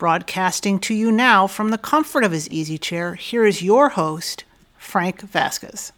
Broadcasting 0.00 0.78
to 0.78 0.94
you 0.94 1.12
now 1.12 1.46
from 1.46 1.68
the 1.68 1.76
comfort 1.76 2.24
of 2.24 2.32
his 2.32 2.48
easy 2.48 2.78
chair, 2.78 3.16
here 3.16 3.44
is 3.44 3.60
your 3.60 3.90
host, 3.90 4.44
Frank 4.78 5.20
Vasquez. 5.20 5.92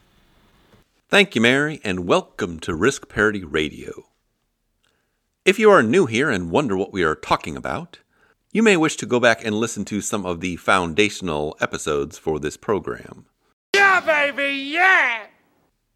Thank 1.08 1.36
you, 1.36 1.40
Mary, 1.40 1.80
and 1.84 2.04
welcome 2.04 2.58
to 2.58 2.74
Risk 2.74 3.08
Parity 3.08 3.44
Radio. 3.44 4.06
If 5.44 5.60
you 5.60 5.70
are 5.70 5.84
new 5.84 6.06
here 6.06 6.30
and 6.30 6.50
wonder 6.50 6.76
what 6.76 6.92
we 6.92 7.04
are 7.04 7.14
talking 7.14 7.56
about, 7.56 8.00
you 8.50 8.60
may 8.60 8.76
wish 8.76 8.96
to 8.96 9.06
go 9.06 9.20
back 9.20 9.44
and 9.44 9.54
listen 9.54 9.84
to 9.84 10.00
some 10.00 10.26
of 10.26 10.40
the 10.40 10.56
foundational 10.56 11.56
episodes 11.60 12.18
for 12.18 12.40
this 12.40 12.56
program. 12.56 13.26
Yeah, 13.72 14.00
baby, 14.00 14.52
yeah! 14.52 15.26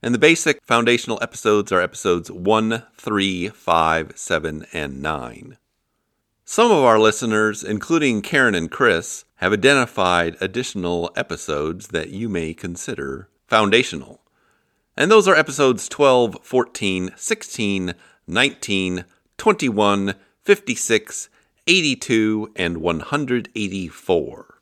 And 0.00 0.14
the 0.14 0.20
basic 0.20 0.62
foundational 0.62 1.18
episodes 1.20 1.72
are 1.72 1.80
episodes 1.80 2.30
1, 2.30 2.84
3, 2.96 3.48
5, 3.48 4.12
7, 4.14 4.66
and 4.72 5.02
9. 5.02 5.56
Some 6.48 6.70
of 6.70 6.84
our 6.84 7.00
listeners, 7.00 7.64
including 7.64 8.22
Karen 8.22 8.54
and 8.54 8.70
Chris, 8.70 9.24
have 9.38 9.52
identified 9.52 10.36
additional 10.40 11.10
episodes 11.16 11.88
that 11.88 12.10
you 12.10 12.28
may 12.28 12.54
consider 12.54 13.28
foundational. 13.48 14.20
And 14.96 15.10
those 15.10 15.26
are 15.26 15.34
episodes 15.34 15.88
12, 15.88 16.36
14, 16.42 17.10
16, 17.16 17.94
19, 18.28 19.04
21, 19.36 20.14
56, 20.44 21.28
82, 21.66 22.52
and 22.54 22.76
184. 22.76 24.60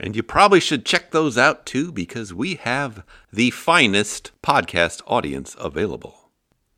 and 0.00 0.16
you 0.16 0.24
probably 0.24 0.58
should 0.58 0.84
check 0.84 1.12
those 1.12 1.38
out 1.38 1.64
too 1.64 1.92
because 1.92 2.34
we 2.34 2.56
have 2.56 3.04
the 3.32 3.50
finest 3.50 4.32
podcast 4.42 5.00
audience 5.06 5.54
available. 5.60 6.32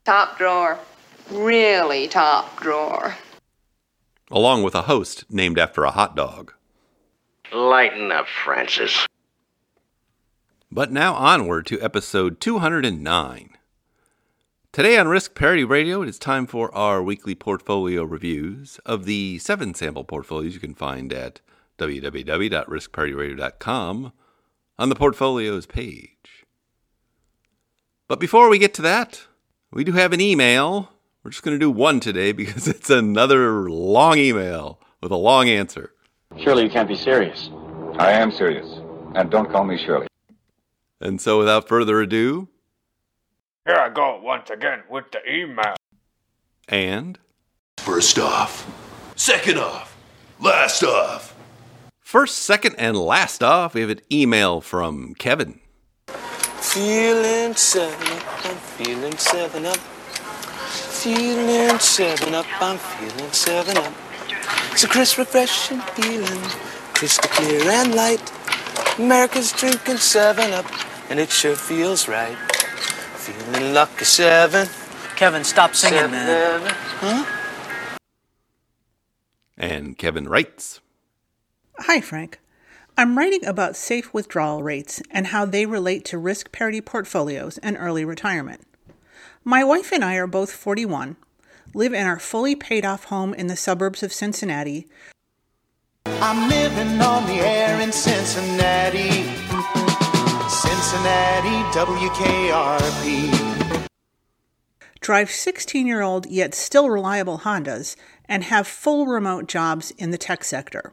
Top 0.04 0.36
drawer 0.36 0.78
really 1.30 2.08
top 2.08 2.60
drawer. 2.60 3.16
Along 4.30 4.62
with 4.62 4.74
a 4.74 4.82
host 4.82 5.24
named 5.28 5.58
after 5.58 5.84
a 5.84 5.90
hot 5.90 6.14
dog. 6.14 6.52
Lighten 7.52 8.12
up, 8.12 8.28
Francis. 8.28 9.06
But 10.70 10.92
now 10.92 11.14
onward 11.14 11.66
to 11.66 11.80
episode 11.80 12.40
209. 12.40 13.56
Today 14.72 14.96
on 14.96 15.08
Risk 15.08 15.34
Parity 15.34 15.64
Radio, 15.64 16.00
it 16.02 16.08
is 16.08 16.16
time 16.16 16.46
for 16.46 16.72
our 16.72 17.02
weekly 17.02 17.34
portfolio 17.34 18.04
reviews 18.04 18.78
of 18.86 19.04
the 19.04 19.38
seven 19.38 19.74
sample 19.74 20.04
portfolios 20.04 20.54
you 20.54 20.60
can 20.60 20.74
find 20.74 21.12
at 21.12 21.40
www.riskparityradio.com 21.78 24.12
on 24.78 24.88
the 24.88 24.94
portfolios 24.94 25.66
page. 25.66 26.46
But 28.06 28.20
before 28.20 28.48
we 28.48 28.58
get 28.58 28.72
to 28.74 28.82
that, 28.82 29.24
we 29.72 29.82
do 29.82 29.90
have 29.92 30.12
an 30.12 30.20
email 30.20 30.92
we're 31.22 31.30
just 31.30 31.42
going 31.42 31.54
to 31.54 31.58
do 31.58 31.70
one 31.70 32.00
today 32.00 32.32
because 32.32 32.66
it's 32.74 32.90
another 32.90 33.70
long 33.70 34.18
email 34.18 34.80
with 35.00 35.12
a 35.12 35.16
long 35.16 35.48
answer. 35.48 35.92
Surely 36.38 36.64
you 36.64 36.70
can't 36.70 36.88
be 36.88 36.96
serious. 36.96 37.50
I 37.98 38.12
am 38.12 38.30
serious. 38.30 38.66
And 39.14 39.30
don't 39.30 39.50
call 39.50 39.64
me 39.64 39.76
Shirley. 39.76 40.06
And 41.00 41.20
so 41.20 41.38
without 41.38 41.66
further 41.66 42.00
ado. 42.00 42.48
Here 43.66 43.76
I 43.76 43.88
go 43.88 44.20
once 44.22 44.50
again 44.50 44.82
with 44.88 45.04
the 45.12 45.20
email. 45.30 45.74
And. 46.68 47.18
First 47.78 48.18
off. 48.18 48.70
Second 49.16 49.58
off. 49.58 49.96
Last 50.38 50.82
off. 50.82 51.36
First, 52.00 52.38
second, 52.38 52.74
and 52.76 52.96
last 52.96 53.42
off, 53.42 53.74
we 53.74 53.82
have 53.82 53.90
an 53.90 54.00
email 54.10 54.60
from 54.60 55.14
Kevin. 55.14 55.60
Feeling 56.08 57.54
seven 57.54 58.08
up, 58.08 58.46
I'm 58.46 58.56
feeling 58.56 59.16
seven 59.16 59.66
up 59.66 59.78
feeling 61.00 61.78
seven 61.78 62.34
up. 62.34 62.44
I'm 62.60 62.76
feeling 62.76 63.32
seven 63.32 63.78
up. 63.78 63.92
It's 64.72 64.84
a 64.84 64.88
crisp, 64.88 65.16
refreshing 65.16 65.80
feeling, 65.80 66.42
crystal 66.92 67.30
clear 67.30 67.62
and 67.70 67.94
light. 67.94 68.32
America's 68.98 69.50
drinking 69.52 69.96
seven 69.96 70.52
up, 70.52 70.66
and 71.08 71.18
it 71.18 71.30
sure 71.30 71.56
feels 71.56 72.06
right. 72.06 72.36
Feeling 73.16 73.72
lucky 73.72 74.04
seven. 74.04 74.68
Kevin, 75.16 75.42
stop 75.42 75.74
singing, 75.74 75.98
seven. 75.98 76.12
man. 76.12 76.74
Huh? 76.98 77.24
And 79.56 79.96
Kevin 79.96 80.28
writes 80.28 80.80
Hi, 81.78 82.02
Frank. 82.02 82.40
I'm 82.98 83.16
writing 83.16 83.46
about 83.46 83.74
safe 83.74 84.12
withdrawal 84.12 84.62
rates 84.62 85.00
and 85.10 85.28
how 85.28 85.46
they 85.46 85.64
relate 85.64 86.04
to 86.06 86.18
risk 86.18 86.52
parity 86.52 86.82
portfolios 86.82 87.56
and 87.58 87.78
early 87.78 88.04
retirement. 88.04 88.66
My 89.44 89.64
wife 89.64 89.90
and 89.90 90.04
I 90.04 90.16
are 90.16 90.26
both 90.26 90.52
41, 90.52 91.16
live 91.72 91.94
in 91.94 92.06
our 92.06 92.18
fully 92.18 92.54
paid 92.54 92.84
off 92.84 93.04
home 93.04 93.32
in 93.32 93.46
the 93.46 93.56
suburbs 93.56 94.02
of 94.02 94.12
Cincinnati. 94.12 94.86
I'm 96.04 96.50
living 96.50 97.00
on 97.00 97.24
the 97.24 97.40
air 97.40 97.80
in 97.80 97.90
Cincinnati. 97.90 99.24
Cincinnati, 100.50 101.56
WKRP. 101.72 103.30
Drive 105.00 105.30
16 105.30 105.86
year 105.86 106.02
old 106.02 106.26
yet 106.26 106.52
still 106.54 106.90
reliable 106.90 107.38
Hondas 107.38 107.96
and 108.26 108.44
have 108.44 108.66
full 108.66 109.06
remote 109.06 109.48
jobs 109.48 109.90
in 109.92 110.10
the 110.10 110.18
tech 110.18 110.44
sector. 110.44 110.92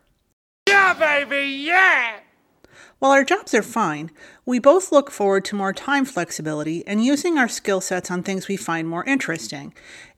Yeah, 0.69 0.93
baby, 0.93 1.47
yeah! 1.47 2.19
While 2.99 3.11
our 3.11 3.25
jobs 3.25 3.53
are 3.53 3.61
fine, 3.61 4.09
we 4.47 4.59
both 4.59 4.93
look 4.93 5.11
forward 5.11 5.43
to 5.43 5.57
more 5.57 5.73
time 5.73 6.05
flexibility 6.05 6.81
and 6.87 7.03
using 7.03 7.37
our 7.37 7.49
skill 7.49 7.81
sets 7.81 8.09
on 8.09 8.23
things 8.23 8.47
we 8.47 8.55
find 8.55 8.87
more 8.87 9.03
interesting. 9.03 9.73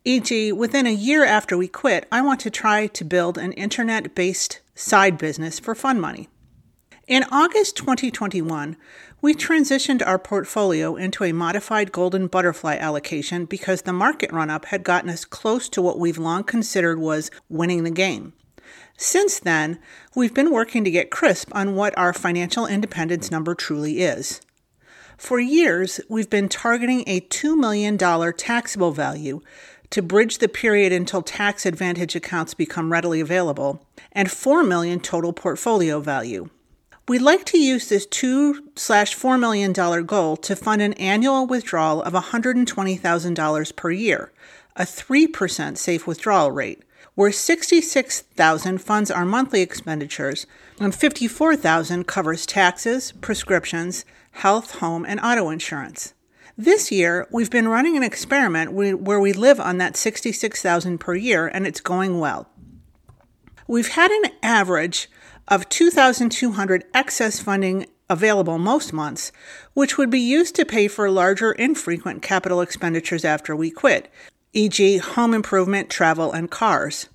E.g., 0.05 0.53
within 0.53 0.85
a 0.85 0.93
year 0.93 1.25
after 1.25 1.57
we 1.57 1.67
quit, 1.67 2.07
I 2.11 2.21
want 2.21 2.39
to 2.41 2.51
try 2.51 2.85
to 2.85 3.03
build 3.03 3.39
an 3.39 3.53
internet 3.53 4.13
based 4.13 4.59
side 4.75 5.17
business 5.17 5.57
for 5.57 5.73
fun 5.73 5.99
money. 5.99 6.29
In 7.07 7.23
August 7.31 7.75
2021, 7.77 8.77
we 9.19 9.33
transitioned 9.33 10.05
our 10.05 10.19
portfolio 10.19 10.95
into 10.95 11.23
a 11.23 11.31
modified 11.31 11.91
golden 11.91 12.27
butterfly 12.27 12.75
allocation 12.75 13.45
because 13.45 13.81
the 13.81 13.93
market 13.93 14.31
run 14.31 14.51
up 14.51 14.65
had 14.65 14.83
gotten 14.83 15.09
us 15.09 15.25
close 15.25 15.67
to 15.69 15.81
what 15.81 15.97
we've 15.97 16.19
long 16.19 16.43
considered 16.43 16.99
was 16.99 17.31
winning 17.49 17.83
the 17.83 17.89
game. 17.89 18.33
Since 19.01 19.39
then, 19.39 19.79
we've 20.13 20.33
been 20.33 20.51
working 20.51 20.83
to 20.83 20.91
get 20.91 21.09
crisp 21.09 21.55
on 21.55 21.73
what 21.73 21.97
our 21.97 22.11
financial 22.11 22.67
independence 22.67 23.31
number 23.31 23.55
truly 23.55 24.01
is. 24.01 24.41
For 25.15 25.39
years, 25.39 26.01
we've 26.09 26.29
been 26.29 26.49
targeting 26.49 27.05
a 27.07 27.21
$2 27.21 27.57
million 27.57 27.97
taxable 27.97 28.91
value 28.91 29.39
to 29.91 30.01
bridge 30.01 30.39
the 30.39 30.49
period 30.49 30.91
until 30.91 31.21
tax 31.21 31.65
advantage 31.65 32.13
accounts 32.13 32.53
become 32.53 32.91
readily 32.91 33.21
available, 33.21 33.87
and 34.11 34.29
4 34.29 34.63
million 34.63 34.99
total 34.99 35.31
portfolio 35.31 36.01
value. 36.01 36.49
We'd 37.07 37.21
like 37.21 37.45
to 37.45 37.57
use 37.57 37.87
this 37.87 38.05
2 38.05 38.71
slash 38.75 39.15
$4 39.15 39.39
million 39.39 39.71
goal 40.05 40.35
to 40.35 40.57
fund 40.57 40.81
an 40.81 40.91
annual 40.95 41.47
withdrawal 41.47 42.03
of 42.03 42.11
$120,000 42.11 43.75
per 43.77 43.91
year, 43.91 44.33
a 44.75 44.83
3% 44.83 45.77
safe 45.77 46.05
withdrawal 46.05 46.51
rate, 46.51 46.83
where 47.15 47.31
66,000 47.31 48.77
funds 48.79 49.11
our 49.11 49.25
monthly 49.25 49.61
expenditures 49.61 50.47
and 50.79 50.95
54,000 50.95 52.07
covers 52.07 52.45
taxes, 52.45 53.11
prescriptions, 53.21 54.05
health, 54.31 54.79
home, 54.79 55.05
and 55.05 55.19
auto 55.19 55.49
insurance. 55.49 56.13
This 56.57 56.91
year, 56.91 57.27
we've 57.31 57.49
been 57.51 57.67
running 57.67 57.95
an 57.95 58.03
experiment 58.03 58.73
where 58.73 59.19
we 59.19 59.33
live 59.33 59.59
on 59.59 59.77
that 59.77 59.95
66,000 59.95 60.97
per 60.97 61.15
year 61.15 61.47
and 61.47 61.65
it's 61.65 61.81
going 61.81 62.19
well. 62.19 62.49
We've 63.67 63.89
had 63.89 64.11
an 64.11 64.31
average 64.43 65.09
of 65.47 65.69
2,200 65.69 66.83
excess 66.93 67.39
funding 67.39 67.85
available 68.09 68.57
most 68.57 68.91
months, 68.91 69.31
which 69.73 69.97
would 69.97 70.09
be 70.09 70.19
used 70.19 70.55
to 70.55 70.65
pay 70.65 70.87
for 70.87 71.09
larger 71.09 71.51
infrequent 71.51 72.21
capital 72.21 72.61
expenditures 72.61 73.23
after 73.23 73.55
we 73.55 73.69
quit, 73.69 74.11
e.g., 74.53 74.97
home 74.97 75.33
improvement, 75.33 75.89
travel, 75.89 76.31
and 76.31 76.49
cars. 76.49 77.09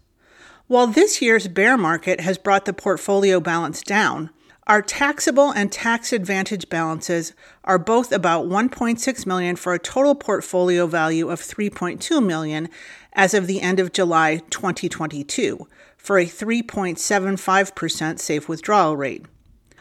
While 0.67 0.87
this 0.87 1.21
year's 1.21 1.49
bear 1.49 1.77
market 1.77 2.21
has 2.21 2.39
brought 2.39 2.65
the 2.65 2.73
portfolio 2.73 3.41
balance 3.41 3.83
down, 3.83 4.31
our 4.67 4.81
taxable 4.81 5.51
and 5.51 5.71
tax 5.71 6.11
advantage 6.11 6.71
balances 6.71 7.35
are 7.65 7.79
both 7.79 8.13
about 8.13 8.47
1.6 8.47 9.27
million 9.27 9.57
for 9.57 9.75
a 9.75 9.79
total 9.79 10.15
portfolio 10.15 10.87
value 10.87 11.29
of 11.29 11.41
3.2 11.41 12.25
million 12.25 12.71
as 13.13 13.35
of 13.35 13.47
the 13.47 13.61
end 13.61 13.79
of 13.79 13.93
July 13.93 14.39
2022 14.49 15.69
for 15.99 16.19
a 16.19 16.25
3.75% 16.25 18.19
safe 18.19 18.49
withdrawal 18.49 18.97
rate. 18.97 19.27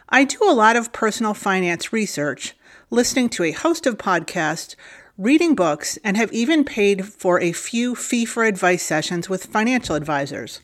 I 0.10 0.26
do 0.26 0.40
a 0.44 0.52
lot 0.52 0.76
of 0.76 0.92
personal 0.92 1.34
finance 1.34 1.94
research, 1.94 2.54
listening 2.90 3.30
to 3.30 3.44
a 3.44 3.52
host 3.52 3.86
of 3.88 3.98
podcasts, 3.98 4.76
reading 5.18 5.54
books, 5.54 5.98
and 6.04 6.18
have 6.18 6.34
even 6.34 6.64
paid 6.64 7.06
for 7.06 7.40
a 7.40 7.52
few 7.52 7.94
fee 7.94 8.26
for 8.26 8.44
advice 8.44 8.82
sessions 8.82 9.30
with 9.30 9.46
financial 9.46 9.96
advisors. 9.96 10.62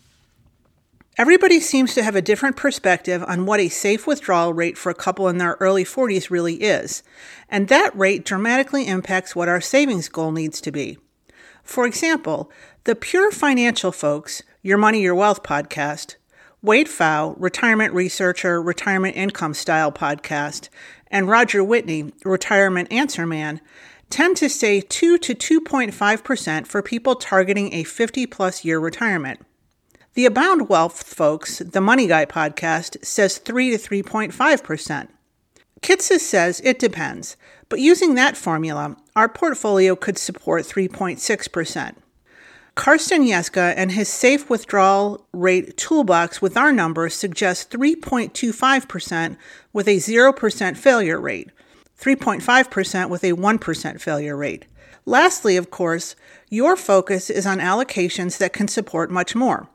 Everybody 1.19 1.59
seems 1.59 1.93
to 1.93 2.03
have 2.03 2.15
a 2.15 2.21
different 2.21 2.55
perspective 2.55 3.23
on 3.27 3.45
what 3.45 3.59
a 3.59 3.69
safe 3.69 4.07
withdrawal 4.07 4.53
rate 4.53 4.77
for 4.77 4.89
a 4.89 4.95
couple 4.95 5.27
in 5.27 5.37
their 5.37 5.57
early 5.59 5.83
40s 5.83 6.31
really 6.31 6.55
is, 6.55 7.03
and 7.47 7.67
that 7.67 7.95
rate 7.95 8.25
dramatically 8.25 8.87
impacts 8.87 9.35
what 9.35 9.49
our 9.49 9.61
savings 9.61 10.09
goal 10.09 10.31
needs 10.31 10.59
to 10.61 10.71
be. 10.71 10.97
For 11.61 11.85
example, 11.85 12.49
the 12.85 12.95
Pure 12.95 13.33
Financial 13.33 13.91
folks, 13.91 14.41
Your 14.63 14.77
Money, 14.79 15.01
Your 15.01 15.13
Wealth 15.13 15.43
podcast, 15.43 16.15
Wade 16.63 16.87
Pfau, 16.87 17.35
retirement 17.37 17.93
researcher, 17.93 18.59
retirement 18.59 19.15
income 19.15 19.53
style 19.53 19.91
podcast, 19.91 20.69
and 21.11 21.29
Roger 21.29 21.63
Whitney, 21.63 22.13
retirement 22.23 22.91
answer 22.91 23.27
man, 23.27 23.61
tend 24.09 24.37
to 24.37 24.49
say 24.49 24.81
2 24.81 25.17
to 25.19 25.35
2.5% 25.35 26.67
for 26.67 26.81
people 26.81 27.15
targeting 27.15 27.73
a 27.73 27.83
50 27.83 28.25
plus 28.25 28.65
year 28.65 28.79
retirement. 28.79 29.39
The 30.15 30.25
Abound 30.25 30.67
Wealth 30.69 31.03
folks, 31.03 31.59
the 31.59 31.81
Money 31.81 32.07
Guy 32.07 32.25
podcast, 32.25 33.05
says 33.05 33.37
3 33.37 33.71
to 33.71 33.77
3.5%. 33.77 35.07
Kitces 35.81 36.19
says 36.19 36.61
it 36.63 36.79
depends, 36.79 37.37
but 37.69 37.79
using 37.79 38.15
that 38.15 38.35
formula, 38.35 38.97
our 39.15 39.29
portfolio 39.29 39.95
could 39.95 40.17
support 40.17 40.63
3.6%. 40.63 41.95
Karsten 42.75 43.23
Jeske 43.23 43.73
and 43.75 43.91
his 43.91 44.07
safe 44.07 44.49
withdrawal 44.49 45.25
rate 45.33 45.75
toolbox 45.77 46.41
with 46.41 46.55
our 46.55 46.71
numbers 46.71 47.13
suggests 47.13 47.65
3.25% 47.75 49.37
with 49.73 49.87
a 49.87 49.97
0% 49.97 50.77
failure 50.77 51.19
rate, 51.19 51.49
3.5% 51.99 53.09
with 53.09 53.23
a 53.23 53.33
1% 53.33 54.01
failure 54.01 54.37
rate. 54.37 54.65
Lastly, 55.05 55.57
of 55.57 55.69
course, 55.69 56.15
your 56.49 56.75
focus 56.75 57.29
is 57.29 57.45
on 57.45 57.59
allocations 57.59 58.37
that 58.37 58.53
can 58.53 58.67
support 58.67 59.11
much 59.11 59.35
more 59.35 59.69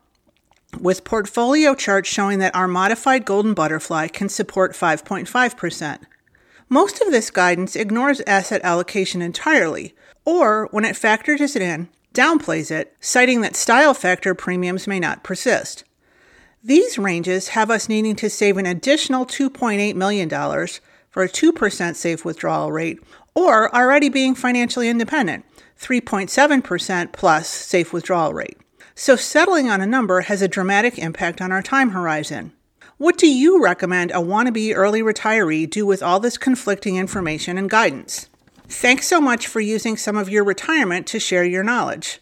with 0.80 1.04
portfolio 1.04 1.74
charts 1.74 2.08
showing 2.08 2.38
that 2.38 2.54
our 2.54 2.68
modified 2.68 3.24
golden 3.24 3.54
butterfly 3.54 4.08
can 4.08 4.28
support 4.28 4.72
5.5%. 4.72 5.98
Most 6.68 7.00
of 7.00 7.10
this 7.10 7.30
guidance 7.30 7.76
ignores 7.76 8.20
asset 8.22 8.60
allocation 8.64 9.22
entirely, 9.22 9.94
or 10.24 10.68
when 10.70 10.84
it 10.84 10.96
factors 10.96 11.40
it 11.54 11.62
in, 11.62 11.88
downplays 12.14 12.70
it, 12.70 12.96
citing 13.00 13.40
that 13.42 13.56
style 13.56 13.94
factor 13.94 14.34
premiums 14.34 14.86
may 14.86 14.98
not 14.98 15.22
persist. 15.22 15.84
These 16.62 16.98
ranges 16.98 17.48
have 17.48 17.70
us 17.70 17.88
needing 17.88 18.16
to 18.16 18.30
save 18.30 18.56
an 18.56 18.66
additional 18.66 19.26
$2.8 19.26 19.94
million 19.94 20.28
for 21.14 21.22
a 21.22 21.28
2% 21.28 21.94
safe 21.94 22.24
withdrawal 22.24 22.72
rate, 22.72 22.98
or 23.34 23.72
already 23.72 24.08
being 24.08 24.34
financially 24.34 24.88
independent, 24.88 25.44
3.7% 25.80 27.12
plus 27.12 27.48
safe 27.48 27.92
withdrawal 27.92 28.34
rate 28.34 28.58
so 28.94 29.16
settling 29.16 29.68
on 29.68 29.80
a 29.80 29.86
number 29.86 30.22
has 30.22 30.40
a 30.40 30.48
dramatic 30.48 30.98
impact 30.98 31.40
on 31.40 31.50
our 31.50 31.62
time 31.62 31.90
horizon. 31.90 32.52
What 32.96 33.18
do 33.18 33.26
you 33.26 33.62
recommend 33.62 34.12
a 34.12 34.14
wannabe 34.14 34.74
early 34.74 35.02
retiree 35.02 35.68
do 35.68 35.84
with 35.84 36.02
all 36.02 36.20
this 36.20 36.38
conflicting 36.38 36.96
information 36.96 37.58
and 37.58 37.68
guidance? 37.68 38.28
Thanks 38.68 39.06
so 39.08 39.20
much 39.20 39.46
for 39.46 39.60
using 39.60 39.96
some 39.96 40.16
of 40.16 40.28
your 40.28 40.44
retirement 40.44 41.06
to 41.08 41.18
share 41.18 41.44
your 41.44 41.64
knowledge. 41.64 42.20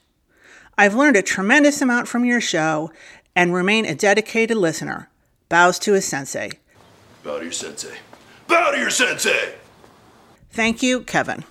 I've 0.79 0.95
learned 0.95 1.17
a 1.17 1.23
tremendous 1.23 1.83
amount 1.83 2.09
from 2.09 2.25
your 2.25 2.41
show 2.41 2.91
and 3.37 3.53
remain 3.53 3.85
a 3.85 3.95
dedicated 3.95 4.57
listener. 4.57 5.11
Bows 5.51 5.79
to 5.81 5.93
his 5.93 6.07
sensei. 6.07 6.53
Bow 7.23 7.39
to 7.39 7.45
your 7.45 7.53
sensei. 7.53 7.99
Bow 8.53 8.71
to 8.71 8.79
your 8.79 8.91
sensei! 8.91 9.55
Thank 10.51 10.83
you, 10.83 11.01
Kevin. 11.01 11.45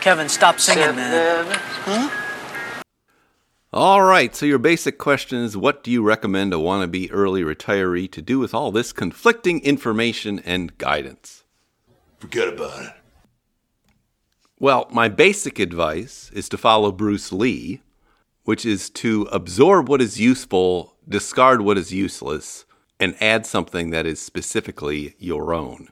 Kevin, 0.00 0.28
stop 0.28 0.60
singing, 0.60 0.94
man. 0.94 1.46
Huh? 1.50 2.84
All 3.72 4.02
right, 4.02 4.36
so 4.36 4.46
your 4.46 4.60
basic 4.60 4.98
question 4.98 5.38
is 5.38 5.56
what 5.56 5.82
do 5.82 5.90
you 5.90 6.00
recommend 6.00 6.54
a 6.54 6.56
wannabe 6.58 7.08
early 7.10 7.42
retiree 7.42 8.08
to 8.12 8.22
do 8.22 8.38
with 8.38 8.54
all 8.54 8.70
this 8.70 8.92
conflicting 8.92 9.60
information 9.64 10.38
and 10.44 10.78
guidance? 10.78 11.42
Forget 12.20 12.46
about 12.46 12.84
it. 12.84 12.92
Well, 14.60 14.86
my 14.92 15.08
basic 15.08 15.58
advice 15.58 16.30
is 16.32 16.48
to 16.50 16.56
follow 16.56 16.92
Bruce 16.92 17.32
Lee, 17.32 17.82
which 18.44 18.64
is 18.64 18.90
to 18.90 19.22
absorb 19.32 19.88
what 19.88 20.00
is 20.00 20.20
useful, 20.20 20.94
discard 21.08 21.62
what 21.62 21.78
is 21.78 21.92
useless, 21.92 22.64
and 23.00 23.20
add 23.20 23.44
something 23.44 23.90
that 23.90 24.06
is 24.06 24.20
specifically 24.20 25.16
your 25.18 25.52
own. 25.52 25.88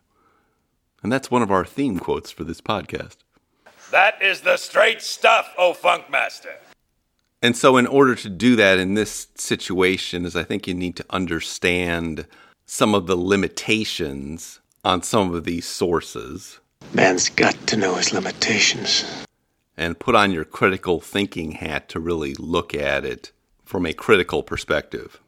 And 1.06 1.12
that's 1.12 1.30
one 1.30 1.42
of 1.42 1.52
our 1.52 1.64
theme 1.64 2.00
quotes 2.00 2.32
for 2.32 2.42
this 2.42 2.60
podcast. 2.60 3.18
That 3.92 4.20
is 4.20 4.40
the 4.40 4.56
straight 4.56 5.00
stuff, 5.00 5.54
O 5.56 5.72
Funkmaster. 5.72 6.56
And 7.40 7.56
so, 7.56 7.76
in 7.76 7.86
order 7.86 8.16
to 8.16 8.28
do 8.28 8.56
that 8.56 8.80
in 8.80 8.94
this 8.94 9.28
situation, 9.36 10.26
is 10.26 10.34
I 10.34 10.42
think 10.42 10.66
you 10.66 10.74
need 10.74 10.96
to 10.96 11.04
understand 11.08 12.26
some 12.64 12.92
of 12.92 13.06
the 13.06 13.14
limitations 13.14 14.58
on 14.84 15.04
some 15.04 15.32
of 15.32 15.44
these 15.44 15.64
sources. 15.64 16.58
Man's 16.92 17.28
got 17.28 17.54
to 17.68 17.76
know 17.76 17.94
his 17.94 18.12
limitations. 18.12 19.04
And 19.76 20.00
put 20.00 20.16
on 20.16 20.32
your 20.32 20.44
critical 20.44 21.00
thinking 21.00 21.52
hat 21.52 21.88
to 21.90 22.00
really 22.00 22.34
look 22.34 22.74
at 22.74 23.04
it 23.04 23.30
from 23.64 23.86
a 23.86 23.92
critical 23.92 24.42
perspective. 24.42 25.20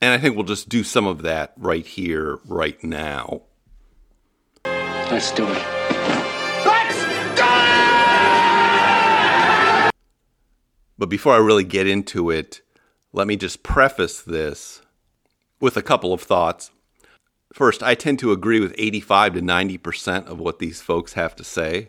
And 0.00 0.14
I 0.14 0.16
think 0.16 0.36
we'll 0.36 0.46
just 0.46 0.70
do 0.70 0.84
some 0.84 1.06
of 1.06 1.20
that 1.20 1.52
right 1.58 1.86
here, 1.86 2.38
right 2.46 2.82
now. 2.82 3.42
Let's 5.10 5.32
do 5.32 5.44
it. 5.48 5.62
Let's 6.66 7.02
go! 7.34 7.48
But 10.98 11.08
before 11.08 11.32
I 11.32 11.38
really 11.38 11.64
get 11.64 11.86
into 11.86 12.30
it, 12.30 12.60
let 13.14 13.26
me 13.26 13.36
just 13.36 13.62
preface 13.62 14.20
this 14.20 14.82
with 15.60 15.78
a 15.78 15.82
couple 15.82 16.12
of 16.12 16.20
thoughts. 16.20 16.70
First, 17.54 17.82
I 17.82 17.94
tend 17.94 18.18
to 18.18 18.32
agree 18.32 18.60
with 18.60 18.74
85 18.76 19.34
to 19.34 19.40
90% 19.40 20.26
of 20.26 20.38
what 20.38 20.58
these 20.58 20.82
folks 20.82 21.14
have 21.14 21.34
to 21.36 21.44
say, 21.44 21.88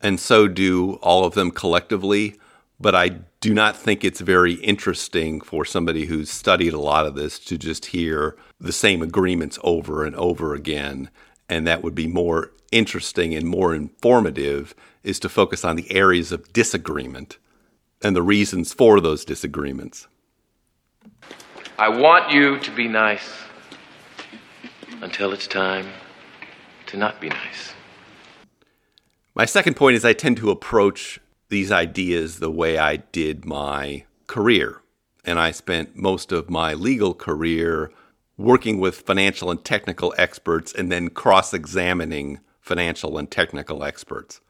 and 0.00 0.20
so 0.20 0.46
do 0.46 0.94
all 0.96 1.24
of 1.24 1.32
them 1.32 1.50
collectively. 1.52 2.38
But 2.78 2.94
I 2.94 3.08
do 3.40 3.54
not 3.54 3.76
think 3.76 4.04
it's 4.04 4.20
very 4.20 4.54
interesting 4.54 5.40
for 5.40 5.64
somebody 5.64 6.04
who's 6.04 6.30
studied 6.30 6.74
a 6.74 6.80
lot 6.80 7.06
of 7.06 7.14
this 7.14 7.38
to 7.40 7.56
just 7.56 7.86
hear 7.86 8.36
the 8.60 8.72
same 8.72 9.00
agreements 9.00 9.58
over 9.64 10.04
and 10.04 10.14
over 10.16 10.54
again. 10.54 11.08
And 11.52 11.66
that 11.66 11.82
would 11.82 11.94
be 11.94 12.06
more 12.06 12.50
interesting 12.70 13.34
and 13.34 13.46
more 13.46 13.74
informative 13.74 14.74
is 15.02 15.18
to 15.18 15.28
focus 15.28 15.66
on 15.66 15.76
the 15.76 15.94
areas 15.94 16.32
of 16.32 16.50
disagreement 16.54 17.36
and 18.00 18.16
the 18.16 18.22
reasons 18.22 18.72
for 18.72 19.02
those 19.02 19.22
disagreements. 19.22 20.08
I 21.78 21.90
want 21.90 22.32
you 22.32 22.58
to 22.58 22.70
be 22.70 22.88
nice 22.88 23.30
until 25.02 25.34
it's 25.34 25.46
time 25.46 25.88
to 26.86 26.96
not 26.96 27.20
be 27.20 27.28
nice. 27.28 27.74
My 29.34 29.44
second 29.44 29.76
point 29.76 29.96
is 29.96 30.06
I 30.06 30.14
tend 30.14 30.38
to 30.38 30.50
approach 30.50 31.20
these 31.50 31.70
ideas 31.70 32.38
the 32.38 32.50
way 32.50 32.78
I 32.78 32.96
did 32.96 33.44
my 33.44 34.04
career. 34.26 34.80
And 35.22 35.38
I 35.38 35.50
spent 35.50 35.96
most 35.96 36.32
of 36.32 36.48
my 36.48 36.72
legal 36.72 37.12
career 37.12 37.92
working 38.42 38.78
with 38.78 39.00
financial 39.00 39.50
and 39.50 39.64
technical 39.64 40.14
experts 40.18 40.72
and 40.72 40.90
then 40.90 41.08
cross 41.08 41.54
examining 41.54 42.40
financial 42.60 43.18
and 43.18 43.30
technical 43.30 43.84
experts. 43.84 44.40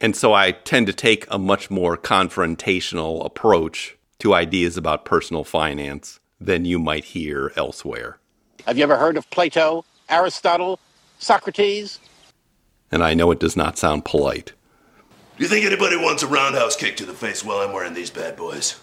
And 0.00 0.14
so 0.14 0.34
I 0.34 0.52
tend 0.52 0.86
to 0.88 0.92
take 0.92 1.26
a 1.30 1.38
much 1.38 1.70
more 1.70 1.96
confrontational 1.96 3.24
approach 3.24 3.96
to 4.18 4.34
ideas 4.34 4.76
about 4.76 5.04
personal 5.04 5.44
finance 5.44 6.20
than 6.40 6.64
you 6.64 6.78
might 6.78 7.04
hear 7.04 7.52
elsewhere. 7.56 8.18
Have 8.66 8.76
you 8.76 8.82
ever 8.82 8.96
heard 8.96 9.16
of 9.16 9.28
Plato, 9.30 9.84
Aristotle, 10.08 10.78
Socrates? 11.18 12.00
And 12.92 13.02
I 13.02 13.14
know 13.14 13.30
it 13.30 13.40
does 13.40 13.56
not 13.56 13.78
sound 13.78 14.04
polite. 14.04 14.52
Do 15.36 15.42
you 15.42 15.48
think 15.48 15.64
anybody 15.64 15.96
wants 15.96 16.22
a 16.22 16.26
roundhouse 16.26 16.76
kick 16.76 16.96
to 16.98 17.06
the 17.06 17.14
face 17.14 17.44
while 17.44 17.58
I'm 17.58 17.72
wearing 17.72 17.94
these 17.94 18.10
bad 18.10 18.36
boys? 18.36 18.78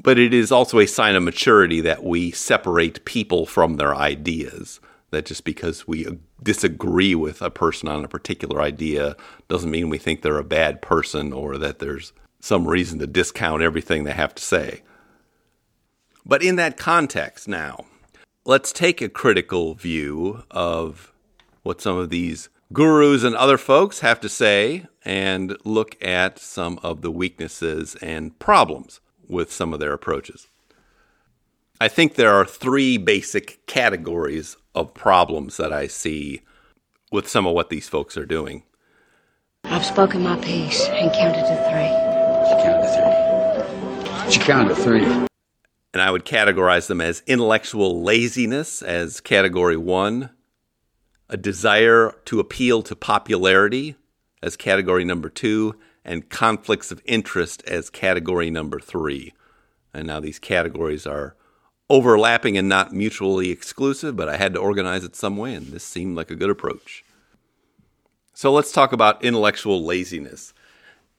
But 0.00 0.18
it 0.18 0.34
is 0.34 0.50
also 0.50 0.78
a 0.78 0.86
sign 0.86 1.14
of 1.14 1.22
maturity 1.22 1.80
that 1.80 2.02
we 2.02 2.30
separate 2.30 3.04
people 3.04 3.46
from 3.46 3.76
their 3.76 3.94
ideas. 3.94 4.80
That 5.10 5.26
just 5.26 5.44
because 5.44 5.86
we 5.86 6.06
disagree 6.42 7.14
with 7.14 7.42
a 7.42 7.50
person 7.50 7.88
on 7.88 8.04
a 8.04 8.08
particular 8.08 8.62
idea 8.62 9.14
doesn't 9.48 9.70
mean 9.70 9.90
we 9.90 9.98
think 9.98 10.22
they're 10.22 10.38
a 10.38 10.44
bad 10.44 10.80
person 10.80 11.32
or 11.32 11.58
that 11.58 11.78
there's 11.78 12.12
some 12.40 12.66
reason 12.66 12.98
to 12.98 13.06
discount 13.06 13.62
everything 13.62 14.04
they 14.04 14.12
have 14.12 14.34
to 14.34 14.42
say. 14.42 14.82
But 16.24 16.42
in 16.42 16.56
that 16.56 16.76
context, 16.76 17.46
now, 17.46 17.84
let's 18.44 18.72
take 18.72 19.00
a 19.00 19.08
critical 19.08 19.74
view 19.74 20.44
of 20.50 21.12
what 21.62 21.80
some 21.80 21.96
of 21.96 22.10
these 22.10 22.48
gurus 22.72 23.22
and 23.22 23.36
other 23.36 23.58
folks 23.58 24.00
have 24.00 24.20
to 24.20 24.28
say 24.28 24.86
and 25.04 25.56
look 25.64 26.02
at 26.02 26.38
some 26.38 26.78
of 26.82 27.02
the 27.02 27.10
weaknesses 27.10 27.96
and 27.96 28.38
problems 28.38 29.00
with 29.32 29.50
some 29.52 29.72
of 29.72 29.80
their 29.80 29.92
approaches. 29.92 30.46
I 31.80 31.88
think 31.88 32.14
there 32.14 32.32
are 32.32 32.44
three 32.44 32.96
basic 32.96 33.66
categories 33.66 34.56
of 34.74 34.94
problems 34.94 35.56
that 35.56 35.72
I 35.72 35.88
see 35.88 36.42
with 37.10 37.28
some 37.28 37.46
of 37.46 37.54
what 37.54 37.70
these 37.70 37.88
folks 37.88 38.16
are 38.16 38.24
doing. 38.24 38.62
I've 39.64 39.84
spoken 39.84 40.22
my 40.22 40.36
piece 40.36 40.86
and 40.86 41.12
counted 41.12 41.42
to 41.42 41.56
three. 41.70 41.90
She 42.48 42.54
counted 42.62 42.86
to 42.86 44.24
three. 44.24 44.32
She 44.32 44.40
counted 44.40 44.74
to 44.76 44.82
three. 44.82 45.04
And 45.92 46.00
I 46.00 46.10
would 46.10 46.24
categorize 46.24 46.86
them 46.86 47.00
as 47.00 47.22
intellectual 47.26 48.02
laziness 48.02 48.80
as 48.82 49.20
category 49.20 49.76
one, 49.76 50.30
a 51.28 51.36
desire 51.36 52.14
to 52.26 52.40
appeal 52.40 52.82
to 52.82 52.94
popularity 52.94 53.96
as 54.42 54.56
category 54.56 55.04
number 55.04 55.28
two, 55.28 55.74
and 56.04 56.28
conflicts 56.28 56.90
of 56.90 57.02
interest 57.04 57.62
as 57.66 57.90
category 57.90 58.50
number 58.50 58.80
three. 58.80 59.32
And 59.94 60.06
now 60.06 60.20
these 60.20 60.38
categories 60.38 61.06
are 61.06 61.36
overlapping 61.90 62.56
and 62.56 62.68
not 62.68 62.92
mutually 62.92 63.50
exclusive, 63.50 64.16
but 64.16 64.28
I 64.28 64.36
had 64.36 64.54
to 64.54 64.60
organize 64.60 65.04
it 65.04 65.14
some 65.14 65.36
way, 65.36 65.54
and 65.54 65.66
this 65.66 65.84
seemed 65.84 66.16
like 66.16 66.30
a 66.30 66.36
good 66.36 66.50
approach. 66.50 67.04
So 68.34 68.52
let's 68.52 68.72
talk 68.72 68.92
about 68.92 69.22
intellectual 69.22 69.84
laziness. 69.84 70.54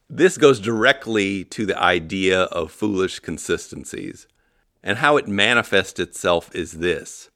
This 0.09 0.37
goes 0.37 0.59
directly 0.59 1.43
to 1.45 1.65
the 1.65 1.79
idea 1.79 2.43
of 2.43 2.71
foolish 2.71 3.19
consistencies. 3.19 4.27
And 4.83 4.97
how 4.97 5.15
it 5.15 5.29
manifests 5.29 5.99
itself 5.99 6.53
is 6.53 6.73
this. 6.73 7.29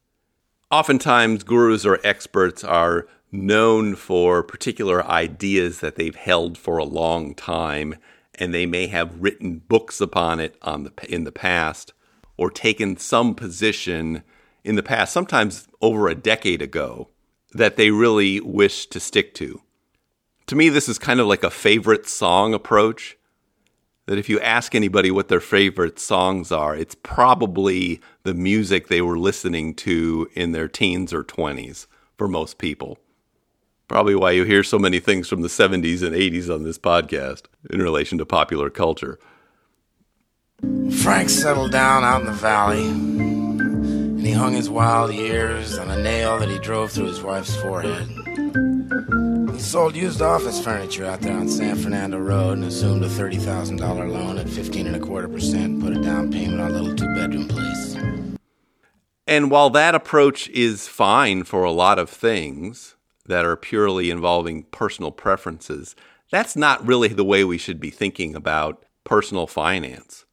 Oftentimes, 0.70 1.44
gurus 1.44 1.86
or 1.86 2.00
experts 2.04 2.62
are 2.62 3.08
known 3.32 3.96
for 3.96 4.44
particular 4.44 5.06
ideas 5.06 5.80
that 5.80 5.96
they've 5.96 6.16
held 6.16 6.58
for 6.58 6.78
a 6.78 6.86
long 6.86 7.36
time, 7.36 7.96
and 8.36 8.54
they 8.54 8.66
may 8.66 8.88
have 8.88 9.20
written 9.22 9.60
books 9.60 10.00
upon 10.00 10.40
it 10.40 10.56
on 10.62 10.84
the, 10.84 10.94
in 11.10 11.24
the 11.24 11.32
past 11.32 11.94
or 12.38 12.52
taken 12.52 12.98
some 12.98 13.36
position 13.36 14.24
in 14.64 14.76
the 14.76 14.84
past, 14.84 15.12
sometimes 15.12 15.68
over 15.82 16.08
a 16.08 16.16
decade 16.16 16.62
ago, 16.62 17.10
that 17.54 17.78
they 17.78 17.90
really 17.90 18.40
wish 18.40 18.86
to 18.88 19.00
stick 19.00 19.34
to. 19.34 19.62
To 20.48 20.56
me, 20.56 20.70
this 20.70 20.88
is 20.88 21.00
kind 21.00 21.20
of 21.20 21.28
like 21.28 21.44
a 21.44 21.50
favorite 21.50 22.08
song 22.08 22.54
approach. 22.54 23.18
That 24.06 24.18
if 24.18 24.30
you 24.30 24.40
ask 24.40 24.74
anybody 24.74 25.12
what 25.12 25.28
their 25.28 25.42
favorite 25.42 26.00
songs 26.00 26.52
are, 26.52 26.76
it's 26.76 26.96
probably 26.96 28.00
the 28.24 28.34
music 28.34 28.88
they 28.88 29.02
were 29.02 29.20
listening 29.20 29.74
to 29.76 30.30
in 30.34 30.54
their 30.54 30.70
teens 30.70 31.14
or 31.14 31.26
20s 31.26 31.88
for 32.18 32.30
most 32.30 32.58
people. 32.58 32.98
Probably 33.88 34.15
why 34.15 34.32
you 34.32 34.44
hear 34.44 34.63
so 34.63 34.77
many 34.77 35.00
things 35.00 35.29
from 35.29 35.41
the 35.41 35.48
70s 35.48 36.03
and 36.03 36.13
80s 36.13 36.53
on 36.53 36.63
this 36.63 36.77
podcast 36.77 37.44
in 37.70 37.82
relation 37.82 38.17
to 38.17 38.25
popular 38.25 38.70
culture. 38.70 39.17
Frank 40.91 41.29
settled 41.29 41.72
down 41.72 42.03
out 42.03 42.20
in 42.20 42.27
the 42.27 42.34
valley, 42.34 42.86
and 42.86 44.25
he 44.25 44.34
hung 44.34 44.53
his 44.53 44.70
wild 44.70 45.13
years 45.13 45.77
on 45.77 45.89
a 45.89 46.03
nail 46.03 46.38
that 46.39 46.50
he 46.50 46.60
drove 46.60 46.91
through 46.91 47.06
his 47.06 47.22
wife's 47.22 47.56
forehead. 47.56 48.08
He 49.53 49.60
sold 49.60 49.96
used 49.96 50.22
office 50.22 50.62
furniture 50.62 51.06
out 51.06 51.22
there 51.22 51.38
on 51.38 51.48
San 51.48 51.77
Fernando 51.77 52.20
Road 52.20 52.58
and 52.58 52.65
assumed 52.65 53.06
a 53.06 53.08
$30,000 53.08 53.79
loan 54.12 54.38
at 54.38 54.50
15 54.50 54.88
and 54.88 54.96
a 54.98 55.00
quarter 55.00 55.29
percent, 55.29 55.82
put 55.82 55.96
a 55.96 56.01
down 56.01 56.29
payment 56.29 56.60
on 56.60 56.72
a 56.72 56.74
little 56.74 56.96
two 56.96 57.15
bedroom 57.15 57.48
place. 57.48 57.96
And 59.25 59.50
while 59.50 59.70
that 59.70 59.96
approach 59.96 60.50
is 60.50 60.89
fine 60.89 61.44
for 61.44 61.63
a 61.63 61.72
lot 61.72 62.00
of 62.00 62.10
things 62.10 62.97
that 63.28 63.46
are 63.46 63.56
purely 63.56 64.10
involving 64.10 64.64
personal 64.64 65.12
preferences, 65.12 65.96
that's 66.32 66.56
not 66.56 66.86
really 66.86 67.10
the 67.10 67.24
way 67.24 67.44
we 67.44 67.58
should 67.58 67.80
be 67.80 67.90
thinking 67.90 68.36
about 68.36 68.84
personal 69.04 69.48
finance. 69.48 70.26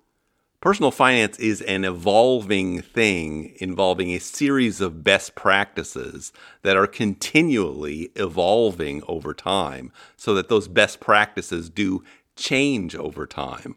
Personal 0.60 0.90
finance 0.90 1.38
is 1.38 1.60
an 1.60 1.84
evolving 1.84 2.80
thing 2.80 3.54
involving 3.60 4.10
a 4.10 4.18
series 4.18 4.80
of 4.80 5.04
best 5.04 5.34
practices 5.34 6.32
that 6.62 6.74
are 6.74 6.86
continually 6.86 8.10
evolving 8.16 9.02
over 9.06 9.34
time 9.34 9.92
so 10.16 10.34
that 10.34 10.48
those 10.48 10.66
best 10.66 11.00
practices 11.00 11.68
do 11.68 12.02
change 12.34 12.96
over 12.96 13.26
time. 13.26 13.76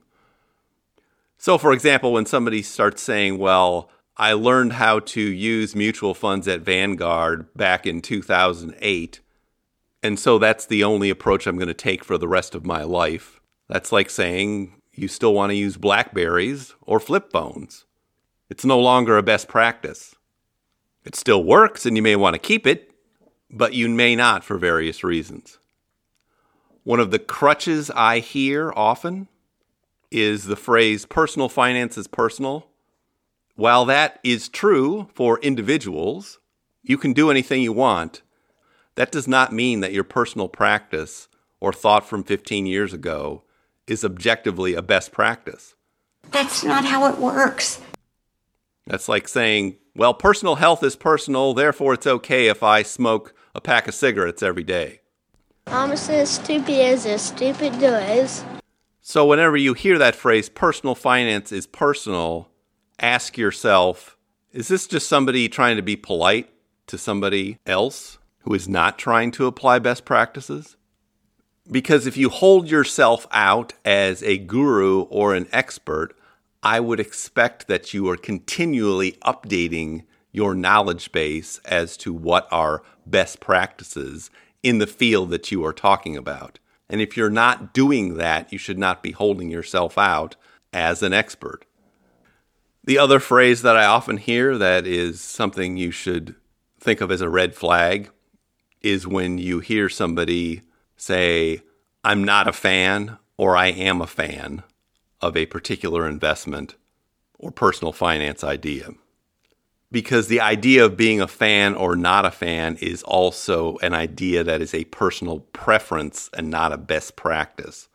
So, 1.38 1.58
for 1.58 1.74
example, 1.74 2.14
when 2.14 2.26
somebody 2.26 2.62
starts 2.62 3.02
saying, 3.02 3.38
well, 3.38 3.90
I 4.20 4.34
learned 4.34 4.74
how 4.74 5.00
to 5.00 5.22
use 5.22 5.76
mutual 5.76 6.16
funds 6.16 6.48
at 6.48 6.62
Vanguard 6.62 7.54
back 7.54 7.86
in 7.86 8.02
2008, 8.02 9.20
and 10.02 10.20
so 10.20 10.40
that's 10.40 10.66
the 10.66 10.84
only 10.84 11.12
approach 11.12 11.46
I'm 11.46 11.58
going 11.58 11.68
to 11.68 11.74
take 11.76 12.04
for 12.04 12.18
the 12.18 12.28
rest 12.28 12.56
of 12.56 12.66
my 12.66 12.84
life. 12.84 13.40
That's 13.70 13.92
like 13.92 14.10
saying, 14.10 14.82
you 14.92 15.08
still 15.08 15.36
want 15.36 15.52
to 15.52 15.56
use 15.56 15.78
Blackberries 15.78 16.74
or 16.82 17.00
flip 17.00 17.32
phones. 17.32 17.86
It's 18.50 18.66
no 18.66 18.80
longer 18.80 19.18
a 19.18 19.24
best 19.24 19.48
practice. 19.48 20.16
It 21.06 21.16
still 21.16 21.44
works 21.44 21.86
and 21.86 21.96
you 21.96 22.02
may 22.02 22.16
want 22.16 22.34
to 22.34 22.40
keep 22.40 22.66
it, 22.66 22.92
but 23.52 23.74
you 23.74 23.88
may 23.88 24.16
not 24.16 24.44
for 24.44 24.58
various 24.58 25.04
reasons. 25.04 25.60
One 26.84 27.00
of 27.00 27.12
the 27.12 27.20
crutches 27.20 27.92
I 27.92 28.20
hear 28.20 28.74
often 28.76 29.28
is 30.10 30.46
the 30.46 30.56
phrase 30.56 31.06
personal 31.06 31.50
finance 31.50 31.98
is 31.98 32.08
personal. 32.08 32.68
While 33.58 33.86
that 33.86 34.20
is 34.24 34.50
true 34.50 35.10
for 35.16 35.40
individuals, 35.40 36.38
you 36.84 36.96
can 36.96 37.12
do 37.12 37.32
anything 37.32 37.64
you 37.64 37.74
want. 37.74 38.22
That 38.94 39.12
does 39.12 39.28
not 39.28 39.52
mean 39.52 39.80
that 39.80 39.94
your 39.94 40.04
personal 40.04 40.48
practice 40.48 41.28
or 41.60 41.74
thought 41.74 42.08
from 42.08 42.24
15 42.24 42.68
years 42.68 42.94
ago 42.94 43.42
is 43.88 44.06
objectively 44.06 44.76
a 44.76 44.84
best 44.84 45.12
practice. 45.12 45.74
That's 46.30 46.64
not 46.64 46.86
how 46.86 47.12
it 47.12 47.18
works. 47.18 47.82
That's 48.86 49.10
like 49.10 49.28
saying, 49.28 49.78
well, 49.96 50.14
personal 50.14 50.58
health 50.58 50.84
is 50.84 50.96
personal, 50.96 51.56
therefore 51.56 51.96
it's 51.96 52.06
okay 52.06 52.50
if 52.50 52.62
I 52.62 52.84
smoke 52.84 53.34
a 53.56 53.60
pack 53.60 53.88
of 53.88 53.96
cigarettes 53.96 54.44
every 54.44 54.64
day. 54.64 55.02
I'm 55.66 55.92
as 55.92 56.30
stupid 56.30 56.80
as 56.80 57.08
a 57.08 57.18
stupid 57.18 57.80
does. 57.80 58.46
So, 59.02 59.26
whenever 59.26 59.58
you 59.58 59.74
hear 59.74 59.98
that 59.98 60.16
phrase, 60.16 60.48
personal 60.48 60.94
finance 60.94 61.52
is 61.52 61.66
personal, 61.66 62.50
ask 63.00 63.38
yourself, 63.38 64.18
is 64.52 64.68
this 64.68 64.88
just 64.88 65.08
somebody 65.08 65.50
trying 65.50 65.76
to 65.76 65.82
be 65.82 65.96
polite 65.96 66.50
to 66.88 66.98
somebody 66.98 67.60
else 67.66 68.18
who 68.40 68.54
is 68.54 68.68
not 68.68 68.98
trying 68.98 69.32
to 69.32 69.46
apply 69.46 69.80
best 69.80 70.06
practices? 70.06 70.78
Because 71.70 72.08
if 72.08 72.16
you 72.16 72.30
hold 72.30 72.70
yourself 72.70 73.28
out 73.32 73.74
as 73.84 74.24
a 74.24 74.38
guru 74.38 75.02
or 75.04 75.36
an 75.36 75.48
expert, 75.52 76.16
I 76.64 76.80
would 76.80 77.00
expect 77.00 77.68
that 77.68 77.94
you 77.94 78.10
are 78.10 78.18
continually 78.18 79.14
updating 79.24 80.06
your 80.32 80.56
knowledge 80.56 81.12
base 81.12 81.60
as 81.66 81.98
to 81.98 82.14
what 82.14 82.48
are 82.52 82.84
best 83.06 83.40
practices 83.40 84.30
in 84.64 84.80
the 84.80 84.88
field 84.88 85.30
that 85.30 85.52
you 85.52 85.66
are 85.66 85.74
talking 85.74 86.16
about. 86.16 86.60
And 86.90 87.02
if 87.02 87.18
you're 87.18 87.30
not 87.30 87.74
doing 87.74 88.16
that, 88.16 88.52
you 88.52 88.58
should 88.58 88.78
not 88.78 89.04
be 89.04 89.12
holding 89.12 89.50
yourself 89.50 89.98
out 89.98 90.36
as 90.72 91.04
an 91.04 91.14
expert. 91.14 91.66
The 92.88 93.00
other 93.00 93.20
phrase 93.20 93.64
that 93.64 93.76
I 93.76 93.84
often 93.84 94.16
hear 94.16 94.58
that 94.58 94.88
is 94.88 95.20
something 95.20 95.76
you 95.76 95.92
should 95.92 96.36
think 96.80 97.02
of 97.02 97.12
as 97.12 97.20
a 97.20 97.28
red 97.28 97.54
flag 97.54 98.10
is 98.82 99.06
when 99.06 99.38
you 99.38 99.60
hear 99.60 99.90
somebody 99.90 100.62
say, 100.96 101.64
I'm 102.06 102.24
not 102.24 102.48
a 102.48 102.54
fan 102.54 103.18
or 103.36 103.58
I 103.58 103.68
am 103.68 104.02
a 104.02 104.08
fan 104.08 104.64
of 105.20 105.36
a 105.36 105.48
particular 105.48 106.08
investment 106.08 106.76
or 107.38 107.52
personal 107.52 107.92
finance 107.92 108.42
idea. 108.42 108.92
Because 109.92 110.30
the 110.30 110.40
idea 110.40 110.86
of 110.86 110.96
being 110.96 111.20
a 111.20 111.28
fan 111.28 111.76
or 111.76 111.98
not 111.98 112.24
a 112.24 112.32
fan 112.32 112.78
is 112.78 113.04
also 113.04 113.76
an 113.80 113.96
idea 113.96 114.46
that 114.46 114.62
is 114.62 114.74
a 114.74 114.86
personal 114.86 115.42
preference 115.52 116.30
and 116.38 116.50
not 116.50 116.72
a 116.72 116.78
best 116.78 117.18
practice. 117.18 117.90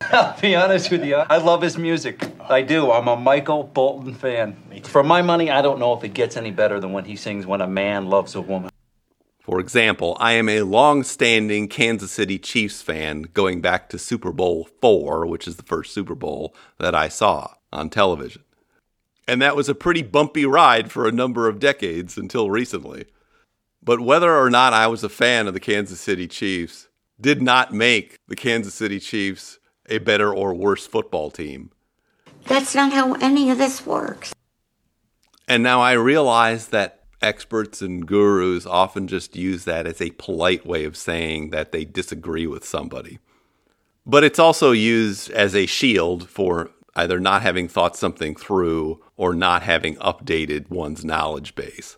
I'll 0.00 0.38
be 0.40 0.54
honest 0.54 0.90
with 0.90 1.04
you. 1.04 1.16
I 1.16 1.38
love 1.38 1.62
his 1.62 1.76
music. 1.76 2.22
I 2.40 2.62
do. 2.62 2.92
I'm 2.92 3.08
a 3.08 3.16
Michael 3.16 3.64
Bolton 3.64 4.14
fan. 4.14 4.56
For 4.84 5.02
my 5.02 5.22
money, 5.22 5.50
I 5.50 5.62
don't 5.62 5.78
know 5.78 5.94
if 5.94 6.04
it 6.04 6.14
gets 6.14 6.36
any 6.36 6.50
better 6.50 6.78
than 6.80 6.92
when 6.92 7.04
he 7.04 7.16
sings 7.16 7.46
When 7.46 7.60
a 7.60 7.66
Man 7.66 8.06
Loves 8.06 8.34
a 8.34 8.40
Woman. 8.40 8.70
For 9.40 9.60
example, 9.60 10.16
I 10.18 10.32
am 10.32 10.48
a 10.48 10.62
long 10.62 11.02
standing 11.02 11.68
Kansas 11.68 12.10
City 12.10 12.38
Chiefs 12.38 12.82
fan 12.82 13.22
going 13.32 13.60
back 13.60 13.88
to 13.90 13.98
Super 13.98 14.32
Bowl 14.32 14.68
four, 14.80 15.26
which 15.26 15.46
is 15.46 15.56
the 15.56 15.62
first 15.62 15.94
Super 15.94 16.14
Bowl 16.14 16.54
that 16.78 16.94
I 16.94 17.08
saw 17.08 17.54
on 17.72 17.90
television. 17.90 18.42
And 19.28 19.40
that 19.42 19.56
was 19.56 19.68
a 19.68 19.74
pretty 19.74 20.02
bumpy 20.02 20.46
ride 20.46 20.90
for 20.90 21.06
a 21.06 21.12
number 21.12 21.48
of 21.48 21.60
decades 21.60 22.16
until 22.16 22.50
recently. 22.50 23.06
But 23.82 24.00
whether 24.00 24.36
or 24.36 24.50
not 24.50 24.72
I 24.72 24.88
was 24.88 25.04
a 25.04 25.08
fan 25.08 25.46
of 25.46 25.54
the 25.54 25.60
Kansas 25.60 26.00
City 26.00 26.26
Chiefs 26.26 26.88
did 27.20 27.40
not 27.40 27.72
make 27.72 28.18
the 28.28 28.36
Kansas 28.36 28.74
City 28.74 28.98
Chiefs 28.98 29.58
a 29.88 29.98
better 29.98 30.32
or 30.32 30.54
worse 30.54 30.86
football 30.86 31.30
team. 31.30 31.70
That's 32.46 32.74
not 32.74 32.92
how 32.92 33.14
any 33.14 33.50
of 33.50 33.58
this 33.58 33.84
works. 33.84 34.32
And 35.48 35.62
now 35.62 35.80
I 35.80 35.92
realize 35.92 36.68
that 36.68 37.04
experts 37.22 37.82
and 37.82 38.06
gurus 38.06 38.66
often 38.66 39.08
just 39.08 39.36
use 39.36 39.64
that 39.64 39.86
as 39.86 40.00
a 40.00 40.10
polite 40.10 40.66
way 40.66 40.84
of 40.84 40.96
saying 40.96 41.50
that 41.50 41.72
they 41.72 41.84
disagree 41.84 42.46
with 42.46 42.64
somebody. 42.64 43.18
But 44.04 44.22
it's 44.22 44.38
also 44.38 44.70
used 44.70 45.30
as 45.30 45.54
a 45.54 45.66
shield 45.66 46.28
for 46.28 46.70
either 46.94 47.18
not 47.18 47.42
having 47.42 47.68
thought 47.68 47.96
something 47.96 48.34
through 48.34 49.02
or 49.16 49.34
not 49.34 49.62
having 49.62 49.96
updated 49.96 50.70
one's 50.70 51.04
knowledge 51.04 51.54
base. 51.54 51.96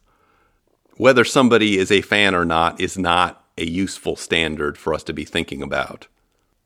Whether 0.97 1.25
somebody 1.25 1.78
is 1.78 1.92
a 1.92 2.02
fan 2.02 2.35
or 2.35 2.45
not 2.45 2.80
is 2.80 2.99
not 2.99 3.45
a 3.57 3.64
useful 3.64 4.16
standard 4.16 4.76
for 4.76 4.95
us 4.95 5.02
to 5.04 5.12
be 5.12 5.25
thinking 5.25 5.62
about. 5.62 6.09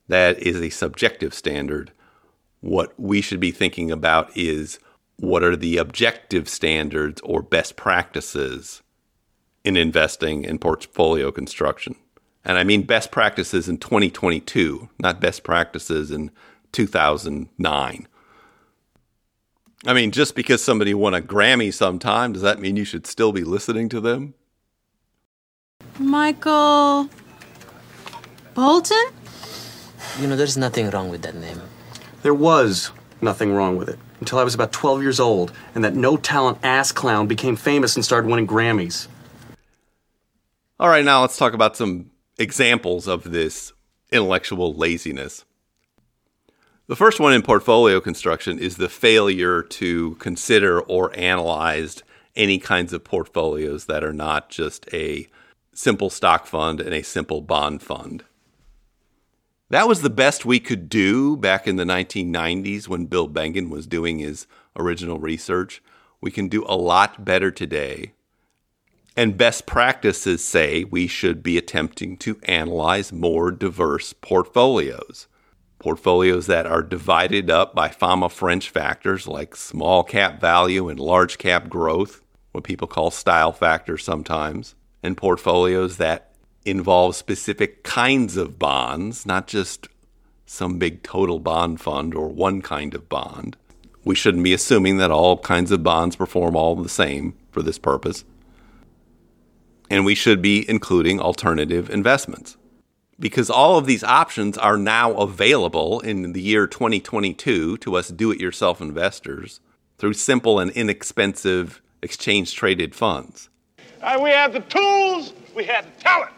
That 0.09 0.39
is 0.39 0.61
a 0.61 0.71
subjective 0.71 1.35
standard. 1.35 1.93
What 2.61 2.99
we 2.99 3.21
should 3.21 3.41
be 3.41 3.51
thinking 3.51 3.91
about 3.91 4.37
is 4.37 4.79
what 5.17 5.43
are 5.43 5.57
the 5.57 5.77
objective 5.77 6.49
standards 6.49 7.21
or 7.23 7.43
best 7.43 7.77
practices 7.77 8.83
in 9.65 9.77
investing 9.77 10.45
in 10.45 10.59
portfolio 10.59 11.31
construction. 11.31 11.95
And 12.45 12.59
I 12.59 12.65
mean 12.65 12.83
best 12.83 13.11
practices 13.13 13.69
in 13.69 13.79
2022, 13.79 14.89
not 14.99 15.21
best 15.21 15.45
practices 15.45 16.11
in 16.11 16.31
2009. 16.73 18.09
I 19.85 19.95
mean, 19.95 20.13
just 20.13 20.35
because 20.35 20.63
somebody 20.63 20.95
won 20.95 21.15
a 21.15 21.21
Grammy 21.21 21.75
sometime, 21.75 22.33
does 22.33 22.43
that 22.43 22.61
mean 22.61 22.77
you 22.77 22.85
should 22.85 23.07
still 23.07 23.33
be 23.33 23.43
listening 23.43 23.89
to 23.91 24.01
them? 24.01 24.35
Michael 25.99 27.09
Bolton? 28.55 29.05
You 30.21 30.27
know, 30.27 30.37
there's 30.37 30.57
nothing 30.57 30.91
wrong 30.91 31.09
with 31.09 31.23
that 31.23 31.35
name. 31.35 31.63
There 32.23 32.35
was 32.35 32.93
nothing 33.21 33.55
wrong 33.55 33.77
with 33.77 33.89
it 33.89 33.99
until 34.21 34.39
I 34.39 34.45
was 34.45 34.55
about 34.55 34.73
12 34.73 35.03
years 35.03 35.19
old 35.19 35.53
and 35.75 35.85
that 35.85 35.95
no 35.95 36.17
talent 36.17 36.59
ass 36.63 36.93
clown 36.93 37.27
became 37.27 37.57
famous 37.57 37.97
and 37.97 38.05
started 38.05 38.31
winning 38.31 38.47
Grammys. 38.47 39.09
All 40.79 40.89
right, 40.89 41.05
now 41.05 41.23
let's 41.23 41.37
talk 41.37 41.55
about 41.55 41.77
some 41.77 42.11
examples 42.39 43.09
of 43.09 43.31
this 43.31 43.73
intellectual 44.11 44.75
laziness. 44.75 45.45
The 46.89 46.97
first 46.97 47.19
one 47.19 47.33
in 47.33 47.43
portfolio 47.43 48.01
construction 48.01 48.59
is 48.59 48.77
the 48.77 48.89
failure 48.89 49.63
to 49.63 50.17
consider 50.17 50.81
or 50.81 51.17
analyze 51.17 52.03
any 52.37 52.59
kinds 52.59 52.93
of 52.93 53.05
portfolios 53.05 53.87
that 53.87 54.05
are 54.05 54.13
not 54.13 54.51
just 54.51 54.93
a 54.93 55.29
simple 55.73 56.11
stock 56.11 56.47
fund 56.47 56.81
and 56.81 56.93
a 56.93 57.03
simple 57.03 57.41
bond 57.41 57.83
fund. 57.83 58.25
That 59.73 59.89
was 59.89 60.03
the 60.03 60.11
best 60.11 60.45
we 60.45 60.61
could 60.61 60.91
do 60.91 61.35
back 61.35 61.67
in 61.67 61.77
the 61.77 61.85
1990s 61.85 62.89
when 62.89 63.07
Bill 63.07 63.27
Bengen 63.27 63.71
was 63.71 63.87
doing 63.87 64.19
his 64.19 64.47
original 64.77 65.19
research. 65.19 65.83
We 66.21 66.31
can 66.31 66.49
do 66.49 66.63
a 66.69 66.77
lot 66.77 67.25
better 67.25 67.51
today. 67.51 68.13
And 69.17 69.39
best 69.39 69.65
practices 69.65 70.45
say 70.45 70.85
we 70.85 71.07
should 71.07 71.43
be 71.43 71.57
attempting 71.57 72.19
to 72.19 72.39
analyze 72.43 73.15
more 73.15 73.51
diverse 73.51 74.13
portfolios. 74.13 75.27
Portfolios 75.79 76.47
that 76.49 76.67
are 76.67 76.83
divided 76.83 77.51
up 77.51 77.75
by 77.75 77.89
Fama 77.89 78.29
French 78.29 78.69
factors 78.69 79.27
like 79.27 79.57
small 79.57 80.05
cap 80.05 80.39
value 80.39 80.91
and 80.91 81.01
large 81.01 81.39
cap 81.39 81.71
growth, 81.71 82.21
what 82.51 82.65
people 82.65 82.87
call 82.87 83.11
style 83.11 83.53
factors 83.53 84.05
sometimes, 84.05 84.75
and 85.03 85.17
portfolios 85.17 85.97
that 85.97 86.32
involve 86.65 87.17
specific 87.17 87.83
kinds 87.83 88.37
of 88.37 88.59
bonds, 88.59 89.27
not 89.27 89.47
just 89.47 89.89
some 90.47 90.79
big 90.79 91.03
total 91.03 91.39
bond 91.39 91.81
fund 91.81 92.15
or 92.15 92.29
one 92.29 92.63
kind 92.63 92.95
of 92.95 93.09
bond. 93.09 93.57
We 94.05 94.15
shouldn't 94.15 94.45
be 94.45 94.53
assuming 94.53 94.99
that 94.99 95.11
all 95.11 95.39
kinds 95.39 95.71
of 95.71 95.83
bonds 95.83 96.17
perform 96.17 96.57
all 96.57 96.77
the 96.77 96.89
same 96.89 97.35
for 97.51 97.63
this 97.63 97.79
purpose. 97.79 98.25
And 99.89 100.05
we 100.05 100.15
should 100.15 100.43
be 100.43 100.69
including 100.69 101.21
alternative 101.21 101.89
investments 101.91 102.57
because 103.19 103.51
all 103.51 103.79
of 103.79 103.87
these 103.87 104.03
options 104.03 104.59
are 104.59 104.77
now 104.77 105.13
available 105.15 106.01
in 106.01 106.33
the 106.33 106.41
year 106.41 106.67
2022 106.67 107.77
to 107.79 107.97
us 107.97 108.09
do 108.09 108.31
it 108.31 108.41
yourself 108.41 108.81
investors 108.81 109.61
through 109.99 110.15
simple 110.15 110.59
and 110.59 110.71
inexpensive 110.73 111.81
exchange 112.03 112.55
traded 112.55 112.95
funds. 112.95 113.49
Uh, 114.03 114.19
we 114.21 114.31
have 114.31 114.53
the 114.53 114.61
tools, 114.61 115.33
we 115.55 115.65
have 115.65 115.85
the 115.85 116.03
talent. 116.03 116.33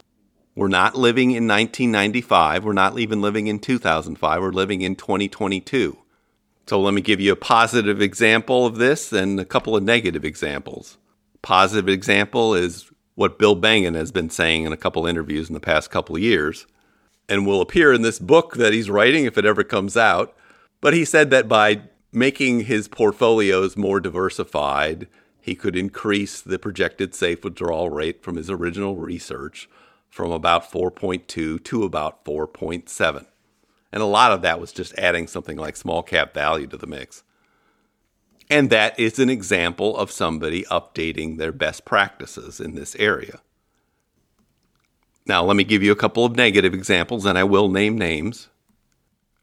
We're 0.55 0.69
not 0.69 0.95
living 0.95 1.31
in 1.31 1.47
1995. 1.47 2.63
We're 2.63 2.71
not 2.71 2.97
even 2.97 3.21
living 3.21 3.47
in 3.47 3.59
2005. 3.59 4.41
We're 4.41 4.51
living 4.51 4.81
in 4.81 4.95
2022. 4.95 5.97
So 6.67 6.81
let 6.81 6.93
me 6.93 7.01
give 7.01 7.19
you 7.19 7.33
a 7.33 7.37
positive 7.37 8.01
example 8.01 8.65
of 8.65 8.77
this 8.77 9.11
and 9.11 9.39
a 9.39 9.45
couple 9.45 9.75
of 9.75 9.83
negative 9.83 10.23
examples. 10.23 10.97
Positive 11.41 11.89
example 11.89 12.55
is 12.55 12.89
what 13.15 13.37
Bill 13.37 13.55
Bengen 13.55 13.95
has 13.95 14.13
been 14.13 14.29
saying 14.29 14.63
in 14.63 14.71
a 14.71 14.77
couple 14.77 15.05
interviews 15.05 15.49
in 15.49 15.53
the 15.53 15.59
past 15.59 15.91
couple 15.91 16.15
of 16.15 16.21
years 16.21 16.65
and 17.27 17.45
will 17.45 17.61
appear 17.61 17.91
in 17.91 18.01
this 18.01 18.17
book 18.17 18.55
that 18.55 18.73
he's 18.73 18.89
writing 18.89 19.25
if 19.25 19.37
it 19.37 19.45
ever 19.45 19.63
comes 19.63 19.97
out. 19.97 20.35
But 20.79 20.93
he 20.93 21.03
said 21.03 21.31
that 21.31 21.49
by 21.49 21.81
making 22.13 22.61
his 22.61 22.87
portfolios 22.87 23.75
more 23.75 23.99
diversified, 23.99 25.07
he 25.41 25.53
could 25.53 25.75
increase 25.75 26.39
the 26.41 26.57
projected 26.57 27.13
safe 27.13 27.43
withdrawal 27.43 27.89
rate 27.89 28.23
from 28.23 28.37
his 28.37 28.49
original 28.49 28.95
research 28.95 29.67
from 30.15 30.31
about 30.31 30.71
4.2 30.71 31.61
to 31.61 31.83
about 31.83 32.23
4.7. 32.23 33.25
And 33.91 34.01
a 34.01 34.05
lot 34.05 34.31
of 34.31 34.41
that 34.43 34.61
was 34.61 34.71
just 34.71 34.97
adding 34.97 35.27
something 35.27 35.57
like 35.57 35.75
small 35.75 36.03
cap 36.03 36.33
value 36.33 36.67
to 36.67 36.77
the 36.77 36.87
mix. 36.87 37.23
And 38.49 38.69
that 38.69 38.97
is 38.97 39.19
an 39.19 39.29
example 39.29 39.97
of 39.97 40.09
somebody 40.09 40.63
updating 40.71 41.35
their 41.35 41.51
best 41.51 41.83
practices 41.83 42.61
in 42.61 42.75
this 42.75 42.95
area. 42.95 43.41
Now, 45.25 45.43
let 45.43 45.57
me 45.57 45.65
give 45.65 45.83
you 45.83 45.91
a 45.91 45.97
couple 45.97 46.23
of 46.23 46.37
negative 46.37 46.73
examples, 46.73 47.25
and 47.25 47.37
I 47.37 47.43
will 47.43 47.67
name 47.67 47.97
names. 47.97 48.47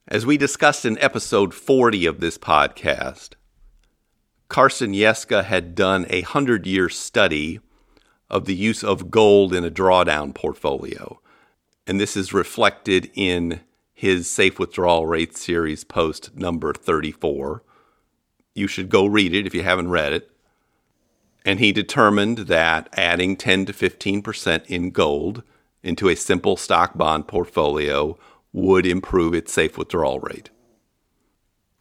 As 0.09 0.25
we 0.25 0.39
discussed 0.39 0.87
in 0.87 0.97
episode 1.01 1.53
40 1.53 2.07
of 2.07 2.21
this 2.21 2.39
podcast, 2.39 3.35
Karsten 4.49 4.95
Jeske 4.95 5.45
had 5.45 5.75
done 5.75 6.07
a 6.09 6.23
100 6.23 6.67
year 6.67 6.89
study 6.89 7.61
of 8.33 8.47
the 8.47 8.55
use 8.55 8.83
of 8.83 9.11
gold 9.11 9.55
in 9.55 9.65
a 9.65 9.71
drawdown 9.71 10.35
portfolio. 10.35 11.21
And 11.87 12.01
this 12.01 12.17
is 12.17 12.33
reflected 12.33 13.11
in 13.15 13.61
his 13.93 14.29
Safe 14.29 14.59
Withdrawal 14.59 15.07
Rate 15.07 15.37
series 15.37 15.85
post 15.85 16.35
number 16.35 16.73
34. 16.73 17.63
You 18.55 18.67
should 18.67 18.89
go 18.89 19.07
read 19.07 19.35
it 19.35 19.47
if 19.47 19.55
you 19.55 19.63
haven't 19.63 19.91
read 19.91 20.13
it. 20.13 20.31
And 21.45 21.61
he 21.61 21.73
determined 21.73 22.39
that 22.39 22.89
adding 22.95 23.37
10 23.37 23.67
to 23.67 23.73
15% 23.73 24.67
in 24.67 24.91
gold 24.91 25.43
into 25.83 26.09
a 26.09 26.17
simple 26.17 26.57
stock 26.57 26.97
bond 26.97 27.29
portfolio 27.29 28.19
would 28.53 28.87
improve 28.87 29.35
its 29.35 29.53
safe 29.53 29.77
withdrawal 29.77 30.21
rate. 30.21 30.51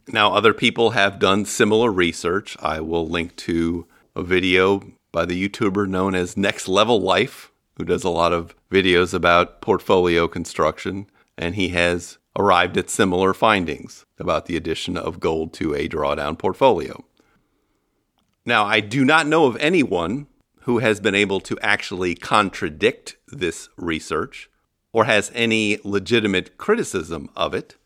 Now, 0.08 0.34
other 0.34 0.52
people 0.52 0.90
have 0.90 1.20
done 1.20 1.44
similar 1.44 1.90
research. 1.90 2.56
I 2.60 2.80
will 2.80 3.06
link 3.06 3.36
to 3.36 3.86
a 4.16 4.22
video 4.22 4.82
by 5.12 5.26
the 5.26 5.48
YouTuber 5.48 5.86
known 5.86 6.14
as 6.14 6.36
Next 6.36 6.66
Level 6.66 7.00
Life, 7.00 7.52
who 7.76 7.84
does 7.84 8.02
a 8.02 8.10
lot 8.10 8.32
of 8.32 8.54
videos 8.70 9.14
about 9.14 9.60
portfolio 9.60 10.26
construction, 10.26 11.06
and 11.36 11.54
he 11.54 11.68
has 11.68 12.18
arrived 12.36 12.78
at 12.78 12.90
similar 12.90 13.34
findings 13.34 14.06
about 14.18 14.46
the 14.46 14.56
addition 14.56 14.96
of 14.96 15.20
gold 15.20 15.52
to 15.52 15.74
a 15.74 15.88
drawdown 15.88 16.38
portfolio. 16.38 17.04
Now, 18.44 18.64
I 18.64 18.80
do 18.80 19.04
not 19.04 19.26
know 19.26 19.44
of 19.44 19.56
anyone 19.56 20.26
who 20.62 20.78
has 20.78 21.00
been 21.00 21.14
able 21.14 21.40
to 21.40 21.58
actually 21.60 22.14
contradict 22.14 23.16
this 23.28 23.68
research 23.76 24.48
or 24.92 25.04
has 25.04 25.30
any 25.34 25.78
legitimate 25.84 26.56
criticism 26.56 27.30
of 27.36 27.54
it, 27.54 27.76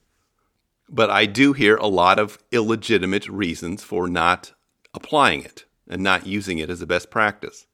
but 0.88 1.10
I 1.10 1.26
do 1.26 1.52
hear 1.52 1.76
a 1.76 1.86
lot 1.86 2.18
of 2.18 2.38
illegitimate 2.52 3.28
reasons 3.28 3.82
for 3.82 4.08
not 4.08 4.52
applying 4.94 5.42
it 5.42 5.65
and 5.88 6.02
not 6.02 6.26
using 6.26 6.58
it 6.58 6.70
as 6.70 6.82
a 6.82 6.86
best 6.86 7.10
practice. 7.10 7.66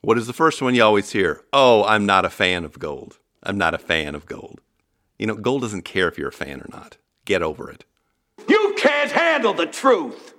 What 0.00 0.18
is 0.18 0.26
the 0.26 0.32
first 0.32 0.62
one 0.62 0.74
you 0.74 0.82
always 0.82 1.10
hear? 1.10 1.42
Oh, 1.52 1.84
I'm 1.84 2.06
not 2.06 2.24
a 2.24 2.30
fan 2.30 2.64
of 2.64 2.78
gold. 2.78 3.18
I'm 3.42 3.58
not 3.58 3.74
a 3.74 3.78
fan 3.78 4.14
of 4.14 4.26
gold. 4.26 4.60
You 5.18 5.26
know, 5.26 5.34
gold 5.34 5.62
doesn't 5.62 5.84
care 5.84 6.08
if 6.08 6.18
you're 6.18 6.28
a 6.28 6.32
fan 6.32 6.60
or 6.60 6.68
not. 6.70 6.98
Get 7.24 7.42
over 7.42 7.70
it. 7.70 7.84
You 8.48 8.74
can't 8.76 9.10
handle 9.10 9.54
the 9.54 9.66
truth. 9.66 10.34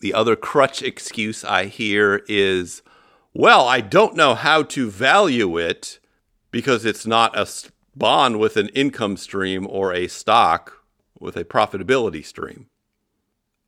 The 0.00 0.14
other 0.14 0.36
crutch 0.36 0.82
excuse 0.82 1.44
I 1.44 1.66
hear 1.66 2.22
is, 2.26 2.82
well, 3.34 3.68
I 3.68 3.80
don't 3.80 4.16
know 4.16 4.34
how 4.34 4.62
to 4.64 4.90
value 4.90 5.58
it 5.58 6.00
because 6.50 6.84
it's 6.84 7.06
not 7.06 7.38
a 7.38 7.46
bond 7.94 8.40
with 8.40 8.56
an 8.56 8.68
income 8.68 9.16
stream 9.16 9.66
or 9.68 9.92
a 9.92 10.08
stock 10.08 10.84
with 11.18 11.36
a 11.36 11.44
profitability 11.44 12.24
stream. 12.24 12.69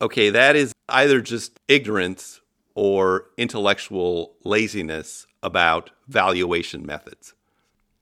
Okay, 0.03 0.29
that 0.31 0.57
is 0.57 0.73
either 0.89 1.21
just 1.21 1.61
ignorance 1.69 2.41
or 2.75 3.27
intellectual 3.37 4.35
laziness 4.43 5.27
about 5.41 5.91
valuation 6.09 6.85
methods. 6.85 7.33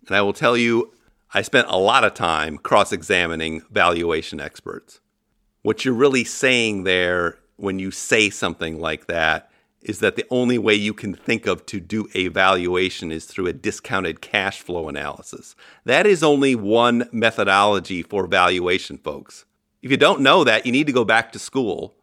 And 0.08 0.16
I 0.16 0.24
will 0.24 0.34
tell 0.34 0.58
you, 0.58 0.94
I 1.32 1.44
spent 1.44 1.68
a 1.70 1.78
lot 1.78 2.04
of 2.04 2.16
time 2.16 2.58
cross 2.58 2.92
examining 2.92 3.62
valuation 3.70 4.40
experts. 4.40 5.00
What 5.62 5.86
you're 5.86 5.94
really 5.94 6.24
saying 6.24 6.86
there 6.86 7.38
when 7.58 7.78
you 7.78 7.92
say 7.92 8.32
something 8.32 8.80
like 8.82 9.06
that 9.06 9.52
is 9.84 10.00
that 10.00 10.16
the 10.16 10.26
only 10.32 10.58
way 10.58 10.74
you 10.74 10.96
can 10.96 11.14
think 11.14 11.46
of 11.46 11.68
to 11.68 11.80
do 11.80 12.08
a 12.16 12.30
valuation 12.30 13.12
is 13.12 13.26
through 13.26 13.46
a 13.46 13.54
discounted 13.54 14.22
cash 14.22 14.62
flow 14.62 14.90
analysis. 14.90 15.56
That 15.86 16.08
is 16.08 16.24
only 16.24 16.56
one 16.56 17.08
methodology 17.12 18.02
for 18.02 18.26
valuation, 18.26 18.98
folks. 18.98 19.46
If 19.82 19.90
you 19.90 19.98
don't 19.98 20.22
know 20.22 20.44
that, 20.44 20.66
you 20.66 20.72
need 20.72 20.88
to 20.88 20.94
go 20.94 21.04
back 21.04 21.32
to 21.32 21.40
school 21.40 21.96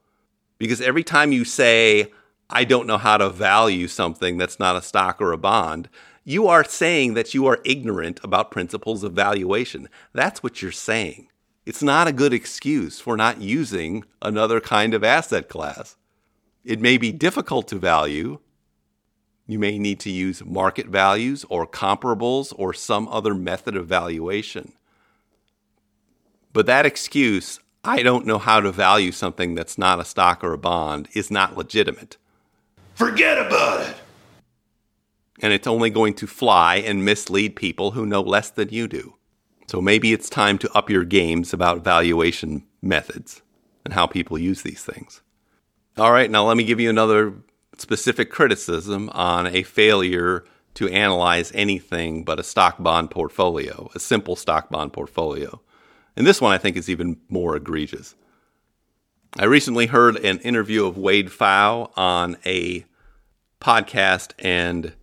because 0.58 0.80
every 0.80 1.04
time 1.04 1.32
you 1.32 1.44
say, 1.44 2.12
I 2.50 2.64
don't 2.64 2.86
know 2.86 2.98
how 2.98 3.18
to 3.18 3.30
value 3.30 3.88
something 3.88 4.38
that's 4.38 4.58
not 4.58 4.76
a 4.76 4.82
stock 4.82 5.20
or 5.20 5.32
a 5.32 5.38
bond, 5.38 5.88
you 6.24 6.46
are 6.48 6.64
saying 6.64 7.14
that 7.14 7.34
you 7.34 7.46
are 7.46 7.60
ignorant 7.64 8.20
about 8.22 8.50
principles 8.50 9.04
of 9.04 9.12
valuation. 9.12 9.88
That's 10.12 10.42
what 10.42 10.60
you're 10.60 10.72
saying. 10.72 11.28
It's 11.64 11.82
not 11.82 12.08
a 12.08 12.12
good 12.12 12.32
excuse 12.32 13.00
for 13.00 13.16
not 13.16 13.40
using 13.40 14.04
another 14.22 14.60
kind 14.60 14.94
of 14.94 15.04
asset 15.04 15.48
class. 15.48 15.96
It 16.64 16.80
may 16.80 16.98
be 16.98 17.12
difficult 17.12 17.68
to 17.68 17.76
value. 17.76 18.40
You 19.46 19.58
may 19.58 19.78
need 19.78 20.00
to 20.00 20.10
use 20.10 20.44
market 20.44 20.86
values 20.86 21.44
or 21.48 21.66
comparables 21.66 22.52
or 22.56 22.74
some 22.74 23.08
other 23.08 23.34
method 23.34 23.76
of 23.76 23.86
valuation. 23.86 24.72
But 26.52 26.66
that 26.66 26.86
excuse, 26.86 27.60
I 27.88 28.02
don't 28.02 28.26
know 28.26 28.36
how 28.36 28.60
to 28.60 28.70
value 28.70 29.12
something 29.12 29.54
that's 29.54 29.78
not 29.78 29.98
a 29.98 30.04
stock 30.04 30.44
or 30.44 30.52
a 30.52 30.58
bond, 30.58 31.08
is 31.14 31.30
not 31.30 31.56
legitimate. 31.56 32.18
Forget 32.94 33.38
about 33.38 33.88
it. 33.88 33.96
And 35.40 35.54
it's 35.54 35.66
only 35.66 35.88
going 35.88 36.12
to 36.16 36.26
fly 36.26 36.76
and 36.76 37.02
mislead 37.02 37.56
people 37.56 37.92
who 37.92 38.04
know 38.04 38.20
less 38.20 38.50
than 38.50 38.68
you 38.68 38.88
do. 38.88 39.14
So 39.68 39.80
maybe 39.80 40.12
it's 40.12 40.28
time 40.28 40.58
to 40.58 40.72
up 40.76 40.90
your 40.90 41.06
games 41.06 41.54
about 41.54 41.82
valuation 41.82 42.66
methods 42.82 43.40
and 43.86 43.94
how 43.94 44.06
people 44.06 44.36
use 44.36 44.60
these 44.60 44.84
things. 44.84 45.22
All 45.96 46.12
right, 46.12 46.30
now 46.30 46.46
let 46.46 46.58
me 46.58 46.64
give 46.64 46.80
you 46.80 46.90
another 46.90 47.36
specific 47.78 48.30
criticism 48.30 49.08
on 49.14 49.46
a 49.46 49.62
failure 49.62 50.44
to 50.74 50.90
analyze 50.90 51.52
anything 51.54 52.22
but 52.22 52.38
a 52.38 52.44
stock 52.44 52.76
bond 52.82 53.10
portfolio, 53.10 53.88
a 53.94 53.98
simple 53.98 54.36
stock 54.36 54.68
bond 54.68 54.92
portfolio. 54.92 55.62
And 56.16 56.26
this 56.26 56.40
one 56.40 56.52
I 56.52 56.58
think 56.58 56.76
is 56.76 56.88
even 56.88 57.18
more 57.28 57.56
egregious. 57.56 58.14
I 59.36 59.44
recently 59.44 59.86
heard 59.86 60.16
an 60.16 60.38
interview 60.38 60.86
of 60.86 60.96
Wade 60.96 61.28
Pfau 61.28 61.92
on 61.96 62.36
a 62.46 62.84
podcast 63.60 64.32
and 64.38 64.94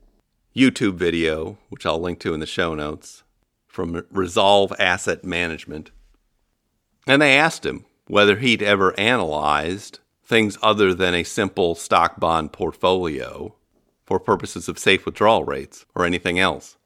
YouTube 0.55 0.95
video, 0.95 1.57
which 1.69 1.85
I'll 1.85 1.99
link 1.99 2.19
to 2.21 2.33
in 2.33 2.39
the 2.39 2.45
show 2.45 2.73
notes, 2.73 3.23
from 3.67 4.05
Resolve 4.09 4.73
Asset 4.79 5.23
Management. 5.23 5.91
And 7.05 7.21
they 7.21 7.37
asked 7.37 7.65
him 7.65 7.85
whether 8.07 8.37
he'd 8.37 8.63
ever 8.63 8.97
analyzed 8.99 9.99
things 10.23 10.57
other 10.61 10.93
than 10.93 11.13
a 11.13 11.23
simple 11.23 11.75
stock 11.75 12.19
bond 12.19 12.51
portfolio 12.51 13.55
for 14.05 14.19
purposes 14.19 14.67
of 14.67 14.79
safe 14.79 15.05
withdrawal 15.05 15.43
rates 15.43 15.85
or 15.93 16.05
anything 16.05 16.39
else. 16.39 16.77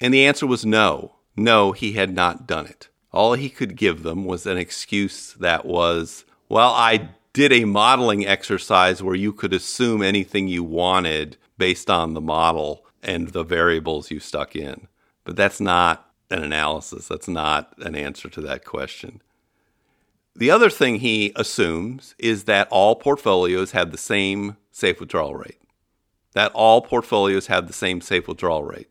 And 0.00 0.12
the 0.12 0.26
answer 0.26 0.46
was 0.46 0.66
no. 0.66 1.16
No, 1.36 1.72
he 1.72 1.92
had 1.92 2.14
not 2.14 2.46
done 2.46 2.66
it. 2.66 2.88
All 3.12 3.34
he 3.34 3.50
could 3.50 3.76
give 3.76 4.02
them 4.02 4.24
was 4.24 4.46
an 4.46 4.56
excuse 4.56 5.34
that 5.34 5.66
was, 5.66 6.24
well, 6.48 6.70
I 6.70 7.10
did 7.32 7.52
a 7.52 7.64
modeling 7.64 8.26
exercise 8.26 9.02
where 9.02 9.14
you 9.14 9.32
could 9.32 9.52
assume 9.52 10.02
anything 10.02 10.48
you 10.48 10.64
wanted 10.64 11.36
based 11.58 11.90
on 11.90 12.14
the 12.14 12.20
model 12.20 12.84
and 13.02 13.28
the 13.28 13.44
variables 13.44 14.10
you 14.10 14.20
stuck 14.20 14.56
in. 14.56 14.88
But 15.24 15.36
that's 15.36 15.60
not 15.60 16.10
an 16.30 16.42
analysis. 16.42 17.08
That's 17.08 17.28
not 17.28 17.74
an 17.78 17.94
answer 17.94 18.28
to 18.30 18.40
that 18.42 18.64
question. 18.64 19.20
The 20.34 20.50
other 20.50 20.70
thing 20.70 20.96
he 20.96 21.32
assumes 21.36 22.14
is 22.18 22.44
that 22.44 22.68
all 22.70 22.96
portfolios 22.96 23.72
have 23.72 23.90
the 23.92 23.98
same 23.98 24.56
safe 24.70 25.00
withdrawal 25.00 25.36
rate. 25.36 25.60
That 26.32 26.52
all 26.52 26.80
portfolios 26.80 27.48
have 27.48 27.66
the 27.66 27.74
same 27.74 28.00
safe 28.00 28.26
withdrawal 28.26 28.64
rate. 28.64 28.88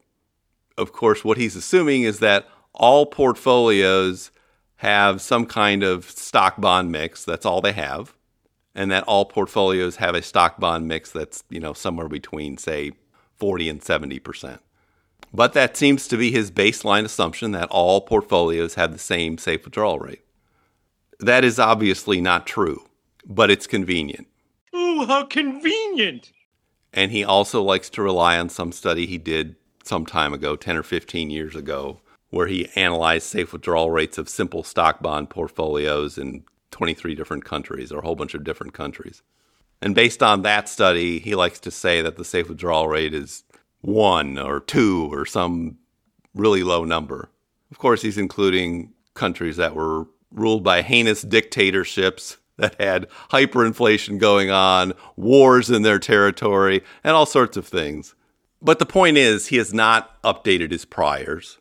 Of 0.78 0.94
course, 0.94 1.26
what 1.26 1.38
he's 1.38 1.56
assuming 1.56 2.04
is 2.04 2.20
that 2.20 2.48
all 2.74 3.06
portfolios 3.06 4.32
have 4.78 5.22
some 5.22 5.46
kind 5.46 5.84
of 5.84 6.10
stock 6.10 6.60
bond 6.60 6.92
mix. 6.92 7.24
That's 7.24 7.46
all 7.46 7.62
they 7.62 7.74
have. 7.74 8.16
And 8.74 8.90
that 8.92 9.04
all 9.04 9.26
portfolios 9.26 9.98
have 9.98 10.16
a 10.16 10.22
stock 10.22 10.60
bond 10.60 10.88
mix 10.88 11.12
that's, 11.12 11.44
you 11.50 11.60
know, 11.60 11.74
somewhere 11.74 12.08
between, 12.08 12.58
say, 12.58 12.94
40 13.38 13.70
and 13.70 13.82
70%. 13.82 14.60
But 15.34 15.54
that 15.54 15.78
seems 15.78 16.08
to 16.08 16.18
be 16.18 16.32
his 16.32 16.52
baseline 16.52 17.06
assumption 17.06 17.52
that 17.52 17.70
all 17.70 18.02
portfolios 18.02 18.76
have 18.76 18.92
the 18.92 19.00
same 19.00 19.38
safe 19.38 19.64
withdrawal 19.66 20.00
rate. 20.00 20.24
That 21.20 21.44
is 21.44 21.60
obviously 21.60 22.20
not 22.20 22.48
true, 22.48 22.86
but 23.26 23.52
it's 23.52 23.68
convenient. 23.68 24.28
Oh, 24.74 25.06
how 25.06 25.26
convenient! 25.26 26.32
And 26.94 27.12
he 27.12 27.24
also 27.24 27.62
likes 27.62 27.90
to 27.92 28.02
rely 28.02 28.38
on 28.38 28.50
some 28.50 28.72
study 28.72 29.06
he 29.06 29.18
did 29.18 29.56
some 29.84 30.06
time 30.06 30.34
ago, 30.34 30.56
10 30.56 30.78
or 30.78 30.84
15 30.84 31.30
years 31.30 31.56
ago, 31.56 32.02
where 32.32 32.48
he 32.48 32.70
analyzed 32.76 33.28
safe 33.28 33.54
withdrawal 33.54 33.92
rates 33.92 34.18
of 34.18 34.28
simple 34.28 34.64
stock 34.64 35.02
bond 35.02 35.30
portfolios 35.30 36.18
in 36.18 36.44
23 36.72 37.14
different 37.14 37.46
countries 37.46 37.92
or 37.92 38.00
a 38.00 38.02
whole 38.02 38.16
bunch 38.16 38.34
of 38.34 38.44
different 38.44 38.74
countries. 38.74 39.22
And 39.82 39.94
based 39.94 40.24
on 40.24 40.42
that 40.42 40.70
study, 40.70 41.20
he 41.20 41.36
likes 41.36 41.60
to 41.62 41.72
say 41.72 42.02
that 42.02 42.16
the 42.16 42.26
safe 42.26 42.50
withdrawal 42.50 42.88
rate 42.88 43.14
is 43.14 43.44
one 43.82 44.38
or 44.38 44.60
two 44.60 45.10
or 45.12 45.26
some 45.26 45.78
really 46.34 46.64
low 46.64 46.86
number. 46.86 47.30
Of 47.72 47.78
course, 47.78 48.02
he's 48.02 48.18
including 48.18 48.94
countries 49.14 49.58
that 49.58 49.76
were 49.76 50.08
ruled 50.32 50.64
by 50.64 50.82
heinous 50.82 51.22
dictatorships 51.22 52.38
that 52.58 52.80
had 52.80 53.08
hyperinflation 53.32 54.20
going 54.20 54.52
on, 54.52 54.94
wars 55.16 55.70
in 55.70 55.82
their 55.82 56.00
territory, 56.00 56.84
and 57.04 57.14
all 57.14 57.26
sorts 57.26 57.58
of 57.58 57.68
things. 57.68 58.16
But 58.62 58.80
the 58.80 58.86
point 58.86 59.18
is, 59.18 59.48
he 59.48 59.58
has 59.58 59.74
not 59.74 60.22
updated 60.22 60.72
his 60.72 60.86
priors. 60.86 61.58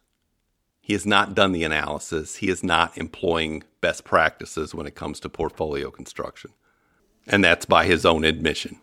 He 0.91 0.95
has 0.95 1.07
not 1.07 1.37
done 1.37 1.53
the 1.53 1.63
analysis. 1.63 2.35
He 2.35 2.49
is 2.49 2.65
not 2.65 2.99
employing 2.99 3.63
best 3.81 4.03
practices 4.03 4.75
when 4.75 4.89
it 4.89 4.97
comes 4.97 5.21
to 5.21 5.29
portfolio 5.29 5.89
construction. 5.89 6.51
And 7.29 7.45
that's 7.45 7.65
by 7.65 7.85
his 7.85 8.05
own 8.05 8.25
admission. 8.25 8.81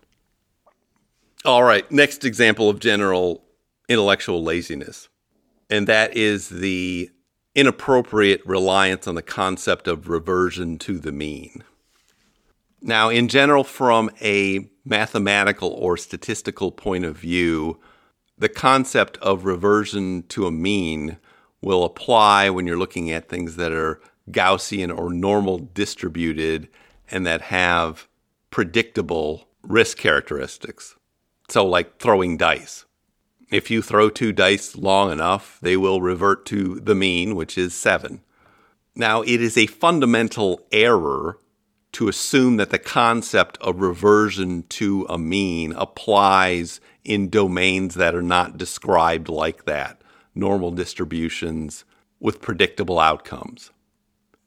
All 1.43 1.63
right, 1.63 1.91
next 1.91 2.23
example 2.23 2.69
of 2.69 2.79
general 2.79 3.43
intellectual 3.89 4.41
laziness. 4.41 5.09
And 5.69 5.85
that 5.89 6.15
is 6.15 6.47
the 6.47 7.11
inappropriate 7.53 8.41
reliance 8.45 9.05
on 9.05 9.15
the 9.15 9.21
concept 9.21 9.89
of 9.89 10.07
reversion 10.07 10.77
to 10.77 10.99
the 10.99 11.11
mean. 11.11 11.65
Now, 12.81 13.09
in 13.09 13.27
general, 13.27 13.65
from 13.65 14.11
a 14.21 14.69
mathematical 14.85 15.71
or 15.71 15.97
statistical 15.97 16.71
point 16.71 17.03
of 17.03 17.17
view, 17.17 17.81
the 18.37 18.47
concept 18.47 19.17
of 19.17 19.43
reversion 19.43 20.23
to 20.29 20.47
a 20.47 20.51
mean 20.51 21.17
will 21.61 21.83
apply 21.83 22.49
when 22.49 22.67
you're 22.67 22.77
looking 22.77 23.11
at 23.11 23.29
things 23.29 23.55
that 23.55 23.71
are 23.71 23.99
Gaussian 24.31 24.95
or 24.95 25.11
normal 25.11 25.57
distributed 25.73 26.67
and 27.09 27.25
that 27.25 27.41
have 27.43 28.07
predictable 28.51 29.47
risk 29.61 29.97
characteristics. 29.97 30.95
So, 31.49 31.65
like 31.65 31.99
throwing 31.99 32.37
dice. 32.37 32.85
If 33.49 33.71
you 33.71 33.81
throw 33.81 34.09
two 34.09 34.33
dice 34.33 34.75
long 34.75 35.11
enough, 35.11 35.57
they 35.61 35.77
will 35.77 36.01
revert 36.01 36.45
to 36.47 36.79
the 36.81 36.95
mean, 36.95 37.35
which 37.35 37.57
is 37.57 37.73
seven. 37.73 38.21
Now, 38.93 39.21
it 39.21 39.41
is 39.41 39.57
a 39.57 39.67
fundamental 39.67 40.65
error 40.71 41.37
to 41.93 42.09
assume 42.09 42.57
that 42.57 42.71
the 42.71 42.79
concept 42.79 43.57
of 43.61 43.79
reversion 43.79 44.63
to 44.69 45.05
a 45.09 45.17
mean 45.17 45.71
applies 45.73 46.81
in 47.05 47.29
domains 47.29 47.95
that 47.95 48.13
are 48.13 48.21
not 48.21 48.57
described 48.57 49.29
like 49.29 49.65
that, 49.65 50.01
normal 50.37 50.71
distributions 50.71 51.85
with 52.19 52.41
predictable 52.41 52.99
outcomes. 52.99 53.71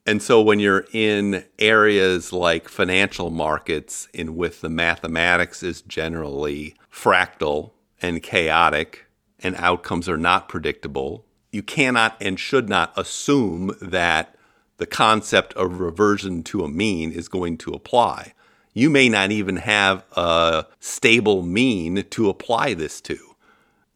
And 0.05 0.21
so 0.21 0.41
when 0.41 0.59
you're 0.59 0.87
in 0.93 1.45
areas 1.59 2.33
like 2.33 2.67
financial 2.67 3.29
markets 3.29 4.07
in 4.13 4.35
which 4.35 4.61
the 4.61 4.69
mathematics 4.69 5.61
is 5.61 5.81
generally 5.81 6.75
fractal 6.91 7.71
and 8.01 8.23
chaotic 8.23 9.05
and 9.39 9.55
outcomes 9.57 10.09
are 10.09 10.17
not 10.17 10.49
predictable, 10.49 11.25
you 11.51 11.61
cannot 11.61 12.17
and 12.19 12.39
should 12.39 12.67
not 12.67 12.93
assume 12.97 13.75
that 13.81 14.35
the 14.77 14.87
concept 14.87 15.53
of 15.53 15.79
reversion 15.79 16.41
to 16.43 16.63
a 16.63 16.69
mean 16.69 17.11
is 17.11 17.27
going 17.27 17.57
to 17.59 17.71
apply. 17.71 18.33
You 18.73 18.89
may 18.89 19.09
not 19.09 19.31
even 19.31 19.57
have 19.57 20.03
a 20.13 20.65
stable 20.79 21.43
mean 21.43 22.03
to 22.09 22.29
apply 22.29 22.73
this 22.73 23.01
to. 23.01 23.30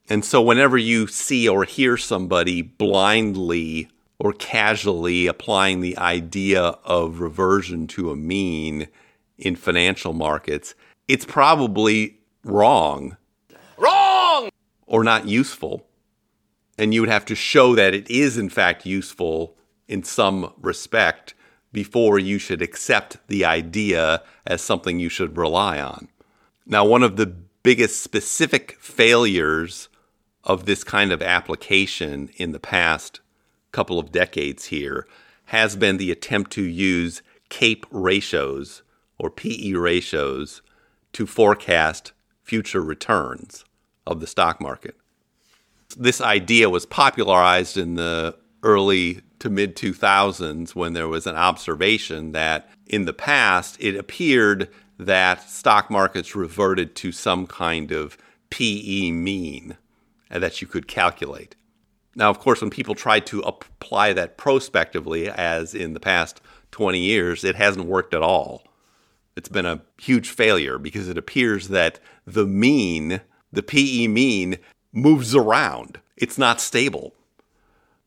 And 0.07 0.23
so, 0.23 0.41
whenever 0.41 0.77
you 0.77 1.07
see 1.07 1.47
or 1.47 1.63
hear 1.63 1.97
somebody 1.97 2.61
blindly 2.61 3.89
or 4.19 4.33
casually 4.33 5.27
applying 5.27 5.81
the 5.81 5.97
idea 5.97 6.61
of 6.61 7.19
reversion 7.19 7.87
to 7.87 8.11
a 8.11 8.15
mean 8.15 8.87
in 9.37 9.55
financial 9.55 10.13
markets, 10.13 10.75
it's 11.07 11.25
probably 11.25 12.19
wrong. 12.43 13.17
Wrong! 13.77 14.49
Or 14.85 15.03
not 15.03 15.27
useful. 15.27 15.87
And 16.77 16.93
you 16.93 17.01
would 17.01 17.09
have 17.09 17.25
to 17.25 17.35
show 17.35 17.73
that 17.75 17.93
it 17.93 18.09
is, 18.09 18.37
in 18.37 18.49
fact, 18.49 18.85
useful 18.85 19.57
in 19.87 20.03
some 20.03 20.53
respect 20.61 21.33
before 21.71 22.19
you 22.19 22.37
should 22.37 22.61
accept 22.61 23.17
the 23.27 23.43
idea 23.43 24.21
as 24.45 24.61
something 24.61 24.99
you 24.99 25.09
should 25.09 25.37
rely 25.37 25.79
on. 25.79 26.07
Now, 26.65 26.85
one 26.85 27.03
of 27.03 27.17
the 27.17 27.25
biggest 27.63 28.01
specific 28.01 28.77
failures 28.79 29.89
of 30.45 30.65
this 30.65 30.83
kind 30.83 31.11
of 31.11 31.21
application 31.21 32.29
in 32.37 32.51
the 32.51 32.59
past 32.59 33.19
couple 33.71 33.99
of 33.99 34.11
decades 34.11 34.65
here 34.65 35.07
has 35.45 35.75
been 35.75 35.97
the 35.97 36.11
attempt 36.11 36.51
to 36.51 36.63
use 36.63 37.21
CAPE 37.49 37.85
ratios 37.91 38.83
or 39.17 39.29
PE 39.29 39.73
ratios 39.73 40.61
to 41.13 41.25
forecast 41.25 42.11
future 42.43 42.81
returns 42.81 43.65
of 44.05 44.19
the 44.19 44.27
stock 44.27 44.61
market. 44.61 44.95
This 45.97 46.21
idea 46.21 46.69
was 46.69 46.85
popularized 46.85 47.77
in 47.77 47.95
the 47.95 48.37
early 48.63 49.21
to 49.39 49.49
mid 49.49 49.75
2000s 49.75 50.75
when 50.75 50.93
there 50.93 51.07
was 51.07 51.27
an 51.27 51.35
observation 51.35 52.31
that 52.31 52.69
in 52.87 53.05
the 53.05 53.13
past 53.13 53.77
it 53.79 53.95
appeared 53.95 54.69
that 54.97 55.49
stock 55.49 55.89
markets 55.91 56.35
reverted 56.35 56.95
to 56.95 57.11
some 57.11 57.45
kind 57.45 57.91
of 57.91 58.17
PE 58.49 59.11
mean 59.11 59.77
that 60.39 60.61
you 60.61 60.67
could 60.67 60.87
calculate. 60.87 61.55
Now, 62.15 62.29
of 62.29 62.39
course, 62.39 62.61
when 62.61 62.69
people 62.69 62.95
try 62.95 63.19
to 63.21 63.41
apply 63.41 64.13
that 64.13 64.37
prospectively, 64.37 65.29
as 65.29 65.75
in 65.75 65.93
the 65.93 65.99
past 65.99 66.41
20 66.71 66.99
years, 66.99 67.43
it 67.43 67.55
hasn't 67.55 67.87
worked 67.87 68.13
at 68.13 68.21
all. 68.21 68.63
It's 69.35 69.49
been 69.49 69.65
a 69.65 69.81
huge 70.01 70.29
failure 70.29 70.77
because 70.77 71.09
it 71.09 71.17
appears 71.17 71.67
that 71.67 71.99
the 72.25 72.45
mean, 72.45 73.21
the 73.51 73.63
PE 73.63 74.07
mean, 74.07 74.57
moves 74.93 75.35
around. 75.35 75.99
It's 76.15 76.37
not 76.37 76.61
stable. 76.61 77.13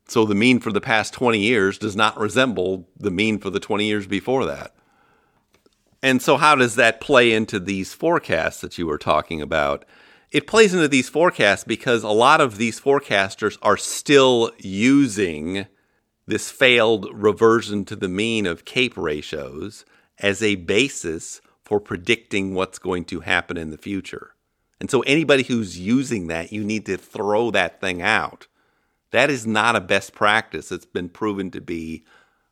So 0.06 0.24
the 0.24 0.34
mean 0.34 0.58
for 0.58 0.72
the 0.72 0.80
past 0.80 1.12
20 1.12 1.38
years 1.38 1.76
does 1.76 1.94
not 1.94 2.18
resemble 2.18 2.88
the 2.96 3.10
mean 3.10 3.38
for 3.38 3.50
the 3.50 3.60
20 3.60 3.84
years 3.84 4.06
before 4.06 4.46
that. 4.46 4.74
And 6.02 6.22
so, 6.22 6.36
how 6.36 6.54
does 6.54 6.76
that 6.76 7.00
play 7.00 7.32
into 7.32 7.58
these 7.58 7.92
forecasts 7.92 8.60
that 8.60 8.78
you 8.78 8.86
were 8.86 8.98
talking 8.98 9.42
about? 9.42 9.84
It 10.30 10.46
plays 10.46 10.74
into 10.74 10.88
these 10.88 11.08
forecasts 11.08 11.64
because 11.64 12.02
a 12.02 12.08
lot 12.08 12.40
of 12.40 12.58
these 12.58 12.78
forecasters 12.78 13.56
are 13.62 13.78
still 13.78 14.50
using 14.58 15.66
this 16.26 16.50
failed 16.50 17.08
reversion 17.12 17.86
to 17.86 17.96
the 17.96 18.08
mean 18.08 18.46
of 18.46 18.66
CAPE 18.66 18.98
ratios 18.98 19.86
as 20.18 20.42
a 20.42 20.56
basis 20.56 21.40
for 21.64 21.80
predicting 21.80 22.54
what's 22.54 22.78
going 22.78 23.06
to 23.06 23.20
happen 23.20 23.56
in 23.56 23.70
the 23.70 23.78
future. 23.78 24.34
And 24.80 24.90
so, 24.90 25.00
anybody 25.02 25.44
who's 25.44 25.78
using 25.78 26.26
that, 26.26 26.52
you 26.52 26.62
need 26.62 26.84
to 26.86 26.98
throw 26.98 27.50
that 27.50 27.80
thing 27.80 28.02
out. 28.02 28.46
That 29.10 29.30
is 29.30 29.46
not 29.46 29.76
a 29.76 29.80
best 29.80 30.12
practice. 30.12 30.70
It's 30.70 30.84
been 30.84 31.08
proven 31.08 31.50
to 31.52 31.60
be 31.60 32.04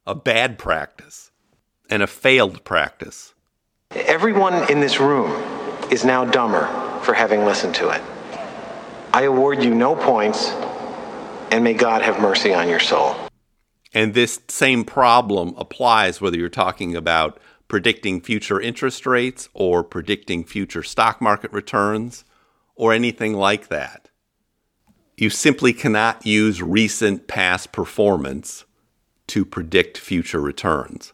a 0.07 0.15
bad 0.15 0.59
practice 0.59 1.31
and 1.91 2.03
a 2.03 2.07
failed 2.07 2.65
practice. 2.65 3.35
Everyone 3.91 4.69
in 4.71 4.81
this 4.81 4.99
room 4.99 5.31
is 5.91 6.05
now 6.05 6.25
dumber 6.25 6.86
for 7.07 7.15
having 7.15 7.47
listened 7.47 7.75
to 7.77 7.89
it. 7.89 8.03
I 9.15 9.23
award 9.23 9.63
you 9.63 9.75
no 9.75 9.97
points, 9.97 10.51
and 11.51 11.65
may 11.65 11.73
God 11.73 12.03
have 12.03 12.21
mercy 12.21 12.53
on 12.53 12.69
your 12.69 12.81
soul. 12.81 13.17
And 13.95 14.13
this 14.13 14.41
same 14.49 14.85
problem 14.85 15.55
applies 15.57 16.21
whether 16.21 16.37
you're 16.37 16.51
talking 16.51 16.95
about 16.95 17.41
predicting 17.69 18.21
future 18.21 18.61
interest 18.61 19.07
rates 19.07 19.49
or 19.55 19.83
predicting 19.83 20.45
future 20.45 20.83
stock 20.83 21.23
market 21.23 21.51
returns 21.53 22.25
or 22.75 22.93
anything 22.93 23.33
like 23.33 23.69
that. 23.69 24.11
You 25.17 25.31
simply 25.31 25.73
cannot 25.73 26.27
use 26.27 26.61
recent 26.61 27.27
past 27.27 27.73
performance 27.73 28.67
to 29.29 29.47
predict 29.47 29.97
future 29.97 30.41
returns 30.41 31.13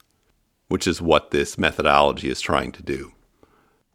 which 0.72 0.86
is 0.86 1.02
what 1.02 1.32
this 1.32 1.58
methodology 1.58 2.30
is 2.30 2.40
trying 2.40 2.72
to 2.72 2.82
do. 2.82 3.12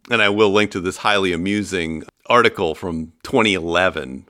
And 0.09 0.21
I 0.21 0.29
will 0.29 0.51
link 0.51 0.71
to 0.71 0.79
this 0.79 0.97
highly 0.97 1.33
amusing 1.33 2.03
article 2.27 2.75
from 2.75 3.13
2011 3.23 4.27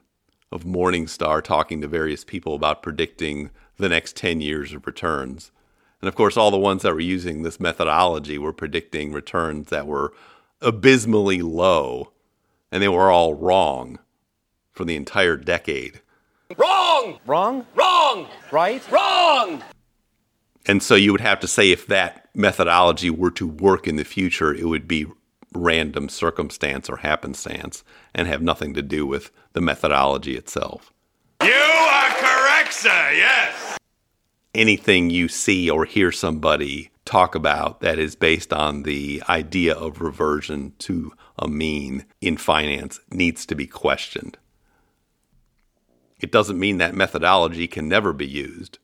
of 0.51 0.63
Morningstar 0.63 1.43
talking 1.43 1.81
to 1.81 1.87
various 1.87 2.23
people 2.23 2.55
about 2.55 2.81
predicting 2.81 3.51
the 3.77 3.89
next 3.89 4.15
10 4.15 4.41
years 4.41 4.73
of 4.73 4.87
returns. 4.87 5.51
And 6.01 6.07
of 6.07 6.15
course, 6.15 6.37
all 6.37 6.51
the 6.51 6.57
ones 6.57 6.83
that 6.83 6.93
were 6.93 6.99
using 6.99 7.43
this 7.43 7.59
methodology 7.59 8.37
were 8.37 8.53
predicting 8.53 9.11
returns 9.11 9.69
that 9.69 9.87
were 9.87 10.13
abysmally 10.61 11.41
low, 11.41 12.11
and 12.71 12.81
they 12.81 12.87
were 12.87 13.11
all 13.11 13.33
wrong 13.33 13.99
for 14.71 14.85
the 14.85 14.95
entire 14.95 15.37
decade. 15.37 16.01
Wrong! 16.55 17.19
Wrong? 17.25 17.65
Wrong! 17.75 18.27
Right? 18.51 18.81
Wrong! 18.91 19.63
And 20.65 20.83
so 20.83 20.95
you 20.95 21.11
would 21.11 21.21
have 21.21 21.39
to 21.41 21.47
say 21.47 21.71
if 21.71 21.87
that 21.87 22.29
methodology 22.33 23.09
were 23.09 23.31
to 23.31 23.47
work 23.47 23.87
in 23.87 23.95
the 23.95 24.03
future, 24.03 24.53
it 24.53 24.65
would 24.65 24.87
be 24.87 25.07
random 25.57 26.09
circumstance 26.09 26.89
or 26.89 26.97
happenstance 26.97 27.83
and 28.13 28.27
have 28.27 28.41
nothing 28.41 28.73
to 28.73 28.81
do 28.81 29.05
with 29.05 29.31
the 29.53 29.61
methodology 29.61 30.35
itself. 30.35 30.93
You 31.41 31.49
are 31.49 32.09
correct, 32.11 32.73
sir, 32.73 33.11
yes. 33.13 33.77
Anything 34.53 35.09
you 35.09 35.27
see 35.27 35.69
or 35.69 35.85
hear 35.85 36.11
somebody 36.11 36.91
talk 37.05 37.35
about 37.35 37.81
that 37.81 37.99
is 37.99 38.15
based 38.15 38.51
on 38.51 38.83
the 38.83 39.21
idea 39.29 39.73
of 39.73 40.01
reversion 40.01 40.73
to 40.79 41.13
a 41.37 41.47
mean 41.47 42.05
in 42.21 42.37
finance 42.37 42.99
needs 43.11 43.45
to 43.45 43.55
be 43.55 43.67
questioned. 43.67 44.37
It 46.19 46.31
doesn't 46.31 46.59
mean 46.59 46.79
that 46.79 46.95
methodology 46.95 47.67
can 47.67 47.87
never 47.87 48.13
be 48.13 48.27
used 48.27 48.79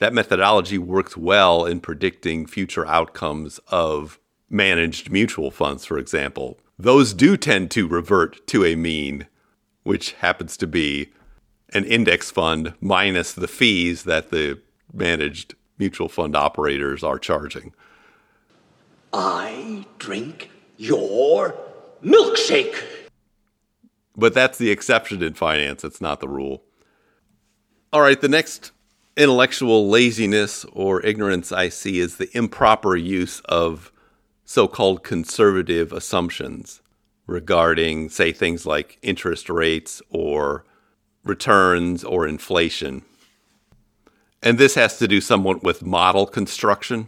that 0.00 0.14
methodology 0.14 0.78
works 0.78 1.16
well 1.16 1.66
in 1.66 1.78
predicting 1.78 2.46
future 2.46 2.86
outcomes 2.86 3.60
of 3.68 4.18
managed 4.50 5.10
mutual 5.10 5.50
funds, 5.50 5.86
for 5.86 5.96
example. 5.96 6.58
Those 6.78 7.14
do 7.14 7.36
tend 7.36 7.70
to 7.72 7.86
revert 7.86 8.46
to 8.48 8.64
a 8.64 8.74
mean, 8.74 9.26
which 9.84 10.12
happens 10.14 10.56
to 10.58 10.66
be 10.66 11.12
an 11.72 11.84
index 11.84 12.30
fund 12.30 12.74
minus 12.80 13.32
the 13.32 13.48
fees 13.48 14.02
that 14.02 14.30
the 14.30 14.60
managed 14.92 15.54
mutual 15.78 16.08
fund 16.08 16.34
operators 16.34 17.04
are 17.04 17.18
charging. 17.18 17.72
I 19.12 19.86
drink 19.98 20.50
your 20.76 21.54
milkshake. 22.02 22.82
But 24.16 24.34
that's 24.34 24.58
the 24.58 24.70
exception 24.70 25.22
in 25.22 25.34
finance, 25.34 25.84
it's 25.84 26.00
not 26.00 26.20
the 26.20 26.28
rule. 26.28 26.64
All 27.92 28.00
right, 28.00 28.20
the 28.20 28.28
next 28.28 28.72
intellectual 29.16 29.88
laziness 29.88 30.64
or 30.72 31.04
ignorance 31.04 31.52
I 31.52 31.68
see 31.68 31.98
is 31.98 32.16
the 32.16 32.36
improper 32.36 32.96
use 32.96 33.40
of 33.40 33.92
so 34.50 34.66
called 34.66 35.04
conservative 35.04 35.92
assumptions 35.92 36.82
regarding, 37.28 38.08
say, 38.08 38.32
things 38.32 38.66
like 38.66 38.98
interest 39.00 39.48
rates 39.48 40.02
or 40.10 40.64
returns 41.22 42.02
or 42.02 42.26
inflation. 42.26 43.02
And 44.42 44.58
this 44.58 44.74
has 44.74 44.98
to 44.98 45.06
do 45.06 45.20
somewhat 45.20 45.62
with 45.62 45.86
model 45.86 46.26
construction. 46.26 47.06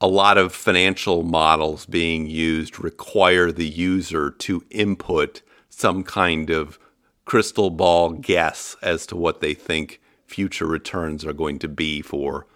A 0.00 0.08
lot 0.08 0.36
of 0.36 0.52
financial 0.52 1.22
models 1.22 1.86
being 1.86 2.26
used 2.26 2.82
require 2.82 3.52
the 3.52 3.68
user 3.68 4.32
to 4.32 4.64
input 4.70 5.40
some 5.70 6.02
kind 6.02 6.50
of 6.50 6.80
crystal 7.26 7.70
ball 7.70 8.10
guess 8.10 8.74
as 8.82 9.06
to 9.06 9.14
what 9.14 9.40
they 9.40 9.54
think 9.54 10.00
future 10.26 10.66
returns 10.66 11.24
are 11.24 11.32
going 11.32 11.60
to 11.60 11.68
be 11.68 12.02
for 12.02 12.48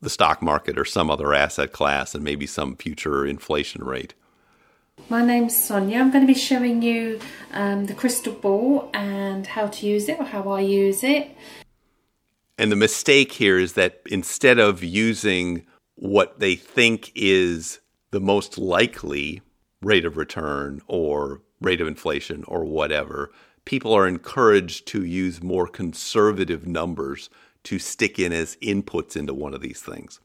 the 0.00 0.10
stock 0.10 0.42
market 0.42 0.78
or 0.78 0.84
some 0.84 1.10
other 1.10 1.34
asset 1.34 1.72
class 1.72 2.14
and 2.14 2.24
maybe 2.24 2.46
some 2.46 2.76
future 2.76 3.26
inflation 3.26 3.84
rate. 3.84 4.14
My 5.08 5.24
name's 5.24 5.62
Sonia. 5.62 5.98
I'm 5.98 6.10
going 6.10 6.26
to 6.26 6.32
be 6.32 6.38
showing 6.38 6.82
you 6.82 7.20
um, 7.52 7.86
the 7.86 7.94
crystal 7.94 8.32
ball 8.32 8.90
and 8.92 9.46
how 9.46 9.66
to 9.68 9.86
use 9.86 10.08
it 10.08 10.18
or 10.18 10.24
how 10.24 10.50
I 10.50 10.60
use 10.60 11.02
it. 11.02 11.30
And 12.58 12.70
the 12.70 12.76
mistake 12.76 13.32
here 13.32 13.58
is 13.58 13.72
that 13.74 14.02
instead 14.06 14.58
of 14.58 14.84
using 14.84 15.64
what 15.94 16.40
they 16.40 16.54
think 16.54 17.12
is 17.14 17.80
the 18.10 18.20
most 18.20 18.58
likely 18.58 19.40
rate 19.82 20.04
of 20.04 20.16
return 20.16 20.82
or 20.86 21.40
rate 21.60 21.80
of 21.80 21.88
inflation 21.88 22.44
or 22.44 22.64
whatever, 22.64 23.32
people 23.64 23.94
are 23.94 24.06
encouraged 24.06 24.86
to 24.88 25.04
use 25.04 25.42
more 25.42 25.66
conservative 25.66 26.66
numbers 26.66 27.30
to 27.64 27.78
stick 27.78 28.18
in 28.18 28.32
as 28.32 28.56
inputs 28.56 29.16
into 29.16 29.34
one 29.34 29.54
of 29.54 29.60
these 29.60 29.80
things. 29.80 30.20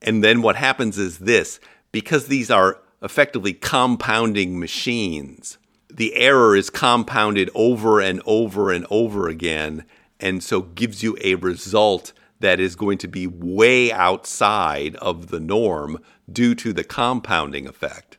And 0.00 0.22
then 0.22 0.42
what 0.42 0.56
happens 0.56 0.98
is 0.98 1.18
this 1.18 1.58
because 1.90 2.26
these 2.26 2.50
are 2.50 2.80
effectively 3.02 3.52
compounding 3.52 4.58
machines, 4.58 5.58
the 5.90 6.14
error 6.16 6.54
is 6.54 6.70
compounded 6.70 7.50
over 7.54 8.00
and 8.00 8.20
over 8.26 8.70
and 8.70 8.86
over 8.90 9.28
again, 9.28 9.84
and 10.20 10.42
so 10.42 10.62
gives 10.62 11.02
you 11.02 11.16
a 11.22 11.36
result 11.36 12.12
that 12.40 12.60
is 12.60 12.76
going 12.76 12.98
to 12.98 13.08
be 13.08 13.26
way 13.26 13.90
outside 13.90 14.96
of 14.96 15.28
the 15.28 15.40
norm 15.40 15.98
due 16.30 16.54
to 16.54 16.72
the 16.72 16.84
compounding 16.84 17.66
effect. 17.66 18.18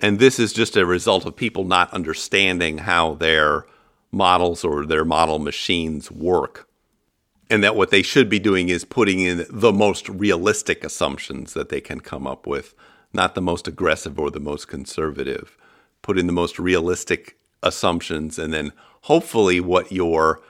And 0.00 0.18
this 0.18 0.38
is 0.38 0.52
just 0.52 0.76
a 0.76 0.86
result 0.86 1.26
of 1.26 1.36
people 1.36 1.64
not 1.64 1.92
understanding 1.92 2.78
how 2.78 3.14
their 3.14 3.64
models 4.10 4.64
or 4.64 4.84
their 4.84 5.04
model 5.04 5.38
machines 5.38 6.10
work. 6.10 6.68
And 7.52 7.62
that 7.62 7.76
what 7.76 7.90
they 7.90 8.00
should 8.00 8.30
be 8.30 8.38
doing 8.38 8.70
is 8.70 8.82
putting 8.82 9.20
in 9.20 9.44
the 9.50 9.74
most 9.74 10.08
realistic 10.08 10.82
assumptions 10.84 11.52
that 11.52 11.68
they 11.68 11.82
can 11.82 12.00
come 12.00 12.26
up 12.26 12.46
with, 12.46 12.74
not 13.12 13.34
the 13.34 13.42
most 13.42 13.68
aggressive 13.68 14.18
or 14.18 14.30
the 14.30 14.40
most 14.40 14.68
conservative. 14.68 15.58
Put 16.00 16.18
in 16.18 16.26
the 16.26 16.32
most 16.32 16.58
realistic 16.58 17.36
assumptions, 17.62 18.38
and 18.38 18.54
then 18.54 18.72
hopefully 19.02 19.60
what 19.60 19.92
your 19.92 20.40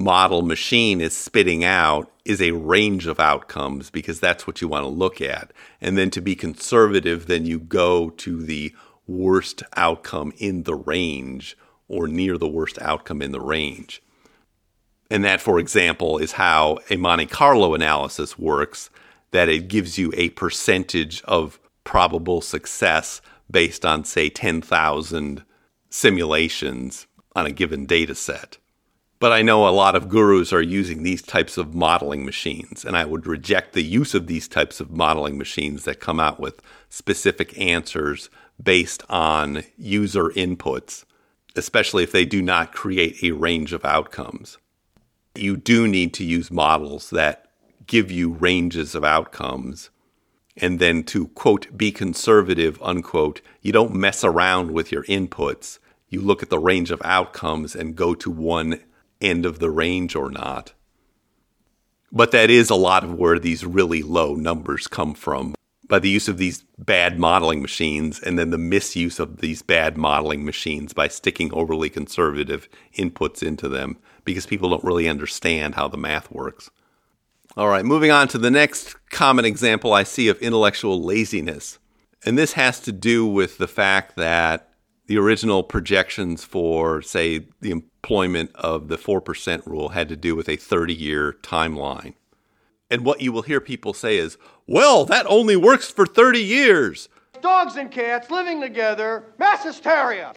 model 0.00 0.42
machine 0.42 1.00
is 1.00 1.16
spitting 1.16 1.62
out 1.62 2.10
is 2.24 2.42
a 2.42 2.50
range 2.50 3.06
of 3.06 3.20
outcomes 3.20 3.88
because 3.88 4.18
that's 4.18 4.44
what 4.44 4.60
you 4.60 4.66
want 4.66 4.82
to 4.82 4.88
look 4.88 5.20
at. 5.20 5.52
And 5.80 5.96
then 5.96 6.10
to 6.10 6.20
be 6.20 6.34
conservative, 6.34 7.28
then 7.28 7.46
you 7.46 7.60
go 7.60 8.10
to 8.10 8.42
the 8.42 8.74
worst 9.06 9.62
outcome 9.76 10.32
in 10.38 10.64
the 10.64 10.74
range 10.74 11.56
or 11.86 12.08
near 12.08 12.36
the 12.36 12.48
worst 12.48 12.82
outcome 12.82 13.22
in 13.22 13.30
the 13.30 13.40
range. 13.40 14.02
And 15.10 15.24
that, 15.24 15.40
for 15.40 15.58
example, 15.58 16.18
is 16.18 16.32
how 16.32 16.78
a 16.90 16.96
Monte 16.96 17.26
Carlo 17.26 17.74
analysis 17.74 18.38
works 18.38 18.90
that 19.30 19.48
it 19.48 19.68
gives 19.68 19.98
you 19.98 20.12
a 20.16 20.30
percentage 20.30 21.22
of 21.22 21.58
probable 21.84 22.40
success 22.40 23.20
based 23.50 23.84
on, 23.86 24.04
say, 24.04 24.28
10,000 24.28 25.42
simulations 25.90 27.06
on 27.34 27.46
a 27.46 27.50
given 27.50 27.86
data 27.86 28.14
set. 28.14 28.58
But 29.20 29.32
I 29.32 29.42
know 29.42 29.66
a 29.66 29.70
lot 29.70 29.96
of 29.96 30.08
gurus 30.08 30.52
are 30.52 30.62
using 30.62 31.02
these 31.02 31.22
types 31.22 31.56
of 31.56 31.74
modeling 31.74 32.24
machines, 32.24 32.84
and 32.84 32.96
I 32.96 33.04
would 33.04 33.26
reject 33.26 33.72
the 33.72 33.82
use 33.82 34.14
of 34.14 34.26
these 34.28 34.46
types 34.46 34.80
of 34.80 34.90
modeling 34.90 35.36
machines 35.36 35.84
that 35.84 35.98
come 35.98 36.20
out 36.20 36.38
with 36.38 36.62
specific 36.88 37.58
answers 37.58 38.30
based 38.62 39.02
on 39.08 39.64
user 39.76 40.28
inputs, 40.30 41.04
especially 41.56 42.04
if 42.04 42.12
they 42.12 42.24
do 42.24 42.40
not 42.42 42.72
create 42.72 43.22
a 43.22 43.32
range 43.32 43.72
of 43.72 43.84
outcomes. 43.84 44.58
You 45.38 45.56
do 45.56 45.86
need 45.86 46.12
to 46.14 46.24
use 46.24 46.50
models 46.50 47.10
that 47.10 47.46
give 47.86 48.10
you 48.10 48.32
ranges 48.32 48.94
of 48.94 49.04
outcomes. 49.04 49.90
And 50.56 50.78
then 50.78 51.04
to 51.04 51.28
quote, 51.28 51.76
be 51.76 51.92
conservative, 51.92 52.80
unquote, 52.82 53.40
you 53.62 53.72
don't 53.72 53.94
mess 53.94 54.24
around 54.24 54.72
with 54.72 54.90
your 54.90 55.04
inputs. 55.04 55.78
You 56.08 56.20
look 56.20 56.42
at 56.42 56.50
the 56.50 56.58
range 56.58 56.90
of 56.90 57.00
outcomes 57.04 57.76
and 57.76 57.96
go 57.96 58.14
to 58.14 58.30
one 58.30 58.80
end 59.20 59.46
of 59.46 59.58
the 59.58 59.70
range 59.70 60.16
or 60.16 60.30
not. 60.30 60.72
But 62.10 62.32
that 62.32 62.50
is 62.50 62.70
a 62.70 62.74
lot 62.74 63.04
of 63.04 63.14
where 63.14 63.38
these 63.38 63.64
really 63.64 64.02
low 64.02 64.34
numbers 64.34 64.86
come 64.86 65.14
from 65.14 65.54
by 65.88 65.98
the 65.98 66.08
use 66.08 66.28
of 66.28 66.38
these 66.38 66.64
bad 66.78 67.18
modeling 67.18 67.62
machines 67.62 68.20
and 68.20 68.38
then 68.38 68.50
the 68.50 68.58
misuse 68.58 69.18
of 69.18 69.38
these 69.38 69.62
bad 69.62 69.96
modeling 69.96 70.44
machines 70.44 70.92
by 70.92 71.08
sticking 71.08 71.52
overly 71.52 71.88
conservative 71.88 72.68
inputs 72.96 73.42
into 73.42 73.68
them 73.68 73.96
because 74.24 74.46
people 74.46 74.68
don't 74.68 74.84
really 74.84 75.08
understand 75.08 75.74
how 75.74 75.88
the 75.88 75.96
math 75.96 76.30
works. 76.30 76.70
All 77.56 77.68
right, 77.68 77.84
moving 77.84 78.10
on 78.10 78.28
to 78.28 78.38
the 78.38 78.50
next 78.50 78.94
common 79.10 79.44
example 79.44 79.92
I 79.92 80.02
see 80.02 80.28
of 80.28 80.38
intellectual 80.38 81.02
laziness. 81.02 81.78
And 82.24 82.36
this 82.36 82.52
has 82.52 82.78
to 82.80 82.92
do 82.92 83.26
with 83.26 83.58
the 83.58 83.66
fact 83.68 84.16
that 84.16 84.68
the 85.06 85.18
original 85.18 85.62
projections 85.62 86.44
for, 86.44 87.00
say, 87.00 87.46
the 87.60 87.70
employment 87.70 88.50
of 88.54 88.88
the 88.88 88.98
4% 88.98 89.66
rule 89.66 89.88
had 89.90 90.08
to 90.10 90.16
do 90.16 90.36
with 90.36 90.48
a 90.48 90.56
30 90.56 90.94
year 90.94 91.32
timeline. 91.42 92.14
And 92.90 93.04
what 93.04 93.20
you 93.20 93.32
will 93.32 93.42
hear 93.42 93.60
people 93.60 93.92
say 93.92 94.16
is, 94.16 94.38
well, 94.66 95.04
that 95.06 95.26
only 95.28 95.56
works 95.56 95.90
for 95.90 96.06
30 96.06 96.40
years. 96.40 97.08
Dogs 97.42 97.76
and 97.76 97.90
cats 97.90 98.30
living 98.30 98.60
together, 98.60 99.24
mass 99.38 99.62
hysteria. 99.62 100.32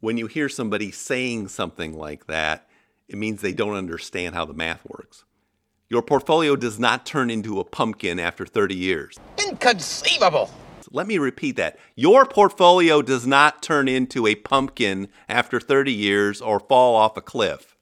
When 0.00 0.18
you 0.18 0.26
hear 0.26 0.48
somebody 0.48 0.90
saying 0.90 1.48
something 1.48 1.96
like 1.96 2.26
that, 2.26 2.68
it 3.08 3.16
means 3.16 3.40
they 3.40 3.54
don't 3.54 3.74
understand 3.74 4.34
how 4.34 4.44
the 4.44 4.52
math 4.52 4.84
works. 4.86 5.24
Your 5.88 6.02
portfolio 6.02 6.56
does 6.56 6.78
not 6.78 7.06
turn 7.06 7.30
into 7.30 7.60
a 7.60 7.64
pumpkin 7.64 8.18
after 8.18 8.44
30 8.44 8.74
years. 8.74 9.18
Inconceivable. 9.46 10.50
Let 10.90 11.06
me 11.06 11.18
repeat 11.18 11.56
that. 11.56 11.78
Your 11.94 12.26
portfolio 12.26 13.02
does 13.02 13.26
not 13.26 13.62
turn 13.62 13.88
into 13.88 14.26
a 14.26 14.34
pumpkin 14.34 15.08
after 15.28 15.60
30 15.60 15.92
years 15.92 16.40
or 16.40 16.60
fall 16.60 16.94
off 16.96 17.16
a 17.16 17.20
cliff. 17.20 17.75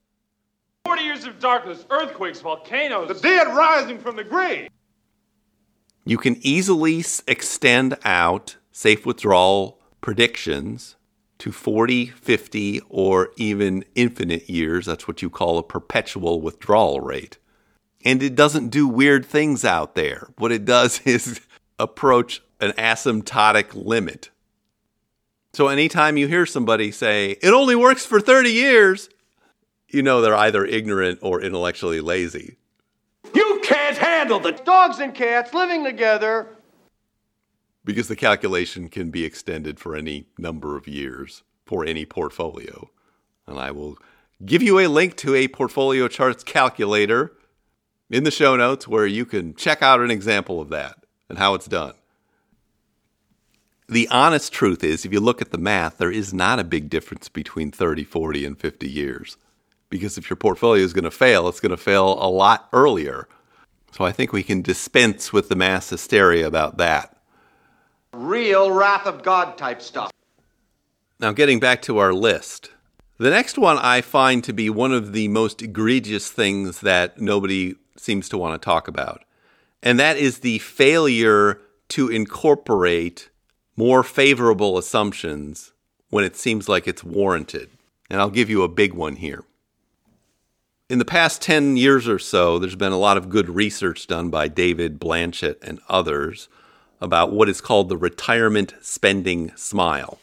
40 0.94 1.07
years 1.07 1.24
of 1.24 1.40
darkness, 1.40 1.85
earthquakes, 1.90 2.40
volcanoes. 2.40 3.09
The 3.09 3.14
dead 3.14 3.48
rising 3.48 3.98
from 3.98 4.14
the 4.14 4.22
grave. 4.22 4.68
You 6.04 6.16
can 6.16 6.37
easily 6.40 7.04
extend 7.26 7.98
out 8.04 8.59
safe 8.70 9.04
withdrawal 9.04 9.80
predictions 10.00 10.94
to 11.38 11.50
40, 11.50 12.07
50, 12.07 12.80
or 12.88 13.30
even 13.37 13.85
infinite 13.96 14.48
years. 14.48 14.87
That's 14.87 15.09
what 15.09 15.20
you 15.20 15.28
call 15.28 15.59
a 15.59 15.64
perpetual 15.64 16.40
withdrawal 16.40 17.00
rate. 17.00 17.38
And 18.04 18.22
it 18.22 18.37
doesn't 18.37 18.68
do 18.68 18.87
weird 18.87 19.26
things 19.26 19.64
out 19.64 19.96
there. 19.96 20.28
What 20.38 20.52
it 20.52 20.64
does 20.64 21.00
is 21.04 21.40
approach 21.76 22.40
an 22.61 22.70
asymptotic 22.78 23.74
limit. 23.74 24.30
So 25.54 25.66
anytime 25.66 26.16
you 26.16 26.28
hear 26.28 26.46
somebody 26.46 26.92
say, 26.92 27.33
it 27.42 27.52
only 27.52 27.74
works 27.74 28.07
for 28.07 28.20
30 28.20 28.50
years, 28.50 29.09
you 29.94 30.02
know 30.02 30.20
they're 30.20 30.35
either 30.35 30.64
ignorant 30.64 31.20
or 31.22 31.40
intellectually 31.40 32.00
lazy. 32.00 32.57
You 33.35 33.61
can't 33.62 33.96
handle 33.96 34.40
the 34.40 34.52
dogs 34.52 34.98
and 34.98 35.14
cats 35.14 35.54
living 35.54 35.85
together. 35.85 36.48
Because 37.85 38.09
the 38.09 38.16
calculation 38.16 38.88
can 38.88 39.11
be 39.11 39.24
extended 39.24 39.78
for 39.78 39.94
any 39.94 40.26
number 40.38 40.76
of 40.76 40.88
years 40.88 41.42
for 41.64 41.85
any 41.85 42.04
portfolio. 42.04 42.90
And 43.46 43.59
I 43.59 43.70
will 43.70 43.98
give 44.44 44.62
you 44.62 44.78
a 44.78 44.88
link 44.88 45.16
to 45.18 45.35
a 45.35 45.48
portfolio 45.48 46.09
charts 46.09 46.44
calculator 46.44 47.33
in 48.11 48.24
the 48.24 48.30
show 48.30 48.57
notes 48.57 48.87
where 48.87 49.07
you 49.07 49.24
can 49.24 49.54
check 49.54 49.83
out 49.83 50.00
an 50.00 50.11
example 50.11 50.61
of 50.61 50.68
that 50.70 51.04
and 51.28 51.38
how 51.38 51.54
it's 51.54 51.66
done. 51.66 51.94
The 53.88 54.09
honest 54.09 54.52
truth 54.52 54.83
is, 54.83 55.04
if 55.04 55.12
you 55.12 55.20
look 55.20 55.42
at 55.42 55.50
the 55.50 55.59
math, 55.59 55.98
there 55.98 56.11
is 56.11 56.33
not 56.33 56.59
a 56.59 56.64
big 56.64 56.88
difference 56.88 57.28
between 57.28 57.70
30, 57.70 58.04
40, 58.04 58.46
and 58.46 58.59
50 58.59 58.88
years. 58.88 59.37
Because 59.94 60.18
if 60.18 60.28
your 60.28 60.37
portfolio 60.37 60.83
is 60.83 60.92
going 60.92 61.04
to 61.04 61.11
fail, 61.12 61.46
it's 61.46 61.61
going 61.61 61.70
to 61.70 61.76
fail 61.76 62.14
a 62.20 62.26
lot 62.26 62.68
earlier. 62.72 63.28
So 63.92 64.04
I 64.04 64.11
think 64.11 64.33
we 64.33 64.42
can 64.42 64.61
dispense 64.61 65.33
with 65.33 65.48
the 65.48 65.54
mass 65.54 65.88
hysteria 65.88 66.48
about 66.48 66.78
that. 66.78 67.16
Real 68.12 68.72
wrath 68.72 69.07
of 69.07 69.22
God 69.22 69.57
type 69.57 69.80
stuff. 69.80 70.11
Now, 71.20 71.30
getting 71.30 71.61
back 71.61 71.80
to 71.83 71.98
our 71.98 72.12
list. 72.12 72.72
The 73.18 73.30
next 73.30 73.57
one 73.57 73.78
I 73.78 74.00
find 74.00 74.42
to 74.42 74.52
be 74.52 74.68
one 74.68 74.92
of 74.92 75.12
the 75.12 75.28
most 75.28 75.62
egregious 75.62 76.28
things 76.28 76.80
that 76.80 77.20
nobody 77.20 77.76
seems 77.96 78.28
to 78.30 78.37
want 78.37 78.61
to 78.61 78.64
talk 78.64 78.88
about. 78.88 79.24
And 79.80 80.00
that 80.00 80.16
is 80.16 80.40
the 80.40 80.59
failure 80.59 81.61
to 81.90 82.09
incorporate 82.09 83.30
more 83.76 84.02
favorable 84.02 84.76
assumptions 84.76 85.72
when 86.11 86.24
it 86.24 86.35
seems 86.35 86.68
like 86.68 86.88
it's 86.88 87.04
warranted. 87.04 87.70
And 88.11 88.20
I'll 88.20 88.28
give 88.28 88.50
you 88.50 88.64
a 88.64 88.68
big 88.68 88.92
one 88.92 89.14
here. 89.14 89.44
In 90.90 90.99
the 90.99 91.07
past 91.07 91.40
10 91.40 91.79
years 91.79 92.07
or 92.07 92.18
so, 92.18 92.59
there's 92.59 92.77
been 92.77 92.92
a 92.92 92.99
lot 92.99 93.16
of 93.16 93.31
good 93.31 93.49
research 93.49 94.07
done 94.07 94.29
by 94.29 94.49
David 94.49 95.01
Blanchett 95.01 95.57
and 95.62 95.81
others 95.88 96.51
about 97.01 97.33
what 97.33 97.49
is 97.49 97.62
called 97.62 97.88
the 97.88 97.97
retirement 97.97 98.75
spending 98.83 99.51
smile. 99.57 100.18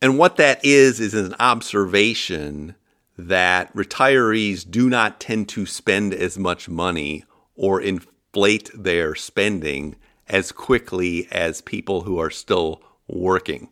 And 0.00 0.16
what 0.16 0.36
that 0.36 0.64
is, 0.64 1.00
is 1.00 1.12
an 1.12 1.34
observation 1.40 2.76
that 3.18 3.74
retirees 3.74 4.68
do 4.68 4.88
not 4.88 5.18
tend 5.18 5.48
to 5.50 5.66
spend 5.66 6.14
as 6.14 6.38
much 6.38 6.68
money 6.68 7.24
or 7.56 7.80
inflate 7.80 8.70
their 8.72 9.16
spending 9.16 9.96
as 10.28 10.52
quickly 10.52 11.26
as 11.32 11.62
people 11.62 12.02
who 12.02 12.16
are 12.16 12.30
still 12.30 12.80
working. 13.08 13.70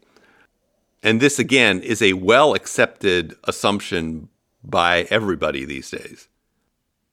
And 1.01 1.21
this, 1.21 1.39
again, 1.39 1.81
is 1.81 2.03
a 2.03 2.15
well 2.15 2.55
accepted 2.55 3.37
assumption 3.45 4.31
by 4.63 5.07
everybody 5.11 5.65
these 5.65 5.91
days 5.91 6.29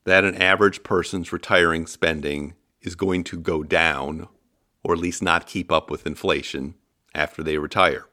that 0.07 0.23
an 0.23 0.41
average 0.41 0.83
person's 0.83 1.33
retiring 1.33 1.85
spending 1.85 2.53
is 2.81 2.95
going 2.95 3.25
to 3.25 3.37
go 3.37 3.61
down, 3.61 4.25
or 4.81 4.93
at 4.93 4.99
least 4.99 5.21
not 5.21 5.45
keep 5.45 5.69
up 5.69 5.91
with 5.91 6.07
inflation 6.07 6.75
after 7.13 7.43
they 7.43 7.57
retire. 7.57 8.05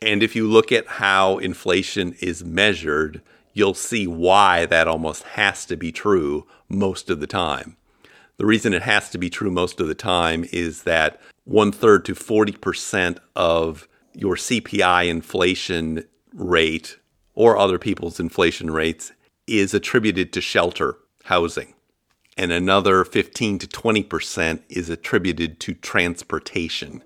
And 0.00 0.24
if 0.24 0.34
you 0.34 0.48
look 0.48 0.72
at 0.72 0.88
how 0.88 1.38
inflation 1.38 2.16
is 2.20 2.44
measured, 2.44 3.22
you'll 3.52 3.74
see 3.74 4.08
why 4.08 4.66
that 4.66 4.88
almost 4.88 5.22
has 5.22 5.64
to 5.66 5.76
be 5.76 5.92
true 5.92 6.48
most 6.68 7.08
of 7.10 7.20
the 7.20 7.28
time. 7.28 7.76
The 8.38 8.46
reason 8.46 8.74
it 8.74 8.82
has 8.82 9.08
to 9.10 9.18
be 9.18 9.30
true 9.30 9.52
most 9.52 9.78
of 9.78 9.86
the 9.86 9.94
time 9.94 10.44
is 10.50 10.82
that 10.82 11.20
one 11.44 11.70
third 11.70 12.04
to 12.06 12.14
40% 12.16 13.18
of 13.36 13.86
your 14.14 14.34
CPI 14.34 15.08
inflation 15.08 16.04
rate 16.34 16.98
or 17.34 17.56
other 17.56 17.78
people's 17.78 18.20
inflation 18.20 18.70
rates 18.70 19.12
is 19.46 19.74
attributed 19.74 20.32
to 20.32 20.40
shelter 20.40 20.96
housing. 21.24 21.74
And 22.36 22.50
another 22.50 23.04
15 23.04 23.58
to 23.58 23.66
20% 23.66 24.62
is 24.68 24.88
attributed 24.88 25.60
to 25.60 25.74
transportation. 25.74 27.02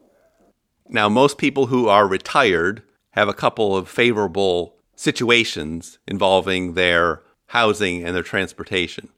Now, 0.89 1.09
most 1.09 1.39
people 1.39 1.67
who 1.67 1.89
are 1.89 2.07
retired 2.07 2.83
have 3.11 3.29
a 3.29 3.35
couple 3.35 3.77
of 3.77 3.89
favorable 3.89 4.77
situations 4.95 5.99
involving 6.07 6.75
their 6.75 7.23
housing 7.47 8.05
and 8.05 8.15
their 8.15 8.23
transportation. 8.23 9.09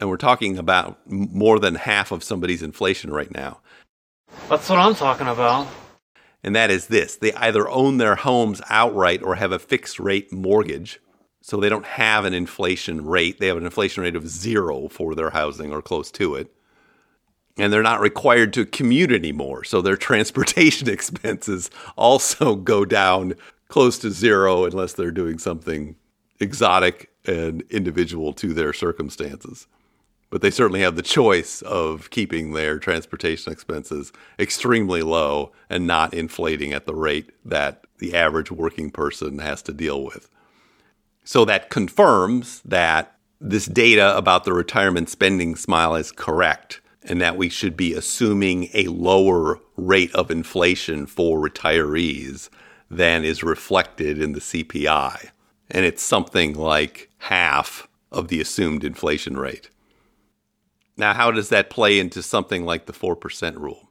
And 0.00 0.08
we're 0.08 0.16
talking 0.16 0.58
about 0.58 0.98
more 1.06 1.58
than 1.58 1.74
half 1.74 2.12
of 2.12 2.22
somebody's 2.22 2.62
inflation 2.62 3.10
right 3.10 3.32
now. 3.32 3.60
That's 4.48 4.68
what 4.68 4.78
I'm 4.78 4.94
talking 4.94 5.26
about. 5.26 5.66
And 6.42 6.54
that 6.54 6.70
is 6.70 6.86
this 6.86 7.16
they 7.16 7.32
either 7.34 7.68
own 7.68 7.98
their 7.98 8.16
homes 8.16 8.60
outright 8.70 9.22
or 9.22 9.34
have 9.36 9.52
a 9.52 9.58
fixed 9.58 9.98
rate 9.98 10.32
mortgage. 10.32 11.00
So 11.40 11.58
they 11.58 11.68
don't 11.68 11.86
have 11.86 12.24
an 12.24 12.34
inflation 12.34 13.06
rate. 13.06 13.38
They 13.38 13.46
have 13.46 13.56
an 13.56 13.64
inflation 13.64 14.02
rate 14.02 14.16
of 14.16 14.28
zero 14.28 14.88
for 14.88 15.14
their 15.14 15.30
housing 15.30 15.72
or 15.72 15.80
close 15.80 16.10
to 16.12 16.34
it. 16.34 16.52
And 17.56 17.72
they're 17.72 17.82
not 17.82 18.00
required 18.00 18.52
to 18.52 18.66
commute 18.66 19.12
anymore. 19.12 19.64
So 19.64 19.80
their 19.80 19.96
transportation 20.08 20.88
expenses 20.90 21.70
also 21.96 22.54
go 22.54 22.84
down 22.84 23.34
close 23.68 23.98
to 24.00 24.10
zero 24.10 24.64
unless 24.64 24.92
they're 24.92 25.10
doing 25.10 25.38
something 25.38 25.96
exotic 26.40 27.10
and 27.26 27.62
individual 27.70 28.32
to 28.32 28.54
their 28.54 28.72
circumstances. 28.72 29.66
But 30.30 30.42
they 30.42 30.50
certainly 30.50 30.80
have 30.80 30.96
the 30.96 31.02
choice 31.02 31.62
of 31.62 32.10
keeping 32.10 32.52
their 32.52 32.78
transportation 32.78 33.52
expenses 33.52 34.12
extremely 34.38 35.02
low 35.02 35.52
and 35.70 35.86
not 35.86 36.12
inflating 36.12 36.72
at 36.72 36.86
the 36.86 36.94
rate 36.94 37.30
that 37.44 37.86
the 37.98 38.14
average 38.14 38.50
working 38.50 38.90
person 38.90 39.38
has 39.38 39.62
to 39.62 39.72
deal 39.72 40.04
with. 40.04 40.28
So 41.24 41.44
that 41.46 41.70
confirms 41.70 42.60
that 42.64 43.16
this 43.40 43.66
data 43.66 44.16
about 44.16 44.44
the 44.44 44.52
retirement 44.52 45.08
spending 45.08 45.56
smile 45.56 45.94
is 45.94 46.12
correct 46.12 46.80
and 47.02 47.20
that 47.20 47.36
we 47.36 47.48
should 47.48 47.76
be 47.76 47.94
assuming 47.94 48.68
a 48.74 48.84
lower 48.88 49.60
rate 49.76 50.14
of 50.14 50.30
inflation 50.30 51.06
for 51.06 51.38
retirees 51.40 52.48
than 52.90 53.24
is 53.24 53.42
reflected 53.42 54.20
in 54.20 54.32
the 54.32 54.40
CPI. 54.40 55.30
And 55.70 55.84
it's 55.84 56.02
something 56.02 56.54
like 56.54 57.10
half 57.18 57.88
of 58.10 58.28
the 58.28 58.40
assumed 58.40 58.84
inflation 58.84 59.36
rate. 59.36 59.70
Now, 60.98 61.14
how 61.14 61.30
does 61.30 61.48
that 61.50 61.70
play 61.70 62.00
into 62.00 62.22
something 62.22 62.66
like 62.66 62.86
the 62.86 62.92
4% 62.92 63.56
rule? 63.56 63.90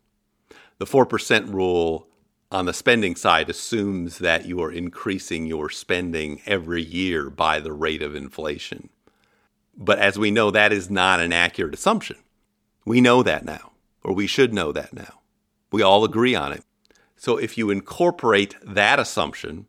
The 0.77 0.85
4% 0.85 1.53
rule 1.53 2.09
on 2.51 2.65
the 2.65 2.73
spending 2.73 3.15
side 3.15 3.49
assumes 3.49 4.19
that 4.19 4.45
you 4.45 4.61
are 4.61 4.71
increasing 4.71 5.45
your 5.45 5.69
spending 5.69 6.41
every 6.45 6.83
year 6.83 7.29
by 7.29 7.61
the 7.61 7.71
rate 7.71 8.01
of 8.01 8.13
inflation. 8.13 8.89
But 9.75 9.99
as 9.99 10.19
we 10.19 10.31
know, 10.31 10.51
that 10.51 10.73
is 10.73 10.89
not 10.89 11.21
an 11.21 11.31
accurate 11.31 11.73
assumption. 11.73 12.17
We 12.85 12.99
know 12.99 13.23
that 13.23 13.45
now, 13.45 13.71
or 14.03 14.13
we 14.13 14.27
should 14.27 14.53
know 14.53 14.73
that 14.73 14.93
now. 14.93 15.21
We 15.71 15.81
all 15.81 16.03
agree 16.03 16.35
on 16.35 16.51
it. 16.51 16.63
So 17.15 17.37
if 17.37 17.57
you 17.57 17.69
incorporate 17.69 18.55
that 18.61 18.99
assumption, 18.99 19.65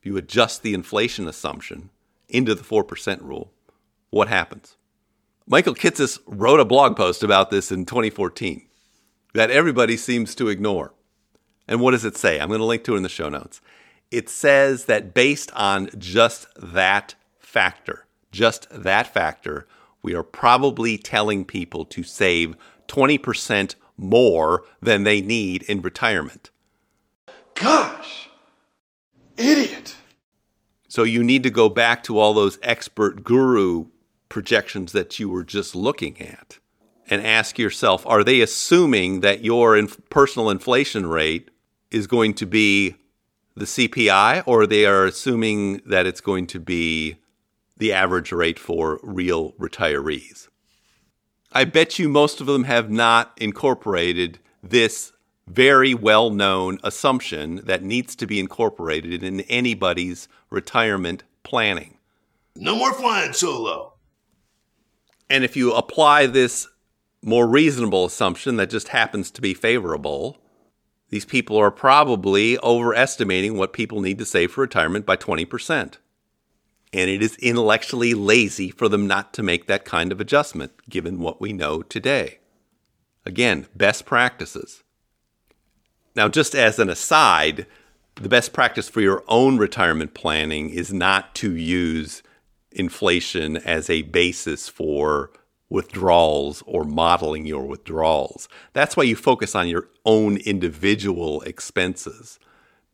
if 0.00 0.06
you 0.06 0.16
adjust 0.18 0.62
the 0.62 0.74
inflation 0.74 1.28
assumption 1.28 1.90
into 2.28 2.54
the 2.54 2.64
4% 2.64 3.22
rule, 3.22 3.52
what 4.10 4.28
happens? 4.28 4.76
Michael 5.46 5.74
Kitces 5.74 6.18
wrote 6.26 6.60
a 6.60 6.64
blog 6.64 6.96
post 6.96 7.22
about 7.22 7.50
this 7.50 7.70
in 7.70 7.84
2014 7.84 8.62
that 9.34 9.50
everybody 9.50 9.96
seems 9.96 10.34
to 10.34 10.48
ignore. 10.48 10.94
And 11.68 11.80
what 11.80 11.90
does 11.90 12.04
it 12.04 12.16
say? 12.16 12.40
I'm 12.40 12.48
going 12.48 12.60
to 12.60 12.64
link 12.64 12.82
to 12.84 12.94
it 12.94 12.98
in 12.98 13.02
the 13.02 13.08
show 13.10 13.28
notes. 13.28 13.60
It 14.10 14.30
says 14.30 14.86
that 14.86 15.12
based 15.12 15.52
on 15.52 15.90
just 15.98 16.46
that 16.56 17.14
factor, 17.38 18.06
just 18.32 18.68
that 18.70 19.06
factor, 19.06 19.66
we 20.02 20.14
are 20.14 20.22
probably 20.22 20.96
telling 20.96 21.44
people 21.44 21.84
to 21.86 22.02
save 22.02 22.56
20% 22.88 23.74
more 23.98 24.64
than 24.80 25.04
they 25.04 25.20
need 25.20 25.62
in 25.64 25.82
retirement. 25.82 26.50
Gosh, 27.54 28.30
idiot. 29.36 29.96
So 30.88 31.02
you 31.02 31.22
need 31.22 31.42
to 31.42 31.50
go 31.50 31.68
back 31.68 32.02
to 32.04 32.18
all 32.18 32.32
those 32.32 32.58
expert 32.62 33.24
guru 33.24 33.86
projections 34.28 34.92
that 34.92 35.18
you 35.18 35.28
were 35.28 35.44
just 35.44 35.74
looking 35.74 36.20
at 36.20 36.58
and 37.08 37.24
ask 37.24 37.58
yourself 37.58 38.06
are 38.06 38.24
they 38.24 38.40
assuming 38.40 39.20
that 39.20 39.44
your 39.44 39.76
inf- 39.76 40.00
personal 40.10 40.50
inflation 40.50 41.06
rate 41.06 41.50
is 41.90 42.06
going 42.06 42.34
to 42.34 42.46
be 42.46 42.96
the 43.54 43.66
CPI 43.66 44.42
or 44.46 44.66
they 44.66 44.86
are 44.86 45.04
assuming 45.04 45.80
that 45.86 46.06
it's 46.06 46.20
going 46.20 46.46
to 46.48 46.58
be 46.58 47.16
the 47.76 47.92
average 47.92 48.32
rate 48.32 48.58
for 48.58 48.98
real 49.02 49.52
retirees? 49.52 50.48
I 51.52 51.64
bet 51.64 51.98
you 51.98 52.08
most 52.08 52.40
of 52.40 52.46
them 52.46 52.64
have 52.64 52.90
not 52.90 53.32
incorporated 53.36 54.40
this 54.62 55.12
very 55.46 55.94
well 55.94 56.30
known 56.30 56.78
assumption 56.82 57.56
that 57.64 57.82
needs 57.82 58.16
to 58.16 58.26
be 58.26 58.40
incorporated 58.40 59.22
in 59.22 59.42
anybody's 59.42 60.26
retirement 60.50 61.22
planning. 61.42 61.98
No 62.56 62.74
more 62.76 62.92
flying 62.92 63.32
solo. 63.32 63.93
And 65.28 65.44
if 65.44 65.56
you 65.56 65.72
apply 65.72 66.26
this 66.26 66.68
more 67.22 67.46
reasonable 67.46 68.04
assumption 68.04 68.56
that 68.56 68.70
just 68.70 68.88
happens 68.88 69.30
to 69.30 69.40
be 69.40 69.54
favorable, 69.54 70.38
these 71.08 71.24
people 71.24 71.56
are 71.56 71.70
probably 71.70 72.58
overestimating 72.58 73.56
what 73.56 73.72
people 73.72 74.00
need 74.00 74.18
to 74.18 74.24
save 74.24 74.52
for 74.52 74.62
retirement 74.62 75.06
by 75.06 75.16
20%. 75.16 75.96
And 76.92 77.10
it 77.10 77.22
is 77.22 77.36
intellectually 77.36 78.14
lazy 78.14 78.70
for 78.70 78.88
them 78.88 79.06
not 79.06 79.32
to 79.34 79.42
make 79.42 79.66
that 79.66 79.84
kind 79.84 80.12
of 80.12 80.20
adjustment, 80.20 80.72
given 80.88 81.18
what 81.18 81.40
we 81.40 81.52
know 81.52 81.82
today. 81.82 82.38
Again, 83.26 83.66
best 83.74 84.04
practices. 84.04 84.82
Now, 86.14 86.28
just 86.28 86.54
as 86.54 86.78
an 86.78 86.88
aside, 86.88 87.66
the 88.16 88.28
best 88.28 88.52
practice 88.52 88.88
for 88.88 89.00
your 89.00 89.24
own 89.26 89.56
retirement 89.56 90.14
planning 90.14 90.70
is 90.70 90.92
not 90.92 91.34
to 91.36 91.56
use 91.56 92.22
inflation 92.74 93.56
as 93.56 93.88
a 93.88 94.02
basis 94.02 94.68
for 94.68 95.30
withdrawals 95.68 96.62
or 96.66 96.84
modeling 96.84 97.46
your 97.46 97.66
withdrawals. 97.66 98.48
That's 98.72 98.96
why 98.96 99.04
you 99.04 99.16
focus 99.16 99.54
on 99.54 99.68
your 99.68 99.88
own 100.04 100.36
individual 100.38 101.40
expenses 101.42 102.38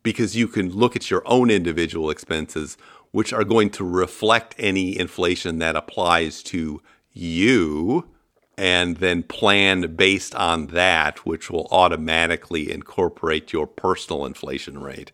because 0.03 0.35
you 0.35 0.47
can 0.47 0.69
look 0.71 0.95
at 0.95 1.11
your 1.11 1.21
own 1.25 1.49
individual 1.49 2.09
expenses, 2.09 2.77
which 3.11 3.33
are 3.33 3.43
going 3.43 3.69
to 3.71 3.83
reflect 3.83 4.55
any 4.57 4.97
inflation 4.97 5.59
that 5.59 5.75
applies 5.75 6.41
to 6.43 6.81
you, 7.11 8.07
and 8.57 8.97
then 8.97 9.23
plan 9.23 9.95
based 9.95 10.33
on 10.35 10.67
that, 10.67 11.25
which 11.25 11.49
will 11.49 11.67
automatically 11.71 12.71
incorporate 12.71 13.53
your 13.53 13.67
personal 13.67 14.25
inflation 14.25 14.79
rate. 14.79 15.11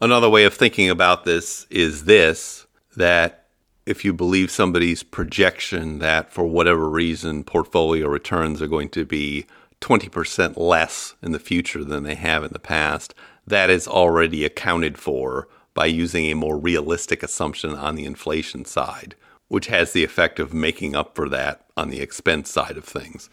Another 0.00 0.28
way 0.28 0.44
of 0.44 0.54
thinking 0.54 0.90
about 0.90 1.24
this 1.24 1.66
is 1.70 2.04
this 2.04 2.66
that 2.96 3.45
if 3.86 4.04
you 4.04 4.12
believe 4.12 4.50
somebody's 4.50 5.04
projection 5.04 6.00
that 6.00 6.32
for 6.32 6.44
whatever 6.44 6.90
reason 6.90 7.44
portfolio 7.44 8.08
returns 8.08 8.60
are 8.60 8.66
going 8.66 8.88
to 8.88 9.04
be 9.04 9.46
20% 9.80 10.56
less 10.56 11.14
in 11.22 11.30
the 11.30 11.38
future 11.38 11.84
than 11.84 12.02
they 12.02 12.16
have 12.16 12.42
in 12.42 12.52
the 12.52 12.58
past, 12.58 13.14
that 13.46 13.70
is 13.70 13.86
already 13.86 14.44
accounted 14.44 14.98
for 14.98 15.46
by 15.72 15.86
using 15.86 16.24
a 16.26 16.34
more 16.34 16.58
realistic 16.58 17.22
assumption 17.22 17.74
on 17.74 17.94
the 17.94 18.04
inflation 18.04 18.64
side, 18.64 19.14
which 19.48 19.68
has 19.68 19.92
the 19.92 20.02
effect 20.02 20.40
of 20.40 20.52
making 20.52 20.96
up 20.96 21.14
for 21.14 21.28
that 21.28 21.64
on 21.76 21.88
the 21.88 22.00
expense 22.00 22.50
side 22.50 22.76
of 22.76 22.84
things. 22.84 23.30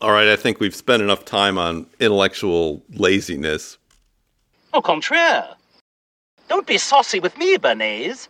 All 0.00 0.12
right, 0.12 0.28
I 0.28 0.36
think 0.36 0.58
we've 0.58 0.74
spent 0.74 1.02
enough 1.02 1.24
time 1.24 1.58
on 1.58 1.86
intellectual 2.00 2.82
laziness. 2.94 3.76
Au 4.72 4.80
contraire. 4.80 5.56
Don't 6.48 6.66
be 6.66 6.78
saucy 6.78 7.20
with 7.20 7.36
me, 7.36 7.58
Bernays 7.58 8.28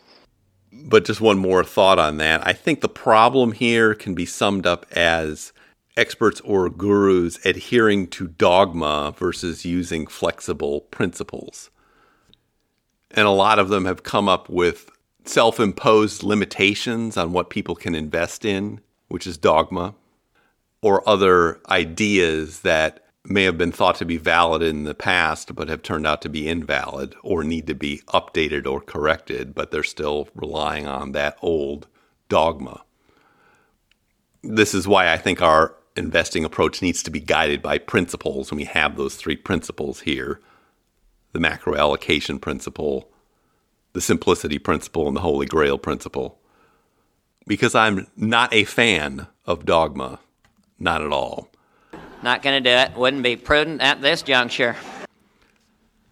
but 0.73 1.05
just 1.05 1.21
one 1.21 1.39
more 1.39 1.65
thought 1.65 1.99
on 1.99 2.17
that. 2.19 2.47
I 2.47 2.53
think 2.53 2.81
the 2.81 2.89
problem 2.89 3.53
here 3.53 3.95
can 3.95 4.15
be 4.15 4.27
summed 4.27 4.67
up 4.67 4.87
as 4.93 5.53
experts 5.97 6.41
or 6.43 6.71
gurus 6.71 7.45
adhering 7.45 8.07
to 8.07 8.29
dogma 8.29 9.15
versus 9.17 9.65
using 9.65 10.07
flexible 10.07 10.83
principles. 10.83 11.71
And 13.11 13.27
a 13.27 13.31
lot 13.31 13.59
of 13.59 13.69
them 13.69 13.85
have 13.85 14.03
come 14.03 14.29
up 14.29 14.49
with 14.49 14.91
self 15.25 15.59
imposed 15.59 16.23
limitations 16.23 17.17
on 17.17 17.33
what 17.33 17.51
people 17.51 17.75
can 17.75 17.95
invest 17.95 18.45
in, 18.45 18.81
which 19.09 19.27
is 19.27 19.37
dogma, 19.37 19.95
or 20.83 21.07
other 21.09 21.61
ideas 21.69 22.61
that 22.61 23.05
may 23.29 23.45
have 23.45 23.59
been 23.59 23.73
thought 23.73 23.97
to 23.97 24.05
be 24.05 24.17
valid 24.17 24.63
in 24.63 24.85
the 24.85 24.95
past, 24.95 25.55
but 25.55 25.69
have 25.69 25.83
turned 25.83 26.07
out 26.07 26.23
to 26.23 26.29
be 26.29 26.49
invalid 26.49 27.15
or 27.23 27.45
need 27.45 27.67
to 27.67 27.75
be 27.75 28.03
updated 28.09 28.67
or 28.67 28.81
corrected, 28.81 29.55
but 29.55 29.71
they're 29.71 29.83
still 29.83 30.29
relying 30.35 30.87
on 30.87 31.13
that 31.13 31.37
old 31.43 31.87
dogma. 32.29 32.83
This 34.43 34.73
is 34.75 34.89
why 34.89 35.13
I 35.13 35.19
think 35.19 35.43
our 35.43 35.75
investing 35.97 36.45
approach 36.45 36.81
needs 36.81 37.03
to 37.03 37.11
be 37.11 37.21
guided 37.21 37.61
by 37.61 37.79
principles, 37.79 38.51
and 38.51 38.57
we 38.57 38.65
have 38.65 38.97
those 38.97 39.17
three 39.17 39.37
principles 39.37 40.01
here 40.01 40.41
the 41.33 41.41
macro 41.41 41.77
allocation 41.77 42.39
principle, 42.39 43.11
the 43.93 44.01
simplicity 44.01 44.59
principle, 44.59 45.07
and 45.07 45.15
the 45.15 45.21
holy 45.21 45.45
grail 45.45 45.77
principle. 45.77 46.39
Because 47.47 47.75
I'm 47.75 48.07
not 48.17 48.53
a 48.53 48.65
fan 48.65 49.27
of 49.45 49.67
dogma, 49.67 50.21
not 50.79 51.03
at 51.03 51.13
all. 51.13 51.51
Not 52.23 52.43
going 52.43 52.63
to 52.63 52.71
do 52.71 52.75
it. 52.75 52.97
Wouldn't 52.97 53.23
be 53.23 53.37
prudent 53.37 53.81
at 53.81 54.01
this 54.03 54.23
juncture. 54.23 54.77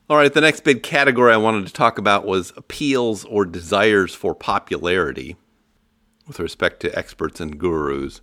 All 0.09 0.17
right, 0.17 0.33
the 0.33 0.41
next 0.41 0.63
big 0.63 0.83
category 0.83 1.33
I 1.33 1.37
wanted 1.37 1.67
to 1.67 1.73
talk 1.73 1.99
about 1.99 2.25
was 2.25 2.53
appeals 2.57 3.25
or 3.25 3.45
desires 3.45 4.15
for 4.15 4.35
popularity 4.35 5.37
with 6.29 6.39
respect 6.39 6.81
to 6.81 6.97
experts 6.97 7.41
and 7.41 7.59
gurus. 7.59 8.21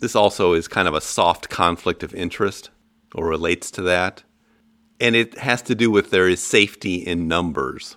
This 0.00 0.14
also 0.14 0.52
is 0.52 0.68
kind 0.68 0.86
of 0.86 0.94
a 0.94 1.00
soft 1.00 1.48
conflict 1.48 2.02
of 2.02 2.14
interest. 2.14 2.70
or 3.14 3.26
relates 3.26 3.70
to 3.72 3.82
that. 3.82 4.22
And 5.00 5.14
it 5.14 5.38
has 5.38 5.62
to 5.62 5.74
do 5.74 5.90
with 5.90 6.10
there 6.10 6.28
is 6.28 6.42
safety 6.42 6.96
in 6.96 7.28
numbers. 7.28 7.96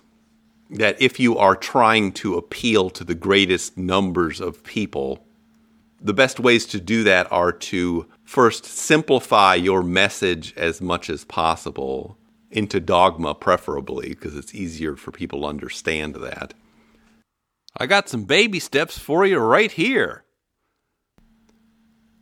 That 0.70 1.00
if 1.00 1.20
you 1.20 1.36
are 1.36 1.56
trying 1.56 2.12
to 2.12 2.36
appeal 2.36 2.88
to 2.90 3.04
the 3.04 3.14
greatest 3.14 3.76
numbers 3.76 4.40
of 4.40 4.64
people, 4.64 5.26
the 6.02 6.14
best 6.14 6.40
ways 6.40 6.66
to 6.66 6.80
do 6.80 7.04
that 7.04 7.30
are 7.30 7.52
to 7.52 8.06
first 8.24 8.64
simplify 8.64 9.54
your 9.54 9.82
message 9.82 10.52
as 10.56 10.80
much 10.80 11.08
as 11.08 11.24
possible 11.24 12.18
into 12.50 12.80
dogma, 12.80 13.34
preferably, 13.34 14.10
because 14.10 14.36
it's 14.36 14.54
easier 14.54 14.96
for 14.96 15.10
people 15.10 15.42
to 15.42 15.46
understand 15.46 16.16
that. 16.16 16.54
I 17.76 17.86
got 17.86 18.08
some 18.08 18.24
baby 18.24 18.58
steps 18.58 18.98
for 18.98 19.24
you 19.24 19.38
right 19.38 19.70
here. 19.70 20.24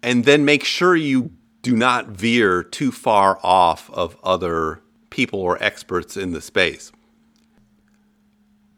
And 0.03 0.25
then 0.25 0.45
make 0.45 0.65
sure 0.65 0.95
you 0.95 1.33
do 1.63 1.75
not 1.75 2.09
veer 2.09 2.63
too 2.63 2.93
far 2.93 3.39
off 3.43 3.91
of 3.91 4.17
other 4.23 4.83
people 5.11 5.41
or 5.41 5.63
experts 5.63 6.17
in 6.17 6.33
the 6.33 6.41
space. 6.41 6.93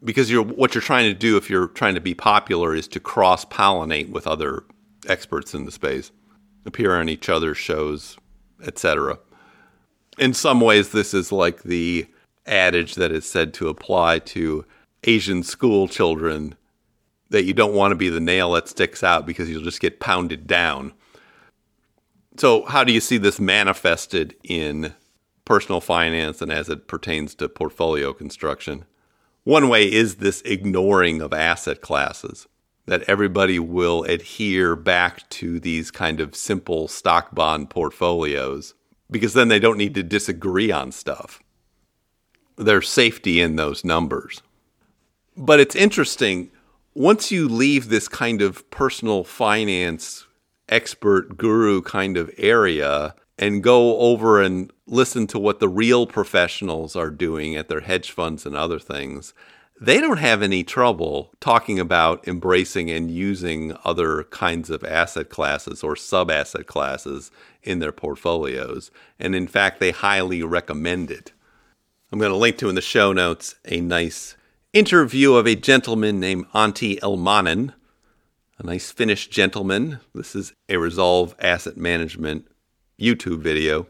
Because 0.03 0.31
you're, 0.31 0.43
what 0.43 0.75
you're 0.75 0.83
trying 0.83 1.13
to 1.13 1.19
do 1.19 1.37
if 1.37 1.49
you're 1.51 1.69
trying 1.69 1.95
to 1.95 2.01
be 2.01 2.15
popular 2.15 2.75
is 2.75 2.89
to 2.89 2.99
cross 2.99 3.45
pollinate 3.45 4.11
with 4.11 4.27
other 4.27 4.65
experts 5.09 5.55
in 5.55 5.65
the 5.65 5.73
space, 5.73 6.13
appear 6.65 6.95
on 6.95 7.09
each 7.09 7.29
other's 7.29 7.59
shows, 7.59 8.17
etc. 8.65 9.19
In 10.19 10.35
some 10.35 10.61
ways, 10.61 10.93
this 10.93 11.15
is 11.15 11.33
like 11.33 11.63
the 11.63 12.07
adage 12.47 12.97
that 12.97 13.13
is 13.13 13.25
said 13.25 13.55
to 13.55 13.69
apply 13.69 14.19
to 14.19 14.65
Asian 15.05 15.43
school 15.43 15.89
children 15.89 16.55
that 17.31 17.45
you 17.45 17.55
don't 17.55 17.75
want 17.75 17.93
to 17.93 17.97
be 17.97 18.09
the 18.09 18.21
nail 18.21 18.53
that 18.53 18.69
sticks 18.69 19.03
out 19.03 19.27
because 19.27 19.49
you'll 19.49 19.63
just 19.63 19.81
get 19.81 20.01
pounded 20.01 20.47
down. 20.47 20.93
So, 22.37 22.65
how 22.67 22.85
do 22.85 22.93
you 22.93 23.01
see 23.01 23.19
this 23.19 23.41
manifested 23.41 24.37
in 24.43 24.95
personal 25.45 25.81
finance 25.81 26.41
and 26.41 26.53
as 26.53 26.69
it 26.69 26.87
pertains 26.87 27.35
to 27.37 27.49
portfolio 27.49 28.13
construction? 28.13 28.85
One 29.45 29.69
way 29.69 29.91
is 29.91 30.17
this 30.17 30.41
ignoring 30.43 31.21
of 31.21 31.33
asset 31.33 31.81
classes, 31.81 32.47
that 32.87 33.03
everybody 33.03 33.59
will 33.59 34.03
adhere 34.05 34.75
back 34.75 35.29
to 35.31 35.61
these 35.61 35.91
kind 35.91 36.21
of 36.21 36.35
simple 36.35 36.89
stock 36.89 37.35
bond 37.35 37.71
portfolios 37.71 38.75
because 39.11 39.35
then 39.35 39.49
they 39.49 39.59
don't 39.59 39.79
need 39.79 39.95
to 39.95 40.03
disagree 40.03 40.73
on 40.73 40.91
stuff. 40.91 41.41
There's 42.57 42.89
safety 42.89 43.41
in 43.41 43.57
those 43.57 43.85
numbers. 43.85 44.43
But 45.37 45.61
it's 45.61 45.77
interesting 45.77 46.51
once 46.95 47.31
you 47.31 47.49
leave 47.49 47.89
this 47.89 48.09
kind 48.09 48.43
of 48.43 48.69
personal 48.71 49.25
finance 49.25 50.27
expert 50.69 51.37
guru 51.37 51.83
kind 51.83 52.17
of 52.17 52.31
area 52.37 53.15
and 53.39 53.63
go 53.63 53.99
over 53.99 54.43
and 54.43 54.73
listen 54.87 55.27
to 55.29 55.39
what 55.39 55.59
the 55.59 55.69
real 55.69 56.07
professionals 56.07 56.95
are 56.95 57.11
doing 57.11 57.57
at 57.57 57.69
their 57.69 57.81
hedge 57.81 58.11
funds 58.11 58.45
and 58.45 58.57
other 58.57 58.79
things, 58.79 59.33
they 59.83 60.01
don't 60.01 60.19
have 60.19 60.43
any 60.43 60.63
trouble 60.63 61.33
talking 61.41 61.81
about 61.81 62.27
embracing 62.29 62.89
and 62.89 63.11
using 63.11 63.77
other 63.85 64.23
kinds 64.25 64.71
of 64.71 64.85
asset 64.85 65.29
classes 65.29 65.83
or 65.83 65.97
sub 65.97 66.31
asset 66.31 66.69
classes 66.69 67.33
in 67.65 67.81
their 67.81 67.91
portfolios. 67.91 68.93
And 69.19 69.35
in 69.35 69.49
fact, 69.49 69.81
they 69.81 69.91
highly 69.91 70.41
recommend 70.45 71.11
it. 71.11 71.33
I'm 72.13 72.21
going 72.21 72.31
to 72.31 72.37
link 72.37 72.59
to 72.59 72.69
in 72.69 72.77
the 72.77 72.81
show 72.81 73.13
notes 73.13 73.57
a 73.65 73.81
nice 73.81 74.37
interview 74.73 75.35
of 75.35 75.49
a 75.49 75.57
gentleman 75.57 76.21
named 76.21 76.47
Antti 76.55 77.01
Ilmanen, 77.01 77.75
a 78.59 78.63
nice 78.65 78.93
Finnish 78.93 79.27
gentleman. 79.27 79.99
This 80.15 80.37
is 80.37 80.53
a 80.69 80.77
Resolve 80.77 81.35
Asset 81.41 81.77
Management 81.77 82.47
YouTube 83.01 83.41
video. 83.41 83.89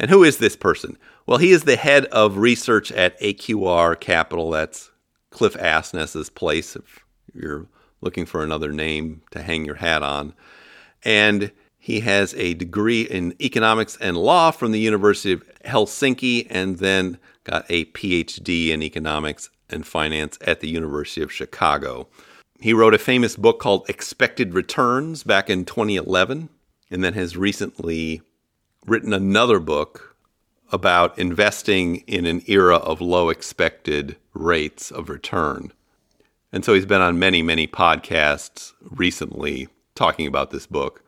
And 0.00 0.10
who 0.10 0.24
is 0.24 0.38
this 0.38 0.56
person? 0.56 0.96
Well, 1.26 1.36
he 1.36 1.50
is 1.50 1.64
the 1.64 1.76
head 1.76 2.06
of 2.06 2.38
research 2.38 2.90
at 2.90 3.20
AQR 3.20 4.00
Capital. 4.00 4.50
That's 4.50 4.90
Cliff 5.30 5.54
Asness's 5.56 6.30
place 6.30 6.74
if 6.74 7.04
you're 7.34 7.66
looking 8.00 8.24
for 8.24 8.42
another 8.42 8.72
name 8.72 9.20
to 9.30 9.42
hang 9.42 9.66
your 9.66 9.74
hat 9.74 10.02
on. 10.02 10.32
And 11.04 11.52
he 11.78 12.00
has 12.00 12.34
a 12.34 12.54
degree 12.54 13.02
in 13.02 13.34
economics 13.42 13.98
and 14.00 14.16
law 14.16 14.50
from 14.50 14.72
the 14.72 14.80
University 14.80 15.32
of 15.34 15.44
Helsinki 15.66 16.46
and 16.48 16.78
then 16.78 17.18
got 17.44 17.66
a 17.68 17.84
PhD 17.86 18.70
in 18.70 18.82
economics 18.82 19.50
and 19.68 19.86
finance 19.86 20.38
at 20.40 20.60
the 20.60 20.68
University 20.68 21.20
of 21.20 21.30
Chicago. 21.30 22.08
He 22.58 22.72
wrote 22.72 22.94
a 22.94 22.98
famous 22.98 23.36
book 23.36 23.60
called 23.60 23.88
Expected 23.88 24.54
Returns 24.54 25.24
back 25.24 25.50
in 25.50 25.66
2011, 25.66 26.48
and 26.90 27.04
then 27.04 27.12
has 27.12 27.36
recently 27.36 28.22
written 28.86 29.12
another 29.12 29.60
book 29.60 30.16
about 30.72 31.18
investing 31.18 31.96
in 32.06 32.26
an 32.26 32.42
era 32.46 32.76
of 32.76 33.00
low 33.00 33.28
expected 33.28 34.16
rates 34.34 34.90
of 34.90 35.08
return. 35.08 35.72
And 36.52 36.64
so 36.64 36.74
he's 36.74 36.86
been 36.86 37.00
on 37.00 37.18
many, 37.18 37.42
many 37.42 37.66
podcasts 37.66 38.72
recently 38.82 39.68
talking 39.94 40.26
about 40.26 40.50
this 40.50 40.66
book. 40.66 41.02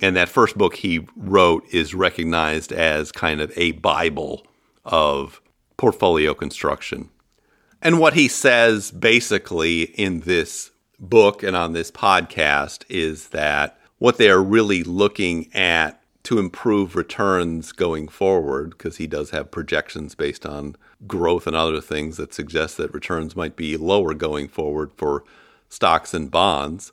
And 0.00 0.16
that 0.16 0.28
first 0.28 0.58
book 0.58 0.76
he 0.76 1.06
wrote 1.16 1.64
is 1.72 1.94
recognized 1.94 2.72
as 2.72 3.12
kind 3.12 3.40
of 3.40 3.52
a 3.56 3.72
Bible 3.72 4.46
of 4.84 5.40
portfolio 5.76 6.34
construction. 6.34 7.10
And 7.80 7.98
what 7.98 8.14
he 8.14 8.28
says 8.28 8.90
basically 8.90 9.82
in 9.82 10.20
this 10.20 10.70
book 10.98 11.42
and 11.42 11.56
on 11.56 11.72
this 11.72 11.90
podcast 11.90 12.84
is 12.88 13.28
that 13.28 13.78
what 13.98 14.18
they 14.18 14.30
are 14.30 14.42
really 14.42 14.82
looking 14.82 15.52
at 15.54 16.01
to 16.24 16.38
improve 16.38 16.94
returns 16.94 17.72
going 17.72 18.08
forward, 18.08 18.70
because 18.70 18.98
he 18.98 19.06
does 19.06 19.30
have 19.30 19.50
projections 19.50 20.14
based 20.14 20.46
on 20.46 20.76
growth 21.06 21.46
and 21.46 21.56
other 21.56 21.80
things 21.80 22.16
that 22.16 22.32
suggest 22.32 22.76
that 22.76 22.94
returns 22.94 23.34
might 23.34 23.56
be 23.56 23.76
lower 23.76 24.14
going 24.14 24.48
forward 24.48 24.92
for 24.96 25.24
stocks 25.68 26.14
and 26.14 26.30
bonds. 26.30 26.92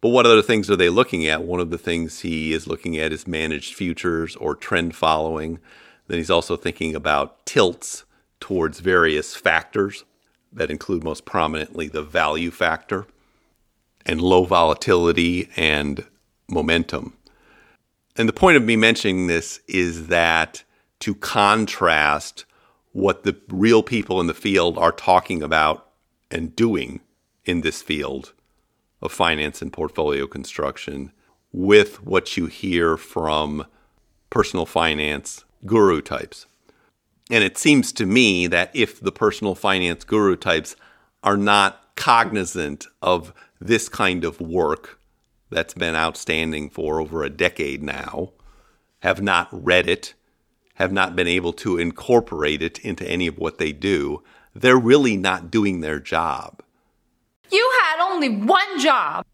But 0.00 0.10
what 0.10 0.24
other 0.24 0.40
things 0.40 0.70
are 0.70 0.76
they 0.76 0.88
looking 0.88 1.26
at? 1.26 1.42
One 1.42 1.60
of 1.60 1.68
the 1.68 1.76
things 1.76 2.20
he 2.20 2.54
is 2.54 2.66
looking 2.66 2.96
at 2.96 3.12
is 3.12 3.26
managed 3.26 3.74
futures 3.74 4.34
or 4.36 4.54
trend 4.54 4.96
following. 4.96 5.58
Then 6.06 6.16
he's 6.16 6.30
also 6.30 6.56
thinking 6.56 6.94
about 6.94 7.44
tilts 7.44 8.04
towards 8.40 8.80
various 8.80 9.36
factors 9.36 10.04
that 10.52 10.70
include 10.70 11.04
most 11.04 11.26
prominently 11.26 11.88
the 11.88 12.02
value 12.02 12.50
factor 12.50 13.06
and 14.06 14.22
low 14.22 14.44
volatility 14.44 15.50
and 15.56 16.06
momentum. 16.48 17.12
And 18.20 18.28
the 18.28 18.34
point 18.34 18.58
of 18.58 18.62
me 18.62 18.76
mentioning 18.76 19.28
this 19.28 19.60
is 19.66 20.08
that 20.08 20.62
to 20.98 21.14
contrast 21.14 22.44
what 22.92 23.22
the 23.22 23.34
real 23.48 23.82
people 23.82 24.20
in 24.20 24.26
the 24.26 24.34
field 24.34 24.76
are 24.76 24.92
talking 24.92 25.42
about 25.42 25.88
and 26.30 26.54
doing 26.54 27.00
in 27.46 27.62
this 27.62 27.80
field 27.80 28.34
of 29.00 29.10
finance 29.10 29.62
and 29.62 29.72
portfolio 29.72 30.26
construction 30.26 31.12
with 31.50 32.04
what 32.04 32.36
you 32.36 32.44
hear 32.44 32.98
from 32.98 33.64
personal 34.28 34.66
finance 34.66 35.46
guru 35.64 36.02
types. 36.02 36.44
And 37.30 37.42
it 37.42 37.56
seems 37.56 37.90
to 37.92 38.04
me 38.04 38.46
that 38.48 38.70
if 38.74 39.00
the 39.00 39.12
personal 39.12 39.54
finance 39.54 40.04
guru 40.04 40.36
types 40.36 40.76
are 41.24 41.38
not 41.38 41.96
cognizant 41.96 42.86
of 43.00 43.32
this 43.62 43.88
kind 43.88 44.24
of 44.24 44.42
work 44.42 44.99
that's 45.50 45.74
been 45.74 45.94
outstanding 45.94 46.70
for 46.70 47.00
over 47.00 47.22
a 47.22 47.30
decade 47.30 47.82
now, 47.82 48.32
have 49.00 49.20
not 49.20 49.48
read 49.50 49.88
it, 49.88 50.14
have 50.74 50.92
not 50.92 51.14
been 51.14 51.26
able 51.26 51.52
to 51.52 51.78
incorporate 51.78 52.62
it 52.62 52.78
into 52.78 53.06
any 53.06 53.26
of 53.26 53.38
what 53.38 53.58
they 53.58 53.72
do, 53.72 54.22
they're 54.54 54.78
really 54.78 55.16
not 55.16 55.50
doing 55.50 55.80
their 55.80 56.00
job. 56.00 56.62
You 57.50 57.70
had 57.82 58.00
only 58.00 58.28
one 58.28 58.80
job. 58.80 59.24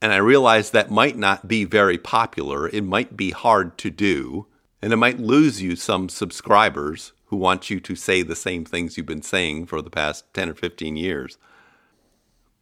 And 0.00 0.12
I 0.12 0.16
realize 0.16 0.70
that 0.70 0.90
might 0.90 1.16
not 1.16 1.46
be 1.46 1.64
very 1.64 1.98
popular. 1.98 2.68
It 2.68 2.82
might 2.82 3.16
be 3.16 3.30
hard 3.30 3.78
to 3.78 3.90
do, 3.90 4.46
and 4.80 4.92
it 4.92 4.96
might 4.96 5.20
lose 5.20 5.62
you 5.62 5.76
some 5.76 6.08
subscribers 6.08 7.12
who 7.26 7.36
want 7.36 7.70
you 7.70 7.78
to 7.80 7.94
say 7.94 8.22
the 8.22 8.34
same 8.34 8.64
things 8.64 8.96
you've 8.96 9.06
been 9.06 9.22
saying 9.22 9.66
for 9.66 9.80
the 9.80 9.90
past 9.90 10.24
10 10.34 10.48
or 10.48 10.54
15 10.54 10.96
years. 10.96 11.38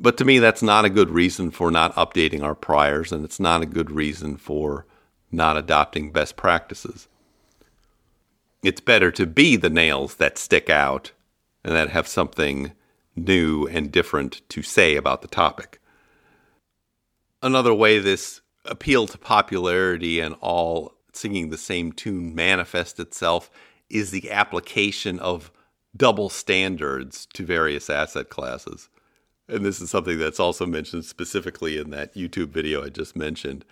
But 0.01 0.17
to 0.17 0.25
me, 0.25 0.39
that's 0.39 0.63
not 0.63 0.87
a 0.87 0.91
good 0.91 1.11
reason 1.11 1.51
for 1.51 1.71
not 1.71 1.95
updating 1.95 2.43
our 2.43 2.55
priors, 2.55 3.13
and 3.13 3.23
it's 3.23 3.39
not 3.39 3.61
a 3.61 3.67
good 3.67 3.91
reason 3.91 4.39
for 4.39 4.87
not 5.31 5.59
adopting 5.59 6.11
best 6.11 6.37
practices. 6.37 7.07
It's 8.63 8.81
better 8.81 9.11
to 9.13 9.27
be 9.27 9.57
the 9.57 9.69
nails 9.69 10.15
that 10.15 10.39
stick 10.39 10.71
out 10.71 11.13
and 11.63 11.75
that 11.75 11.91
have 11.91 12.09
something 12.09 12.73
new 13.15 13.67
and 13.67 13.93
different 13.93 14.41
to 14.49 14.63
say 14.63 14.97
about 14.97 15.21
the 15.21 15.29
topic. 15.29 15.79
Another 17.43 17.75
way 17.75 17.99
this 17.99 18.41
appeal 18.65 19.07
to 19.07 19.19
popularity 19.19 20.21
and 20.21 20.35
all 20.41 20.95
singing 21.13 21.51
the 21.51 21.59
same 21.59 21.93
tune 21.93 22.35
manifests 22.35 22.99
itself 22.99 23.51
is 23.91 24.11
the 24.11 24.31
application 24.31 25.19
of 25.19 25.51
double 25.95 26.31
standards 26.31 27.27
to 27.35 27.45
various 27.45 27.91
asset 27.91 28.31
classes. 28.31 28.89
And 29.51 29.65
this 29.65 29.81
is 29.81 29.91
something 29.91 30.19
that's 30.19 30.41
also 30.41 30.65
mentioned 30.65 31.05
specifically 31.05 31.77
in 31.77 31.91
that 31.91 32.15
YouTube 32.15 32.51
video 32.51 32.85
I 32.85 32.89
just 32.89 33.17
mentioned. 33.17 33.65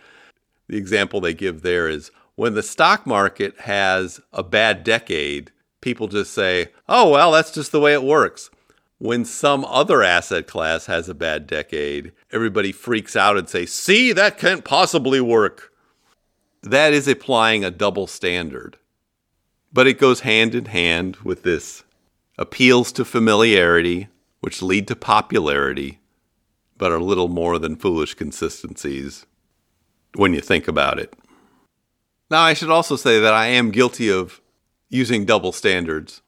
The 0.67 0.77
example 0.77 1.21
they 1.21 1.35
give 1.35 1.63
there 1.63 1.89
is 1.89 2.11
When 2.35 2.55
the 2.55 2.63
stock 2.63 3.07
market 3.07 3.59
has 3.61 4.21
a 4.33 4.43
bad 4.43 4.85
decade, 4.85 5.51
people 5.81 6.07
just 6.07 6.33
say, 6.33 6.69
oh, 6.89 7.11
well, 7.11 7.33
that's 7.33 7.51
just 7.53 7.73
the 7.73 7.81
way 7.81 7.93
it 7.93 8.03
works. 8.03 8.51
When 8.99 9.25
some 9.25 9.65
other 9.65 10.03
asset 10.03 10.47
class 10.47 10.87
has 10.87 11.09
a 11.09 11.15
bad 11.15 11.47
decade, 11.47 12.13
everybody 12.33 12.73
freaks 12.73 13.17
out 13.17 13.37
and 13.37 13.49
say, 13.49 13.67
see, 13.67 14.13
that 14.13 14.39
can't 14.39 14.65
possibly 14.65 15.21
work. 15.21 15.73
That 16.63 16.93
is 16.93 17.09
applying 17.09 17.65
a 17.65 17.71
double 17.71 18.07
standard. 18.07 18.77
But 19.73 19.87
it 19.87 19.99
goes 19.99 20.21
hand 20.21 20.55
in 20.55 20.67
hand 20.67 21.17
with 21.17 21.43
this 21.43 21.85
appeals 22.39 22.93
to 22.93 23.05
familiarity, 23.05 24.09
which 24.41 24.63
lead 24.63 24.87
to 24.89 24.97
popularity, 24.97 26.01
but 26.77 26.93
are 26.93 27.01
little 27.01 27.29
more 27.29 27.59
than 27.59 27.77
foolish 27.77 28.15
consistencies 28.15 29.27
when 30.15 30.33
you 30.33 30.41
think 30.41 30.69
about 30.69 30.99
it. 30.99 31.15
Now, 32.31 32.43
I 32.43 32.55
should 32.55 32.71
also 32.71 32.97
say 32.97 33.21
that 33.21 33.35
I 33.35 33.47
am 33.47 33.71
guilty 33.71 34.11
of 34.11 34.41
using 34.89 35.25
double 35.25 35.53
standards, 35.53 36.23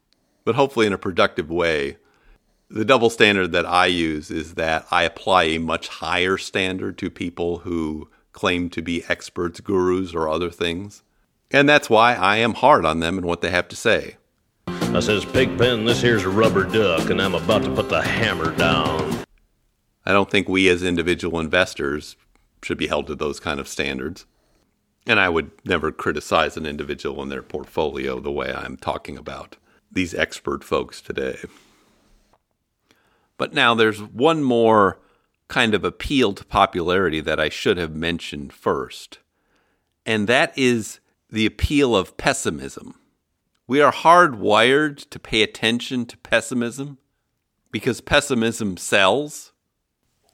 but 0.44 0.54
hopefully 0.54 0.86
in 0.86 0.92
a 0.92 0.98
productive 0.98 1.50
way. 1.50 1.98
The 2.68 2.84
double 2.84 3.10
standard 3.10 3.52
that 3.52 3.66
I 3.66 3.86
use 3.86 4.30
is 4.30 4.54
that 4.54 4.86
I 4.90 5.02
apply 5.02 5.44
a 5.44 5.58
much 5.58 5.88
higher 5.88 6.38
standard 6.38 6.98
to 6.98 7.10
people 7.10 7.58
who 7.58 8.08
claim 8.32 8.70
to 8.70 8.80
be 8.80 9.04
experts, 9.08 9.60
gurus, 9.60 10.14
or 10.14 10.28
other 10.28 10.50
things. 10.50 11.02
And 11.50 11.68
that's 11.68 11.90
why 11.90 12.14
I 12.14 12.36
am 12.36 12.54
hard 12.54 12.86
on 12.86 13.00
them 13.00 13.18
and 13.18 13.26
what 13.26 13.40
they 13.40 13.50
have 13.50 13.68
to 13.68 13.76
say. 13.76 14.16
I 14.92 14.98
says, 14.98 15.24
Pigpen, 15.24 15.84
this 15.84 16.02
here's 16.02 16.24
a 16.24 16.28
rubber 16.28 16.64
duck, 16.64 17.10
and 17.10 17.22
I'm 17.22 17.36
about 17.36 17.62
to 17.62 17.74
put 17.74 17.88
the 17.88 18.02
hammer 18.02 18.54
down. 18.56 19.24
I 20.04 20.12
don't 20.12 20.28
think 20.28 20.48
we 20.48 20.68
as 20.68 20.82
individual 20.82 21.38
investors 21.38 22.16
should 22.62 22.76
be 22.76 22.88
held 22.88 23.06
to 23.06 23.14
those 23.14 23.38
kind 23.38 23.60
of 23.60 23.68
standards. 23.68 24.26
And 25.06 25.20
I 25.20 25.28
would 25.28 25.52
never 25.64 25.92
criticize 25.92 26.56
an 26.56 26.66
individual 26.66 27.22
in 27.22 27.28
their 27.28 27.42
portfolio 27.42 28.18
the 28.18 28.32
way 28.32 28.52
I'm 28.52 28.76
talking 28.76 29.16
about 29.16 29.56
these 29.92 30.12
expert 30.12 30.64
folks 30.64 31.00
today. 31.00 31.38
But 33.38 33.54
now 33.54 33.74
there's 33.74 34.02
one 34.02 34.42
more 34.42 34.98
kind 35.48 35.72
of 35.72 35.84
appeal 35.84 36.32
to 36.34 36.44
popularity 36.44 37.20
that 37.20 37.40
I 37.40 37.48
should 37.48 37.78
have 37.78 37.94
mentioned 37.94 38.52
first, 38.52 39.20
and 40.04 40.26
that 40.26 40.52
is 40.58 41.00
the 41.30 41.46
appeal 41.46 41.96
of 41.96 42.16
pessimism. 42.16 42.96
We 43.70 43.80
are 43.80 43.92
hardwired 43.92 45.08
to 45.10 45.20
pay 45.20 45.44
attention 45.44 46.04
to 46.06 46.16
pessimism 46.16 46.98
because 47.70 48.00
pessimism 48.00 48.76
sells, 48.76 49.52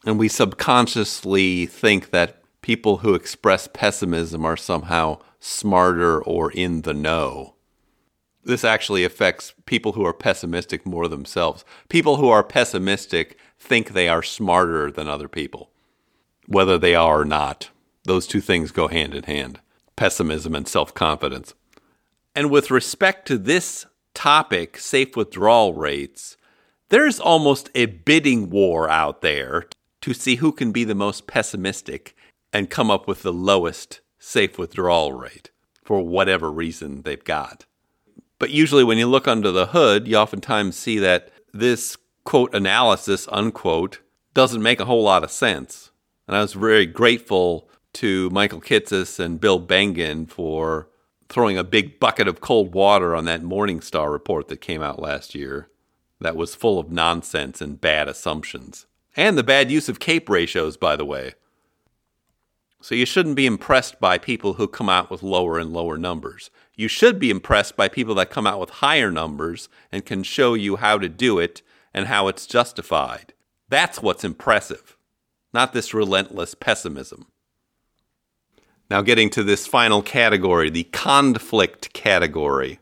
and 0.06 0.18
we 0.18 0.26
subconsciously 0.26 1.66
think 1.66 2.12
that 2.12 2.40
people 2.62 2.96
who 2.96 3.12
express 3.12 3.68
pessimism 3.70 4.46
are 4.46 4.56
somehow 4.56 5.18
smarter 5.38 6.18
or 6.22 6.50
in 6.50 6.80
the 6.80 6.94
know. 6.94 7.56
This 8.42 8.64
actually 8.64 9.04
affects 9.04 9.52
people 9.66 9.92
who 9.92 10.06
are 10.06 10.14
pessimistic 10.14 10.86
more 10.86 11.06
themselves. 11.06 11.62
People 11.90 12.16
who 12.16 12.30
are 12.30 12.42
pessimistic 12.42 13.38
think 13.58 13.90
they 13.90 14.08
are 14.08 14.22
smarter 14.22 14.90
than 14.90 15.08
other 15.08 15.28
people, 15.28 15.68
whether 16.46 16.78
they 16.78 16.94
are 16.94 17.20
or 17.20 17.24
not. 17.26 17.68
Those 18.04 18.26
two 18.26 18.40
things 18.40 18.70
go 18.70 18.88
hand 18.88 19.12
in 19.12 19.24
hand 19.24 19.60
pessimism 19.94 20.54
and 20.54 20.66
self 20.66 20.94
confidence. 20.94 21.52
And 22.36 22.50
with 22.50 22.70
respect 22.70 23.26
to 23.28 23.38
this 23.38 23.86
topic, 24.12 24.76
safe 24.76 25.16
withdrawal 25.16 25.72
rates, 25.72 26.36
there's 26.90 27.18
almost 27.18 27.70
a 27.74 27.86
bidding 27.86 28.50
war 28.50 28.90
out 28.90 29.22
there 29.22 29.66
to 30.02 30.12
see 30.12 30.36
who 30.36 30.52
can 30.52 30.70
be 30.70 30.84
the 30.84 30.94
most 30.94 31.26
pessimistic 31.26 32.14
and 32.52 32.68
come 32.68 32.90
up 32.90 33.08
with 33.08 33.22
the 33.22 33.32
lowest 33.32 34.00
safe 34.18 34.58
withdrawal 34.58 35.14
rate 35.14 35.50
for 35.82 36.02
whatever 36.02 36.52
reason 36.52 37.02
they've 37.02 37.24
got. 37.24 37.64
But 38.38 38.50
usually, 38.50 38.84
when 38.84 38.98
you 38.98 39.06
look 39.06 39.26
under 39.26 39.50
the 39.50 39.68
hood, 39.68 40.06
you 40.06 40.16
oftentimes 40.16 40.76
see 40.76 40.98
that 40.98 41.30
this 41.54 41.96
quote 42.24 42.54
analysis 42.54 43.26
unquote 43.32 44.00
doesn't 44.34 44.62
make 44.62 44.78
a 44.78 44.84
whole 44.84 45.02
lot 45.02 45.24
of 45.24 45.30
sense. 45.30 45.90
And 46.28 46.36
I 46.36 46.42
was 46.42 46.52
very 46.52 46.84
grateful 46.84 47.70
to 47.94 48.28
Michael 48.28 48.60
Kitces 48.60 49.18
and 49.18 49.40
Bill 49.40 49.58
Bengen 49.58 50.28
for 50.28 50.90
throwing 51.28 51.58
a 51.58 51.64
big 51.64 51.98
bucket 51.98 52.28
of 52.28 52.40
cold 52.40 52.74
water 52.74 53.14
on 53.14 53.24
that 53.24 53.42
Morningstar 53.42 54.10
report 54.10 54.48
that 54.48 54.60
came 54.60 54.82
out 54.82 55.00
last 55.00 55.34
year 55.34 55.68
that 56.20 56.36
was 56.36 56.54
full 56.54 56.78
of 56.78 56.90
nonsense 56.90 57.60
and 57.60 57.80
bad 57.80 58.08
assumptions. 58.08 58.86
And 59.16 59.36
the 59.36 59.42
bad 59.42 59.70
use 59.70 59.88
of 59.88 60.00
CAPE 60.00 60.28
ratios, 60.28 60.76
by 60.76 60.96
the 60.96 61.04
way. 61.04 61.34
So 62.80 62.94
you 62.94 63.06
shouldn't 63.06 63.36
be 63.36 63.46
impressed 63.46 63.98
by 64.00 64.18
people 64.18 64.54
who 64.54 64.68
come 64.68 64.88
out 64.88 65.10
with 65.10 65.22
lower 65.22 65.58
and 65.58 65.72
lower 65.72 65.98
numbers. 65.98 66.50
You 66.74 66.88
should 66.88 67.18
be 67.18 67.30
impressed 67.30 67.76
by 67.76 67.88
people 67.88 68.14
that 68.16 68.30
come 68.30 68.46
out 68.46 68.60
with 68.60 68.70
higher 68.70 69.10
numbers 69.10 69.68
and 69.90 70.04
can 70.04 70.22
show 70.22 70.54
you 70.54 70.76
how 70.76 70.98
to 70.98 71.08
do 71.08 71.38
it 71.38 71.62
and 71.92 72.06
how 72.06 72.28
it's 72.28 72.46
justified. 72.46 73.32
That's 73.68 74.00
what's 74.00 74.24
impressive, 74.24 74.96
not 75.52 75.72
this 75.72 75.94
relentless 75.94 76.54
pessimism. 76.54 77.26
Now, 78.90 79.02
getting 79.02 79.30
to 79.30 79.42
this 79.42 79.66
final 79.66 80.00
category, 80.00 80.70
the 80.70 80.84
conflict 80.84 81.92
category. 81.92 82.78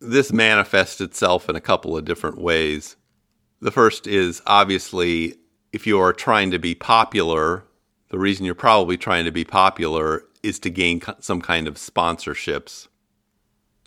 This 0.00 0.32
manifests 0.32 1.00
itself 1.00 1.48
in 1.48 1.56
a 1.56 1.60
couple 1.60 1.96
of 1.96 2.04
different 2.04 2.38
ways. 2.38 2.96
The 3.60 3.70
first 3.70 4.06
is 4.06 4.42
obviously 4.46 5.36
if 5.72 5.86
you 5.86 6.00
are 6.00 6.12
trying 6.12 6.50
to 6.50 6.58
be 6.58 6.74
popular, 6.74 7.64
the 8.08 8.18
reason 8.18 8.44
you're 8.44 8.54
probably 8.54 8.96
trying 8.96 9.24
to 9.24 9.30
be 9.30 9.44
popular 9.44 10.24
is 10.42 10.58
to 10.60 10.70
gain 10.70 11.00
some 11.20 11.40
kind 11.40 11.68
of 11.68 11.74
sponsorships. 11.74 12.88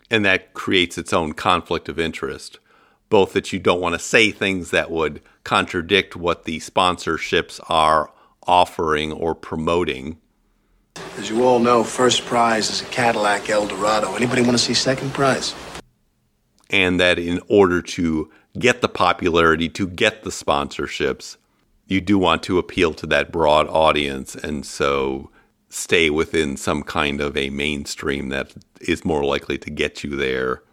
And 0.10 0.24
that 0.26 0.54
creates 0.54 0.98
its 0.98 1.14
own 1.14 1.34
conflict 1.34 1.90
of 1.90 2.00
interest, 2.00 2.60
both 3.10 3.34
that 3.34 3.52
you 3.54 3.60
don't 3.60 3.82
want 3.82 3.94
to 3.94 4.00
say 4.00 4.32
things 4.32 4.72
that 4.72 4.90
would 4.92 5.22
contradict 5.44 6.16
what 6.16 6.46
the 6.46 6.60
sponsorships 6.60 7.60
are 7.70 8.12
offering 8.48 9.12
or 9.12 9.36
promoting 9.36 10.18
as 11.18 11.30
you 11.30 11.44
all 11.44 11.60
know, 11.60 11.84
first 11.84 12.26
prize 12.26 12.70
is 12.70 12.82
a 12.82 12.86
Cadillac 12.86 13.50
Eldorado. 13.50 14.16
Anybody 14.16 14.42
want 14.42 14.54
to 14.54 14.58
see 14.58 14.74
second 14.74 15.14
prize? 15.14 15.54
And 16.70 17.00
that 17.00 17.20
in 17.20 17.42
order 17.48 17.82
to 17.82 18.32
get 18.58 18.82
the 18.82 18.88
popularity, 18.88 19.70
to 19.70 19.88
get 19.88 20.24
the 20.24 20.30
sponsorships, 20.30 21.38
you 21.88 22.00
do 22.00 22.18
want 22.18 22.44
to 22.44 22.58
appeal 22.58 22.94
to 22.94 23.08
that 23.08 23.32
broad 23.32 23.68
audience. 23.68 24.36
And 24.36 24.66
so 24.66 25.30
stay 25.70 26.10
within 26.10 26.56
some 26.56 26.84
kind 26.84 27.20
of 27.20 27.36
a 27.36 27.50
mainstream 27.50 28.30
that 28.30 28.54
is 28.82 29.04
more 29.04 29.26
likely 29.26 29.58
to 29.58 29.70
get 29.70 30.04
you 30.04 30.16
there 30.16 30.64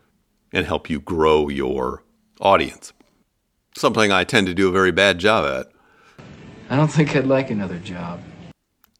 and 0.52 0.64
help 0.64 0.88
you 0.88 1.00
grow 1.00 1.48
your 1.48 2.04
audience. 2.40 2.92
Something 3.76 4.12
I 4.12 4.24
tend 4.24 4.46
to 4.46 4.54
do 4.54 4.68
a 4.68 4.72
very 4.72 4.92
bad 4.92 5.18
job 5.18 5.44
at. 5.44 6.24
I 6.70 6.76
don't 6.76 6.88
think 6.88 7.16
I'd 7.16 7.26
like 7.26 7.50
another 7.50 7.78
job 7.78 8.20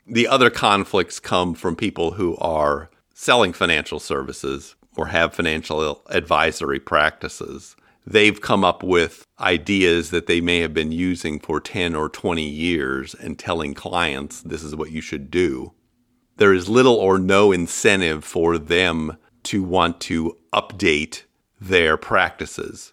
the 0.07 0.29
other 0.29 0.51
conflicts 0.51 1.19
come 1.19 1.55
from 1.55 1.75
people 1.75 2.13
who 2.13 2.37
are 2.37 2.91
selling 3.13 3.53
financial 3.53 3.99
services 3.99 4.77
or 4.97 5.07
have 5.07 5.35
financial 5.35 6.03
advisory 6.07 6.79
practices. 6.79 7.77
They've 8.07 8.41
come 8.41 8.65
up 8.65 8.85
with 8.85 9.27
ideas 9.41 10.11
that 10.11 10.27
they 10.27 10.41
may 10.41 10.61
have 10.61 10.73
been 10.73 10.93
using 10.93 11.41
for 11.41 11.61
10 11.61 11.97
or 11.97 12.09
20 12.09 12.43
years 12.43 13.15
and 13.15 13.37
telling 13.37 13.75
clients 13.75 14.41
this 14.43 14.63
is 14.63 14.77
what 14.77 14.93
you 14.93 15.01
should 15.01 15.31
do. 15.31 15.73
There 16.37 16.55
is 16.55 16.69
little 16.69 16.95
or 16.95 17.19
no 17.19 17.51
incentive 17.51 18.25
for 18.25 18.59
them 18.59 19.17
to 19.45 19.63
want 19.65 20.01
to 20.03 20.37
update 20.53 21.23
their 21.61 21.97
practices. 21.97 22.93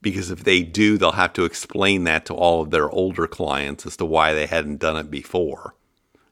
Because 0.00 0.30
if 0.30 0.44
they 0.44 0.62
do, 0.62 0.96
they'll 0.96 1.12
have 1.12 1.32
to 1.34 1.44
explain 1.44 2.04
that 2.04 2.24
to 2.26 2.34
all 2.34 2.62
of 2.62 2.70
their 2.70 2.88
older 2.88 3.26
clients 3.26 3.84
as 3.84 3.96
to 3.98 4.04
why 4.04 4.32
they 4.32 4.46
hadn't 4.46 4.78
done 4.78 4.96
it 4.96 5.10
before 5.10 5.74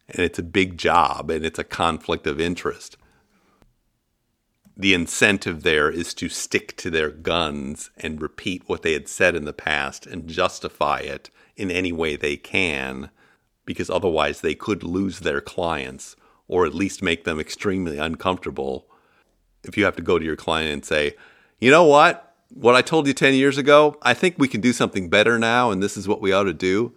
and 0.08 0.24
it's 0.24 0.38
a 0.38 0.44
big 0.44 0.78
job 0.78 1.30
and 1.30 1.44
it's 1.44 1.58
a 1.58 1.64
conflict 1.64 2.26
of 2.26 2.40
interest. 2.40 2.96
The 4.76 4.94
incentive 4.94 5.62
there 5.62 5.90
is 5.90 6.12
to 6.14 6.28
stick 6.28 6.76
to 6.76 6.90
their 6.90 7.10
guns 7.10 7.90
and 7.96 8.20
repeat 8.20 8.64
what 8.66 8.82
they 8.82 8.92
had 8.92 9.08
said 9.08 9.34
in 9.34 9.44
the 9.44 9.54
past 9.54 10.06
and 10.06 10.28
justify 10.28 10.98
it 10.98 11.30
in 11.56 11.70
any 11.70 11.92
way 11.92 12.14
they 12.14 12.36
can, 12.36 13.10
because 13.64 13.88
otherwise 13.88 14.42
they 14.42 14.54
could 14.54 14.82
lose 14.82 15.20
their 15.20 15.40
clients 15.40 16.14
or 16.46 16.66
at 16.66 16.74
least 16.74 17.02
make 17.02 17.24
them 17.24 17.40
extremely 17.40 17.98
uncomfortable. 17.98 18.86
If 19.64 19.76
you 19.76 19.84
have 19.86 19.96
to 19.96 20.02
go 20.02 20.18
to 20.18 20.24
your 20.24 20.36
client 20.36 20.72
and 20.72 20.84
say, 20.84 21.16
you 21.58 21.70
know 21.70 21.84
what? 21.84 22.34
What 22.50 22.76
I 22.76 22.82
told 22.82 23.06
you 23.06 23.14
10 23.14 23.34
years 23.34 23.58
ago, 23.58 23.96
I 24.02 24.14
think 24.14 24.36
we 24.38 24.46
can 24.46 24.60
do 24.60 24.72
something 24.72 25.08
better 25.08 25.38
now, 25.38 25.70
and 25.70 25.82
this 25.82 25.96
is 25.96 26.06
what 26.06 26.20
we 26.20 26.32
ought 26.32 26.44
to 26.44 26.52
do. 26.52 26.92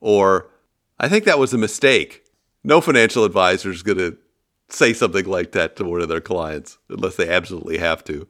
Or, 0.00 0.48
I 0.98 1.08
think 1.08 1.24
that 1.24 1.38
was 1.38 1.52
a 1.52 1.58
mistake 1.58 2.25
no 2.66 2.80
financial 2.80 3.24
advisor 3.24 3.70
is 3.70 3.84
going 3.84 3.98
to 3.98 4.18
say 4.68 4.92
something 4.92 5.24
like 5.24 5.52
that 5.52 5.76
to 5.76 5.84
one 5.84 6.00
of 6.00 6.08
their 6.08 6.20
clients 6.20 6.78
unless 6.88 7.14
they 7.14 7.28
absolutely 7.28 7.78
have 7.78 8.02
to. 8.02 8.26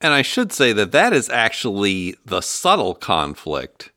And 0.00 0.14
I 0.14 0.22
should 0.22 0.52
say 0.52 0.72
that 0.72 0.90
that 0.90 1.12
is 1.12 1.28
actually 1.28 2.16
the 2.24 2.40
subtle 2.40 2.94
conflict 2.94 3.92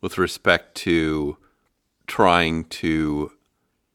with 0.00 0.16
respect 0.16 0.74
to 0.76 1.36
trying 2.06 2.64
to 2.64 3.32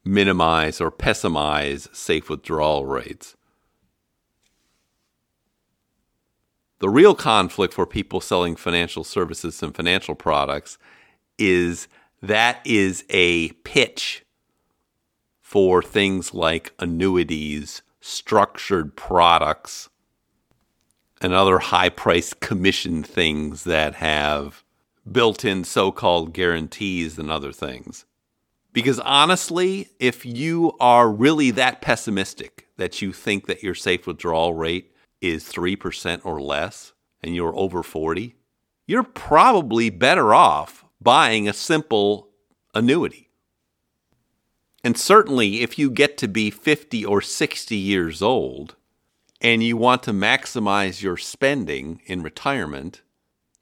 minimize 0.06 0.80
or 0.80 0.92
pessimize 0.92 1.94
safe 1.94 2.30
withdrawal 2.30 2.86
rates. 2.86 3.36
The 6.78 6.90
real 6.90 7.16
conflict 7.16 7.74
for 7.74 7.88
people 7.88 8.22
selling 8.22 8.56
financial 8.56 9.04
services 9.04 9.64
and 9.64 9.76
financial 9.76 10.14
products 10.14 10.78
is 11.40 11.88
that 12.22 12.60
is 12.66 13.04
a 13.10 13.50
pitch 13.64 14.26
for 15.42 15.82
things 15.82 16.34
like 16.34 16.74
annuities, 16.80 17.82
structured 18.02 18.96
products, 18.96 19.90
and 21.22 21.34
other 21.34 21.60
high 21.60 21.90
priced 21.90 22.40
commission 22.40 23.04
things 23.04 23.64
that 23.64 23.96
have 23.96 24.64
built 25.12 25.46
in 25.46 25.64
so 25.64 25.92
called 25.92 26.34
guarantees 26.34 27.18
and 27.18 27.32
other 27.32 27.52
things. 27.52 28.06
Because 28.74 29.00
honestly, 29.00 29.90
if 30.00 30.26
you 30.26 30.74
are 30.80 31.10
really 31.10 31.52
that 31.52 31.82
pessimistic 31.82 32.68
that 32.78 33.02
you 33.02 33.14
think 33.14 33.48
that 33.48 33.64
your 33.64 33.76
safe 33.76 34.06
withdrawal 34.06 34.54
rate 34.54 34.92
is 35.22 35.46
3% 35.46 36.22
or 36.26 36.42
less 36.42 36.94
and 37.24 37.34
you're 37.34 37.56
over 37.56 37.84
40, 37.84 38.36
you're 38.86 39.04
probably 39.04 39.90
better 39.90 40.34
off 40.34 40.85
buying 41.02 41.48
a 41.48 41.54
simple 41.54 42.30
annuity. 42.74 43.30
And 44.84 44.98
certainly, 44.98 45.62
if 45.62 45.80
you 45.80 45.90
get 45.90 46.18
to 46.20 46.28
be 46.28 46.52
50 46.52 47.04
or 47.06 47.22
60 47.22 47.76
years 47.76 48.22
old 48.22 48.76
and 49.42 49.64
you 49.64 49.78
want 49.78 50.04
to 50.04 50.12
maximize 50.12 51.02
your 51.02 51.18
spending 51.18 52.02
in 52.06 52.22
retirement, 52.22 53.02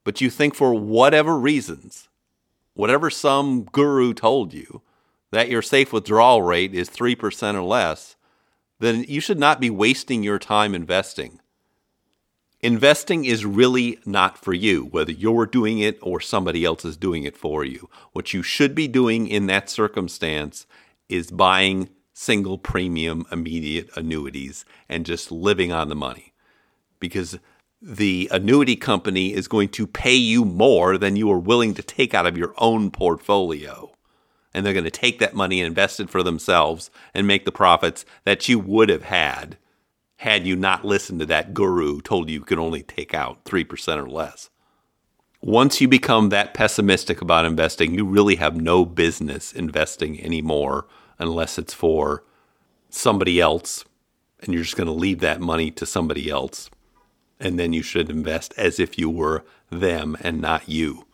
but 0.03 0.19
you 0.19 0.29
think 0.29 0.53
for 0.53 0.73
whatever 0.73 1.39
reasons, 1.39 2.09
whatever 2.73 3.09
some 3.09 3.63
guru 3.63 4.13
told 4.13 4.53
you, 4.53 4.81
that 5.31 5.49
your 5.49 5.61
safe 5.61 5.93
withdrawal 5.93 6.41
rate 6.41 6.75
is 6.75 6.89
3% 6.89 7.55
or 7.55 7.63
less, 7.63 8.15
then 8.79 9.05
you 9.07 9.21
should 9.21 9.39
not 9.39 9.61
be 9.61 9.69
wasting 9.69 10.23
your 10.23 10.37
time 10.37 10.75
investing. 10.75 11.39
Investing 12.63 13.25
is 13.25 13.45
really 13.45 13.99
not 14.05 14.37
for 14.37 14.53
you, 14.53 14.85
whether 14.85 15.11
you're 15.11 15.45
doing 15.45 15.79
it 15.79 15.99
or 16.01 16.21
somebody 16.21 16.63
else 16.63 16.85
is 16.85 16.95
doing 16.95 17.25
it 17.25 17.35
for 17.35 17.65
you. 17.65 17.89
What 18.13 18.33
you 18.33 18.41
should 18.41 18.73
be 18.73 18.87
doing 18.87 19.27
in 19.27 19.47
that 19.47 19.69
circumstance 19.69 20.65
is 21.09 21.29
buying 21.29 21.89
single 22.13 22.57
premium 22.57 23.25
immediate 23.33 23.89
annuities 23.97 24.63
and 24.87 25.05
just 25.05 25.29
living 25.29 25.73
on 25.73 25.89
the 25.89 25.95
money. 25.95 26.31
Because 27.01 27.37
the 27.81 28.29
annuity 28.31 28.77
company 28.77 29.33
is 29.33 29.49
going 29.49 29.67
to 29.67 29.85
pay 29.85 30.15
you 30.15 30.45
more 30.45 30.97
than 30.97 31.17
you 31.17 31.29
are 31.33 31.39
willing 31.39 31.73
to 31.73 31.83
take 31.83 32.13
out 32.13 32.25
of 32.25 32.37
your 32.37 32.53
own 32.59 32.91
portfolio. 32.91 33.91
And 34.53 34.65
they're 34.65 34.71
going 34.71 34.85
to 34.85 34.89
take 34.89 35.19
that 35.19 35.35
money 35.35 35.59
and 35.59 35.67
invest 35.67 35.99
it 35.99 36.09
for 36.09 36.23
themselves 36.23 36.89
and 37.13 37.27
make 37.27 37.43
the 37.43 37.51
profits 37.51 38.05
that 38.23 38.47
you 38.47 38.57
would 38.57 38.87
have 38.87 39.03
had 39.03 39.57
had 40.17 40.45
you 40.45 40.55
not 40.55 40.85
listened 40.85 41.19
to 41.19 41.25
that 41.25 41.53
guru 41.53 42.01
told 42.01 42.29
you 42.29 42.35
you 42.35 42.45
could 42.45 42.59
only 42.59 42.83
take 42.83 43.13
out 43.13 43.43
3% 43.45 43.97
or 43.97 44.09
less. 44.09 44.49
Once 45.41 45.81
you 45.81 45.87
become 45.87 46.29
that 46.29 46.53
pessimistic 46.53 47.21
about 47.21 47.45
investing, 47.45 47.93
you 47.93 48.05
really 48.05 48.35
have 48.35 48.55
no 48.55 48.85
business 48.85 49.51
investing 49.51 50.23
anymore 50.23 50.87
unless 51.19 51.57
it's 51.57 51.73
for 51.73 52.23
somebody 52.89 53.41
else 53.41 53.83
and 54.41 54.53
you're 54.53 54.63
just 54.63 54.77
going 54.77 54.87
to 54.87 54.93
leave 54.93 55.19
that 55.19 55.41
money 55.41 55.71
to 55.71 55.85
somebody 55.85 56.29
else. 56.29 56.69
And 57.39 57.59
then 57.59 57.73
you 57.73 57.81
should 57.81 58.09
invest 58.09 58.53
as 58.57 58.79
if 58.79 58.97
you 58.97 59.09
were 59.09 59.43
them 59.69 60.15
and 60.21 60.39
not 60.39 60.69
you. 60.69 61.05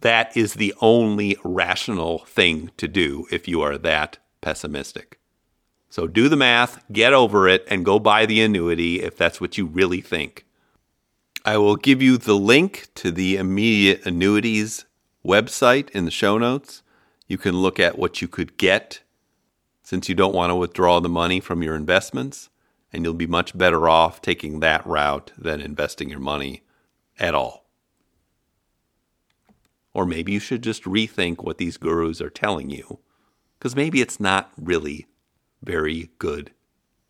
That 0.00 0.36
is 0.36 0.54
the 0.54 0.74
only 0.80 1.36
rational 1.44 2.20
thing 2.20 2.70
to 2.76 2.88
do 2.88 3.26
if 3.30 3.46
you 3.46 3.62
are 3.62 3.78
that 3.78 4.18
pessimistic. 4.40 5.20
So 5.92 6.06
do 6.06 6.30
the 6.30 6.38
math, 6.38 6.82
get 6.90 7.12
over 7.12 7.46
it, 7.46 7.66
and 7.68 7.84
go 7.84 7.98
buy 7.98 8.24
the 8.24 8.40
annuity 8.40 9.02
if 9.02 9.14
that's 9.14 9.42
what 9.42 9.58
you 9.58 9.66
really 9.66 10.00
think. 10.00 10.46
I 11.44 11.58
will 11.58 11.76
give 11.76 12.00
you 12.00 12.16
the 12.16 12.32
link 12.32 12.88
to 12.94 13.10
the 13.10 13.36
immediate 13.36 14.06
annuities 14.06 14.86
website 15.22 15.90
in 15.90 16.06
the 16.06 16.10
show 16.10 16.38
notes. 16.38 16.82
You 17.26 17.36
can 17.36 17.58
look 17.58 17.78
at 17.78 17.98
what 17.98 18.22
you 18.22 18.26
could 18.26 18.56
get 18.56 19.02
since 19.82 20.08
you 20.08 20.14
don't 20.14 20.34
want 20.34 20.48
to 20.48 20.56
withdraw 20.56 20.98
the 20.98 21.10
money 21.10 21.40
from 21.40 21.62
your 21.62 21.76
investments, 21.76 22.48
and 22.90 23.04
you'll 23.04 23.12
be 23.12 23.26
much 23.26 23.58
better 23.58 23.86
off 23.86 24.22
taking 24.22 24.60
that 24.60 24.86
route 24.86 25.30
than 25.36 25.60
investing 25.60 26.08
your 26.08 26.20
money 26.20 26.62
at 27.18 27.34
all. 27.34 27.66
Or 29.92 30.06
maybe 30.06 30.32
you 30.32 30.40
should 30.40 30.62
just 30.62 30.84
rethink 30.84 31.44
what 31.44 31.58
these 31.58 31.76
gurus 31.76 32.22
are 32.22 32.30
telling 32.30 32.70
you, 32.70 33.00
because 33.58 33.76
maybe 33.76 34.00
it's 34.00 34.18
not 34.18 34.50
really 34.56 35.06
very 35.62 36.10
good 36.18 36.52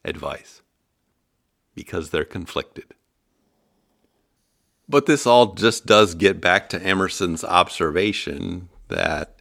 advice, 0.04 0.62
because 1.74 2.10
they're 2.10 2.24
conflicted. 2.24 2.94
But 4.88 5.06
this 5.06 5.26
all 5.26 5.54
just 5.54 5.86
does 5.86 6.14
get 6.14 6.40
back 6.40 6.68
to 6.70 6.82
Emerson's 6.82 7.44
observation 7.44 8.68
that 8.88 9.36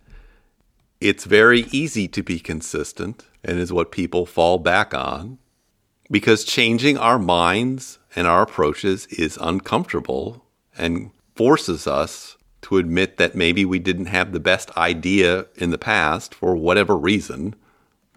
it's 1.01 1.26
very 1.26 1.62
easy 1.72 2.07
to 2.07 2.24
be 2.24 2.39
consistent 2.39 3.26
and 3.43 3.59
is 3.59 3.74
what 3.74 3.91
people 3.91 4.26
fall 4.26 4.59
back 4.59 4.93
on 4.93 5.39
because 6.12 6.43
changing 6.43 6.97
our 6.97 7.18
minds 7.18 7.97
and 8.16 8.28
our 8.28 8.43
approaches 8.43 9.07
is 9.07 9.38
uncomfortable 9.41 10.45
and 10.78 11.12
forces 11.36 11.88
us 11.88 12.38
to 12.62 12.78
admit 12.78 13.18
that 13.18 13.34
maybe 13.34 13.66
we 13.66 13.80
didn't 13.80 14.07
have 14.07 14.32
the 14.32 14.39
best 14.39 14.76
idea 14.78 15.47
in 15.55 15.72
the 15.72 15.78
past 15.78 16.36
for 16.36 16.55
whatever 16.55 16.97
reason. 16.97 17.55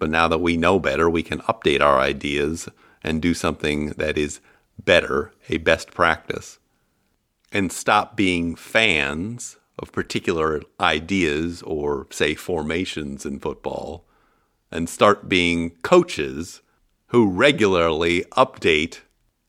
But 0.05 0.11
now 0.11 0.29
that 0.29 0.43
we 0.43 0.59
know 0.59 0.79
better, 0.79 1.09
we 1.09 1.23
can 1.23 1.39
update 1.39 1.81
our 1.81 1.99
ideas 1.99 2.69
and 3.03 3.23
do 3.23 3.33
something 3.33 3.87
that 3.93 4.19
is 4.19 4.39
better, 4.79 5.33
a 5.49 5.57
best 5.57 5.93
practice, 5.93 6.59
and 7.51 7.73
stop 7.73 8.15
being 8.15 8.55
fans 8.55 9.57
of 9.79 9.93
particular 9.93 10.61
ideas 10.79 11.63
or, 11.63 12.07
say, 12.11 12.35
formations 12.35 13.25
in 13.25 13.41
football 13.41 14.05
and 14.71 14.91
start 14.91 15.27
being 15.27 15.71
coaches 15.81 16.61
who 17.07 17.27
regularly 17.27 18.25
update 18.33 19.01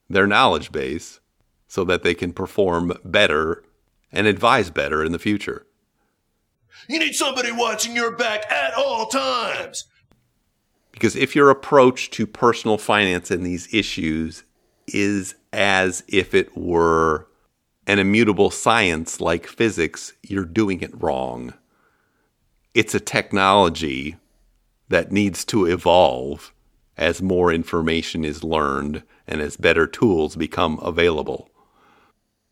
their 0.10 0.26
knowledge 0.26 0.72
base 0.72 1.20
so 1.68 1.84
that 1.84 2.04
they 2.04 2.14
can 2.14 2.32
perform 2.32 2.94
better 3.04 3.62
and 4.10 4.26
advise 4.26 4.70
better 4.70 5.04
in 5.04 5.12
the 5.12 5.20
future. 5.20 5.66
You 6.88 7.00
need 7.00 7.16
somebody 7.16 7.52
watching 7.52 7.94
your 7.94 8.16
back 8.16 8.50
at 8.50 8.74
all 8.74 9.08
times. 9.08 9.88
Because 10.96 11.18
if 11.18 11.36
your 11.36 11.50
approach 11.50 12.10
to 12.12 12.26
personal 12.26 12.78
finance 12.78 13.30
and 13.30 13.46
these 13.46 13.72
issues 13.74 14.46
is 14.88 15.36
as 15.52 16.06
if 16.08 16.34
it 16.34 16.58
were 16.58 17.28
an 17.86 18.00
immutable 18.00 18.50
science 18.50 19.20
like 19.20 19.46
physics, 19.46 20.14
you're 20.24 20.46
doing 20.46 20.80
it 20.80 21.04
wrong. 21.04 21.54
It's 22.74 22.96
a 22.96 23.02
technology 23.02 24.16
that 24.88 25.12
needs 25.12 25.44
to 25.46 25.66
evolve 25.66 26.54
as 26.98 27.22
more 27.22 27.52
information 27.52 28.24
is 28.24 28.42
learned 28.42 29.04
and 29.28 29.42
as 29.42 29.58
better 29.58 29.88
tools 29.88 30.38
become 30.38 30.80
available. 30.82 31.50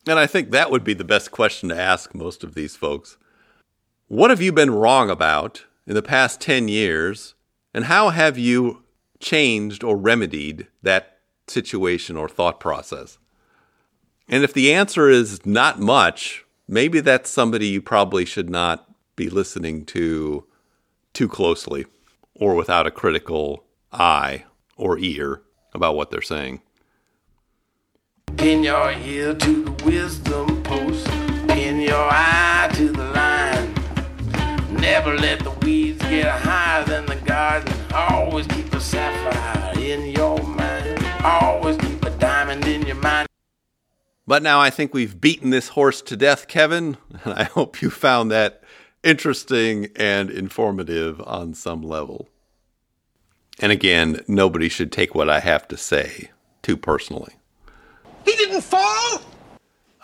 And 0.05 0.19
I 0.19 0.27
think 0.27 0.51
that 0.51 0.69
would 0.69 0.83
be 0.83 0.93
the 0.93 1.05
best 1.05 1.31
question 1.31 1.69
to 1.69 1.79
ask 1.79 2.13
most 2.13 2.43
of 2.43 2.55
these 2.55 2.75
folks. 2.75 3.15
What 4.09 4.31
have 4.31 4.41
you 4.41 4.51
been 4.51 4.71
wrong 4.71 5.09
about 5.09 5.63
in 5.87 5.93
the 5.93 6.01
past 6.01 6.41
10 6.41 6.67
years, 6.67 7.35
and 7.73 7.85
how 7.85 8.09
have 8.09 8.37
you 8.37 8.83
changed 9.19 9.83
or 9.83 9.97
remedied 9.97 10.67
that 10.81 11.19
situation 11.47 12.15
or 12.15 12.29
thought 12.29 12.59
process? 12.59 13.17
And 14.29 14.43
if 14.43 14.53
the 14.53 14.73
answer 14.73 15.09
is 15.09 15.45
not 15.45 15.79
much, 15.79 16.45
maybe 16.67 16.99
that's 16.99 17.29
somebody 17.29 17.67
you 17.67 17.81
probably 17.81 18.25
should 18.25 18.49
not 18.49 18.89
be 19.15 19.29
listening 19.29 19.85
to 19.85 20.45
too 21.13 21.27
closely 21.27 21.85
or 22.35 22.55
without 22.55 22.87
a 22.87 22.91
critical 22.91 23.65
eye 23.91 24.45
or 24.75 24.97
ear 24.97 25.41
about 25.73 25.95
what 25.95 26.09
they're 26.09 26.21
saying. 26.21 26.61
Pin 28.37 28.63
your 28.63 28.91
ear 28.91 29.35
to 29.35 29.63
the 29.63 29.85
wisdom 29.85 30.63
post, 30.63 31.05
pin 31.47 31.81
your 31.81 31.95
eye. 31.95 32.52
Never 34.83 35.15
let 35.15 35.39
the 35.39 35.51
weeds 35.65 36.01
get 36.01 36.27
higher 36.27 36.83
than 36.83 37.05
the 37.05 37.15
garden. 37.15 37.73
Always 37.93 38.45
keep 38.47 38.73
a 38.73 38.81
sapphire 38.81 39.79
in 39.79 40.11
your 40.11 40.37
mind. 40.43 41.01
Always 41.23 41.77
keep 41.77 42.03
a 42.03 42.09
diamond 42.17 42.67
in 42.67 42.85
your 42.85 42.97
mind. 42.97 43.29
But 44.27 44.43
now 44.43 44.59
I 44.59 44.69
think 44.69 44.93
we've 44.93 45.21
beaten 45.21 45.51
this 45.51 45.69
horse 45.69 46.01
to 46.01 46.17
death, 46.17 46.49
Kevin, 46.49 46.97
and 47.23 47.33
I 47.33 47.43
hope 47.45 47.81
you 47.81 47.89
found 47.89 48.29
that 48.31 48.61
interesting 49.03 49.87
and 49.95 50.29
informative 50.29 51.21
on 51.21 51.53
some 51.53 51.81
level. 51.81 52.27
And 53.59 53.71
again, 53.71 54.19
nobody 54.27 54.67
should 54.67 54.91
take 54.91 55.15
what 55.15 55.29
I 55.29 55.39
have 55.39 55.65
to 55.69 55.77
say 55.77 56.31
too 56.61 56.75
personally. 56.75 57.35
He 58.25 58.35
didn't 58.35 58.61
fall! 58.61 58.82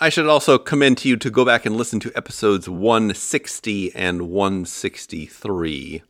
I 0.01 0.07
should 0.07 0.27
also 0.27 0.57
commend 0.57 0.97
to 0.99 1.09
you 1.09 1.17
to 1.17 1.29
go 1.29 1.43
back 1.43 1.65
and 1.65 1.75
listen 1.75 1.99
to 1.99 2.11
episodes 2.15 2.69
160 2.69 3.93
and 3.93 4.29
163. 4.29 6.03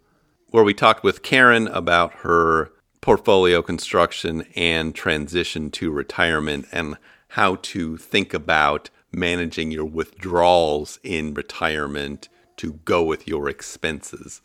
where 0.52 0.64
we 0.64 0.76
talked 0.76 1.04
with 1.04 1.24
Karen 1.24 1.68
about 1.70 2.14
her 2.22 2.72
portfolio 3.02 3.64
construction 3.64 4.46
and 4.56 4.94
transition 4.94 5.72
to 5.72 5.90
retirement 5.90 6.68
and 6.72 6.98
how 7.30 7.56
to 7.56 7.98
think 7.98 8.32
about 8.34 8.92
managing 9.12 9.72
your 9.72 9.86
withdrawals 9.86 11.00
in 11.02 11.34
retirement 11.34 12.30
to 12.58 12.74
go 12.86 13.04
with 13.04 13.28
your 13.28 13.50
expenses. 13.50 14.42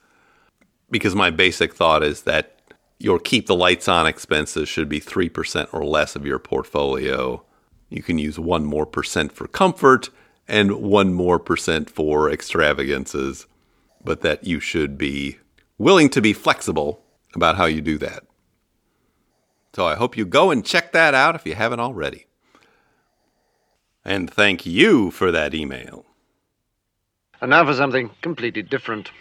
Because 0.90 1.14
my 1.14 1.30
basic 1.30 1.74
thought 1.74 2.02
is 2.02 2.22
that 2.22 2.60
your 2.98 3.18
keep 3.18 3.46
the 3.46 3.54
lights 3.54 3.88
on 3.88 4.06
expenses 4.06 4.70
should 4.70 4.88
be 4.88 5.00
3% 5.00 5.68
or 5.72 5.84
less 5.84 6.16
of 6.16 6.24
your 6.24 6.38
portfolio. 6.38 7.44
You 7.94 8.02
can 8.02 8.18
use 8.18 8.40
one 8.40 8.64
more 8.64 8.86
percent 8.86 9.30
for 9.30 9.46
comfort 9.46 10.10
and 10.48 10.82
one 10.82 11.14
more 11.14 11.38
percent 11.38 11.88
for 11.88 12.28
extravagances, 12.28 13.46
but 14.02 14.20
that 14.22 14.42
you 14.42 14.58
should 14.58 14.98
be 14.98 15.38
willing 15.78 16.08
to 16.10 16.20
be 16.20 16.32
flexible 16.32 17.04
about 17.36 17.56
how 17.56 17.66
you 17.66 17.80
do 17.80 17.96
that. 17.98 18.24
So 19.74 19.86
I 19.86 19.94
hope 19.94 20.16
you 20.16 20.26
go 20.26 20.50
and 20.50 20.66
check 20.66 20.90
that 20.90 21.14
out 21.14 21.36
if 21.36 21.46
you 21.46 21.54
haven't 21.54 21.78
already. 21.78 22.26
And 24.04 24.28
thank 24.28 24.66
you 24.66 25.12
for 25.12 25.30
that 25.30 25.54
email. 25.54 26.04
And 27.40 27.50
now 27.50 27.64
for 27.64 27.74
something 27.74 28.10
completely 28.22 28.62
different. 28.62 29.12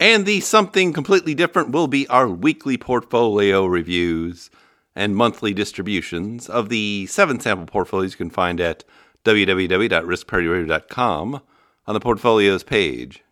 And 0.00 0.24
the 0.24 0.40
something 0.40 0.94
completely 0.94 1.34
different 1.34 1.72
will 1.72 1.88
be 1.88 2.08
our 2.08 2.26
weekly 2.26 2.78
portfolio 2.78 3.66
reviews 3.66 4.50
and 4.94 5.16
monthly 5.16 5.54
distributions 5.54 6.48
of 6.48 6.68
the 6.68 7.06
seven 7.06 7.40
sample 7.40 7.66
portfolios 7.66 8.12
you 8.12 8.18
can 8.18 8.30
find 8.30 8.60
at 8.60 8.84
www.riskparityradio.com 9.24 11.40
on 11.86 11.94
the 11.94 12.00
portfolios 12.00 12.62
page. 12.62 13.24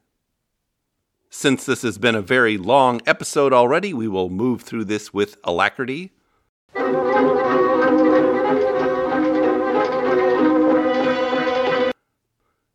Since 1.28 1.64
this 1.64 1.82
has 1.82 1.98
been 1.98 2.16
a 2.16 2.22
very 2.22 2.58
long 2.58 3.00
episode 3.06 3.52
already, 3.52 3.94
we 3.94 4.08
will 4.08 4.30
move 4.30 4.62
through 4.62 4.86
this 4.86 5.14
with 5.14 5.36
alacrity. 5.44 6.10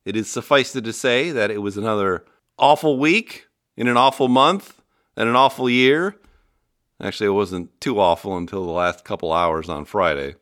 It 0.05 0.15
is 0.15 0.29
suffice 0.29 0.75
it 0.75 0.85
to 0.85 0.93
say 0.93 1.31
that 1.31 1.51
it 1.51 1.61
was 1.61 1.77
another 1.77 2.25
awful 2.57 2.99
week 2.99 3.47
in 3.75 3.87
an 3.87 3.97
awful 3.97 4.27
month 4.27 4.81
and 5.17 5.27
an 5.27 5.35
awful 5.35 5.69
year. 5.69 6.15
Actually, 7.01 7.27
it 7.27 7.31
wasn't 7.31 7.81
too 7.81 7.99
awful 7.99 8.37
until 8.37 8.65
the 8.65 8.71
last 8.71 9.03
couple 9.03 9.33
hours 9.33 9.67
on 9.69 9.85
Friday. 9.85 10.35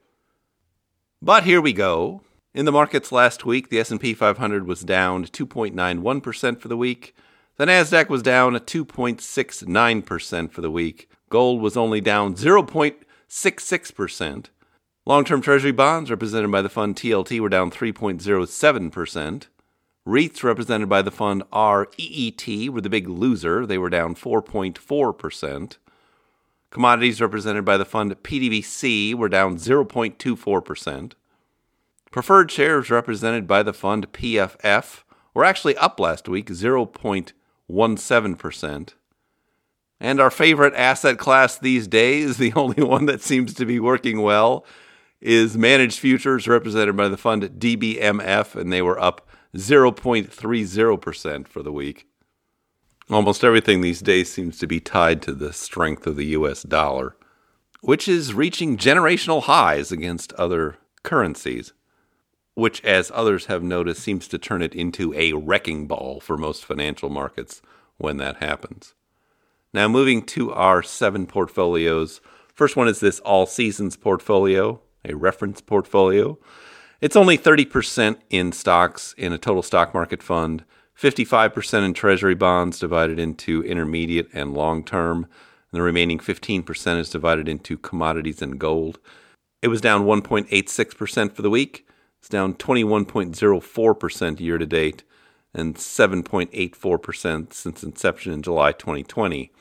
But 1.21 1.45
here 1.45 1.61
we 1.61 1.73
go. 1.73 2.21
In 2.53 2.65
the 2.65 2.71
markets 2.71 3.11
last 3.11 3.45
week, 3.45 3.69
the 3.69 3.79
S&P 3.79 4.13
500 4.13 4.67
was 4.67 4.81
down 4.81 5.25
2.91% 5.25 6.59
for 6.59 6.67
the 6.67 6.77
week. 6.77 7.15
The 7.57 7.65
Nasdaq 7.65 8.09
was 8.09 8.21
down 8.21 8.53
2.69% 8.53 10.51
for 10.51 10.61
the 10.61 10.69
week. 10.69 11.09
Gold 11.29 11.61
was 11.61 11.75
only 11.75 12.01
down 12.01 12.35
0.66%. 12.35 14.45
Long-term 15.05 15.41
treasury 15.41 15.71
bonds 15.71 16.11
represented 16.11 16.51
by 16.51 16.61
the 16.61 16.69
fund 16.69 16.95
TLT 16.95 17.39
were 17.39 17.49
down 17.49 17.71
3.07%. 17.71 19.47
REITs 20.07 20.43
represented 20.43 20.89
by 20.89 21.01
the 21.01 21.11
fund 21.11 21.43
REET 21.51 22.69
were 22.69 22.81
the 22.81 22.89
big 22.89 23.07
loser. 23.07 23.65
They 23.65 23.77
were 23.77 23.89
down 23.89 24.15
4.4%. 24.15 25.77
Commodities 26.73 27.21
represented 27.21 27.63
by 27.63 27.77
the 27.77 27.85
fund 27.85 28.11
PDBC 28.23 29.13
were 29.13 29.29
down 29.29 29.57
0.24%. 29.57 31.13
Preferred 32.09 32.49
shares 32.49 32.89
represented 32.89 33.45
by 33.45 33.61
the 33.61 33.73
fund 33.73 34.11
PFF 34.11 35.03
were 35.35 35.45
actually 35.45 35.77
up 35.77 35.99
last 35.99 36.27
week 36.27 36.47
0.17%. 36.47 38.89
And 39.99 40.19
our 40.19 40.31
favorite 40.31 40.73
asset 40.73 41.19
class 41.19 41.59
these 41.59 41.87
days, 41.87 42.37
the 42.41 42.53
only 42.53 42.83
one 42.83 43.05
that 43.05 43.21
seems 43.21 43.53
to 43.53 43.67
be 43.67 43.79
working 43.79 44.23
well, 44.23 44.65
is 45.21 45.55
managed 45.55 45.99
futures 45.99 46.47
represented 46.47 46.97
by 46.97 47.07
the 47.07 47.17
fund 47.17 47.43
DBMF, 47.43 48.55
and 48.55 48.73
they 48.73 48.81
were 48.81 48.99
up 48.99 49.29
0.30% 49.55 51.47
for 51.47 51.61
the 51.61 51.71
week. 51.71 52.07
Almost 53.09 53.43
everything 53.43 53.81
these 53.81 54.01
days 54.01 54.31
seems 54.31 54.57
to 54.59 54.67
be 54.67 54.79
tied 54.79 55.21
to 55.23 55.33
the 55.33 55.51
strength 55.51 56.07
of 56.07 56.15
the 56.15 56.27
US 56.27 56.63
dollar, 56.63 57.15
which 57.81 58.07
is 58.07 58.33
reaching 58.33 58.77
generational 58.77 59.43
highs 59.43 59.91
against 59.91 60.31
other 60.33 60.77
currencies, 61.03 61.73
which, 62.53 62.83
as 62.85 63.11
others 63.13 63.47
have 63.47 63.61
noticed, 63.61 64.01
seems 64.01 64.27
to 64.29 64.37
turn 64.37 64.61
it 64.61 64.73
into 64.73 65.13
a 65.15 65.33
wrecking 65.33 65.85
ball 65.85 66.21
for 66.21 66.37
most 66.37 66.63
financial 66.63 67.09
markets 67.09 67.61
when 67.97 68.17
that 68.17 68.37
happens. 68.37 68.93
Now, 69.73 69.87
moving 69.87 70.23
to 70.27 70.53
our 70.53 70.81
seven 70.81 71.25
portfolios. 71.25 72.21
First 72.53 72.75
one 72.75 72.87
is 72.87 72.99
this 72.99 73.19
all 73.21 73.45
seasons 73.45 73.97
portfolio, 73.97 74.79
a 75.03 75.15
reference 75.15 75.59
portfolio. 75.61 76.37
It's 77.01 77.15
only 77.15 77.37
30% 77.37 78.17
in 78.29 78.51
stocks 78.53 79.13
in 79.17 79.33
a 79.33 79.37
total 79.37 79.63
stock 79.63 79.93
market 79.93 80.23
fund, 80.23 80.63
55% 80.99 81.85
in 81.85 81.93
treasury 81.93 82.35
bonds 82.35 82.79
divided 82.79 83.19
into 83.19 83.63
intermediate 83.63 84.29
and 84.33 84.53
long 84.53 84.83
term, 84.83 85.25
and 85.71 85.79
the 85.79 85.81
remaining 85.81 86.19
15% 86.19 86.99
is 86.99 87.09
divided 87.09 87.49
into 87.49 87.77
commodities 87.77 88.41
and 88.41 88.59
gold. 88.59 88.99
It 89.61 89.69
was 89.69 89.81
down 89.81 90.05
1.86% 90.05 91.33
for 91.33 91.41
the 91.41 91.49
week. 91.49 91.87
It's 92.19 92.29
down 92.29 92.53
21.04% 92.53 94.39
year 94.39 94.57
to 94.57 94.65
date 94.65 95.03
and 95.53 95.75
7.84% 95.75 97.53
since 97.53 97.83
inception 97.83 98.33
in 98.33 98.41
July 98.41 98.71
2020. 98.71 99.51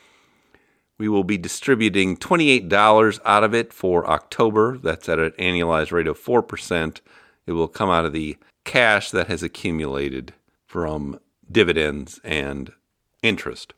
We 0.98 1.08
will 1.08 1.24
be 1.24 1.38
distributing 1.38 2.16
$28 2.16 3.20
out 3.24 3.44
of 3.44 3.54
it 3.54 3.72
for 3.72 4.08
October. 4.08 4.78
That's 4.78 5.08
at 5.08 5.18
an 5.18 5.32
annualized 5.32 5.92
rate 5.92 6.06
of 6.06 6.18
4%. 6.18 7.00
It 7.46 7.52
will 7.52 7.68
come 7.68 7.90
out 7.90 8.04
of 8.04 8.12
the 8.12 8.36
cash 8.64 9.10
that 9.10 9.26
has 9.26 9.42
accumulated 9.42 10.32
from 10.72 11.20
dividends 11.50 12.18
and 12.24 12.72
interest. 13.22 13.74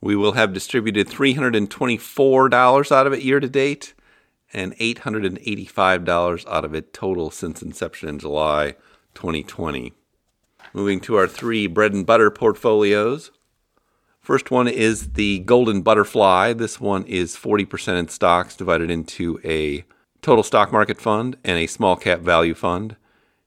We 0.00 0.16
will 0.16 0.32
have 0.32 0.52
distributed 0.52 1.06
$324 1.06 2.92
out 2.92 3.06
of 3.06 3.12
it 3.12 3.22
year 3.22 3.38
to 3.38 3.48
date 3.48 3.94
and 4.52 4.76
$885 4.78 6.48
out 6.48 6.64
of 6.64 6.74
it 6.74 6.92
total 6.92 7.30
since 7.30 7.62
inception 7.62 8.08
in 8.08 8.18
July 8.18 8.74
2020. 9.14 9.92
Moving 10.72 10.98
to 11.02 11.14
our 11.14 11.28
three 11.28 11.68
bread 11.68 11.92
and 11.92 12.04
butter 12.04 12.32
portfolios. 12.32 13.30
First 14.20 14.50
one 14.50 14.66
is 14.66 15.12
the 15.12 15.38
Golden 15.38 15.82
Butterfly. 15.82 16.54
This 16.54 16.80
one 16.80 17.04
is 17.04 17.36
40% 17.36 17.96
in 17.96 18.08
stocks 18.08 18.56
divided 18.56 18.90
into 18.90 19.38
a 19.44 19.84
total 20.20 20.42
stock 20.42 20.72
market 20.72 21.00
fund 21.00 21.36
and 21.44 21.58
a 21.58 21.68
small 21.68 21.94
cap 21.94 22.18
value 22.22 22.54
fund. 22.54 22.96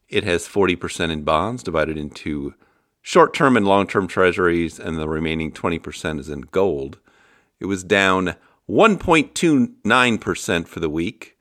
It 0.10 0.24
has 0.24 0.48
40% 0.48 1.12
in 1.12 1.24
bonds 1.24 1.64
divided 1.64 1.98
into 1.98 2.54
short 3.02 3.34
term 3.34 3.58
and 3.58 3.68
long 3.68 3.88
term 3.88 4.08
treasuries, 4.08 4.80
and 4.80 4.98
the 4.98 5.10
remaining 5.10 5.52
20% 5.52 6.20
is 6.20 6.30
in 6.30 6.42
gold. 6.42 7.00
It 7.60 7.66
was 7.66 7.84
down 7.84 8.36
1.29% 8.70 10.68
for 10.68 10.80
the 10.80 10.90
week. 10.90 11.38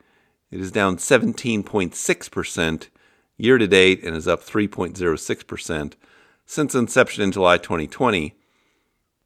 It 0.50 0.60
is 0.60 0.70
down 0.70 0.98
17.6% 0.98 2.88
year 3.36 3.58
to 3.58 3.66
date 3.66 4.04
and 4.04 4.14
is 4.16 4.28
up 4.28 4.42
3.06% 4.42 5.94
since 6.46 6.74
inception 6.74 7.24
in 7.24 7.32
July 7.32 7.58
2020. 7.58 8.34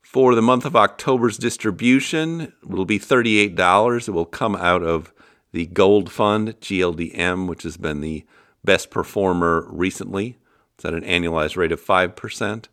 For 0.02 0.34
the 0.34 0.40
month 0.40 0.64
of 0.64 0.74
October's 0.74 1.36
distribution, 1.36 2.52
it 2.62 2.68
will 2.68 2.86
be 2.86 2.98
$38. 2.98 4.08
It 4.08 4.12
will 4.12 4.24
come 4.24 4.56
out 4.56 4.82
of 4.82 5.12
the 5.52 5.66
Gold 5.66 6.10
Fund, 6.10 6.58
GLDM, 6.60 7.46
which 7.46 7.62
has 7.64 7.76
been 7.76 8.00
the 8.00 8.24
best 8.68 8.90
performer 8.90 9.66
recently. 9.70 10.36
It's 10.74 10.84
at 10.84 10.92
an 10.92 11.00
annualized 11.00 11.56
rate 11.56 11.72
of 11.72 11.80
5%. 11.80 12.66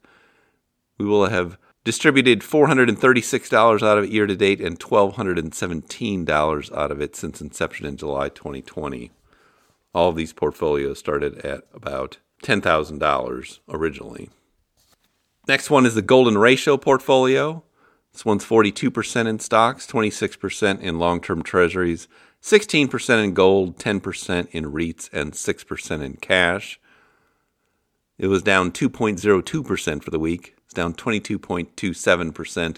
We 0.97 1.05
will 1.05 1.27
have 1.27 1.57
distributed 1.85 2.41
$436 2.41 3.81
out 3.81 3.97
of 3.97 4.03
it 4.03 4.09
year 4.09 4.27
to 4.27 4.35
date 4.35 4.59
and 4.59 4.77
$1,217 4.77 6.77
out 6.77 6.91
of 6.91 7.01
it 7.01 7.15
since 7.15 7.39
inception 7.39 7.85
in 7.85 7.95
July 7.95 8.27
2020. 8.27 9.11
All 9.93 10.09
of 10.09 10.17
these 10.17 10.33
portfolios 10.33 10.99
started 10.99 11.37
at 11.45 11.63
about 11.73 12.17
$10,000 12.43 13.59
originally. 13.69 14.29
Next 15.47 15.69
one 15.69 15.85
is 15.85 15.95
the 15.95 16.01
Golden 16.01 16.37
Ratio 16.37 16.75
portfolio. 16.75 17.63
This 18.11 18.25
one's 18.25 18.43
42% 18.43 19.27
in 19.27 19.39
stocks, 19.39 19.87
26% 19.87 20.81
in 20.81 20.99
long 20.99 21.21
term 21.21 21.41
treasuries, 21.41 22.09
16% 22.45 23.23
in 23.23 23.33
gold, 23.33 23.75
10% 23.79 24.47
in 24.51 24.71
REITs, 24.71 25.09
and 25.11 25.33
6% 25.33 26.03
in 26.03 26.15
cash. 26.17 26.79
It 28.19 28.27
was 28.27 28.43
down 28.43 28.71
2.02% 28.71 30.03
for 30.03 30.11
the 30.11 30.19
week. 30.19 30.55
It's 30.63 30.75
down 30.75 30.93
22.27% 30.93 32.77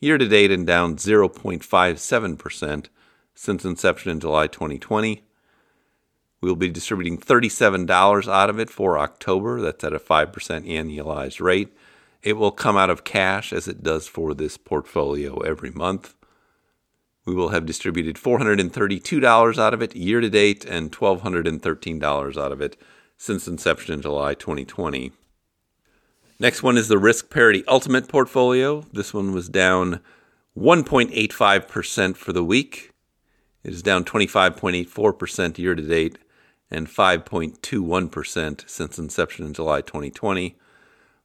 year 0.00 0.18
to 0.18 0.26
date 0.26 0.50
and 0.50 0.66
down 0.66 0.96
0.57% 0.96 2.86
since 3.36 3.64
inception 3.64 4.10
in 4.10 4.18
July 4.18 4.48
2020. 4.48 5.22
We 6.40 6.48
will 6.48 6.56
be 6.56 6.68
distributing 6.68 7.16
$37 7.16 8.28
out 8.28 8.50
of 8.50 8.58
it 8.58 8.68
for 8.68 8.98
October. 8.98 9.60
That's 9.60 9.84
at 9.84 9.92
a 9.92 10.00
5% 10.00 10.32
annualized 10.68 11.40
rate. 11.40 11.72
It 12.24 12.32
will 12.32 12.50
come 12.50 12.76
out 12.76 12.90
of 12.90 13.04
cash 13.04 13.52
as 13.52 13.68
it 13.68 13.84
does 13.84 14.08
for 14.08 14.34
this 14.34 14.56
portfolio 14.56 15.38
every 15.38 15.70
month. 15.70 16.16
We 17.24 17.34
will 17.34 17.50
have 17.50 17.66
distributed 17.66 18.16
$432 18.16 19.58
out 19.58 19.74
of 19.74 19.82
it 19.82 19.96
year 19.96 20.20
to 20.20 20.28
date 20.28 20.64
and 20.64 20.92
$1,213 20.92 22.36
out 22.36 22.52
of 22.52 22.60
it 22.60 22.76
since 23.16 23.48
inception 23.48 23.94
in 23.94 24.02
July 24.02 24.34
2020. 24.34 25.12
Next 26.38 26.62
one 26.62 26.76
is 26.76 26.88
the 26.88 26.98
Risk 26.98 27.30
Parity 27.30 27.64
Ultimate 27.66 28.08
Portfolio. 28.08 28.84
This 28.92 29.14
one 29.14 29.32
was 29.32 29.48
down 29.48 30.00
1.85% 30.58 32.16
for 32.16 32.32
the 32.32 32.44
week. 32.44 32.92
It 33.62 33.72
is 33.72 33.82
down 33.82 34.04
25.84% 34.04 35.58
year 35.58 35.74
to 35.74 35.82
date 35.82 36.18
and 36.70 36.88
5.21% 36.88 38.68
since 38.68 38.98
inception 38.98 39.46
in 39.46 39.54
July 39.54 39.80
2020. 39.80 40.56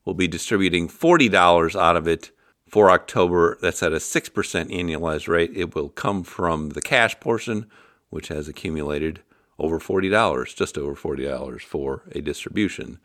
We'll 0.05 0.13
be 0.13 0.27
distributing 0.27 0.87
$40 0.87 1.79
out 1.79 1.97
of 1.97 2.07
it 2.07 2.31
for 2.69 2.89
October. 2.91 3.57
That's 3.61 3.83
at 3.83 3.93
a 3.93 3.97
6% 3.97 4.31
annualized 4.31 5.27
rate. 5.27 5.51
It 5.55 5.75
will 5.75 5.89
come 5.89 6.23
from 6.23 6.69
the 6.69 6.81
cash 6.81 7.19
portion, 7.19 7.69
which 8.09 8.29
has 8.29 8.47
accumulated 8.47 9.21
over 9.57 9.79
$40, 9.79 10.55
just 10.55 10.77
over 10.77 10.95
$40 10.95 11.61
for 11.61 12.03
a 12.13 12.21
distribution. 12.21 12.99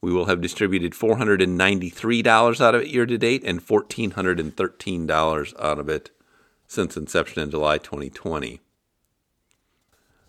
We 0.00 0.12
will 0.12 0.26
have 0.26 0.42
distributed 0.42 0.92
$493 0.92 2.60
out 2.60 2.74
of 2.74 2.82
it 2.82 2.88
year 2.88 3.06
to 3.06 3.16
date 3.16 3.42
and 3.44 3.66
$1,413 3.66 5.54
out 5.58 5.78
of 5.78 5.88
it 5.88 6.10
since 6.66 6.96
inception 6.96 7.42
in 7.42 7.50
July 7.50 7.78
2020. 7.78 8.60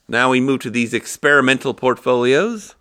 Now 0.07 0.29
we 0.29 0.39
move 0.39 0.61
to 0.61 0.69
these 0.69 0.93
experimental 0.93 1.73
portfolios. 1.73 2.75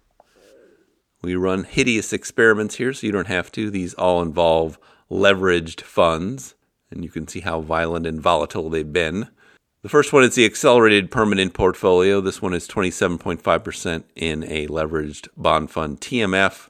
We 1.22 1.34
run 1.34 1.64
hideous 1.64 2.12
experiments 2.12 2.76
here, 2.76 2.92
so 2.92 3.06
you 3.06 3.12
don't 3.12 3.26
have 3.26 3.50
to. 3.52 3.70
These 3.70 3.94
all 3.94 4.20
involve 4.20 4.78
leveraged 5.10 5.80
funds, 5.80 6.54
and 6.90 7.04
you 7.04 7.10
can 7.10 7.28
see 7.28 7.40
how 7.40 7.60
violent 7.60 8.06
and 8.06 8.20
volatile 8.20 8.70
they've 8.70 8.92
been. 8.92 9.28
The 9.82 9.88
first 9.88 10.12
one 10.12 10.24
is 10.24 10.34
the 10.34 10.46
accelerated 10.46 11.10
permanent 11.10 11.52
portfolio. 11.52 12.20
This 12.22 12.40
one 12.40 12.54
is 12.54 12.66
27.5% 12.66 14.04
in 14.16 14.42
a 14.44 14.66
leveraged 14.68 15.28
bond 15.36 15.70
fund 15.70 16.00
TMF, 16.00 16.68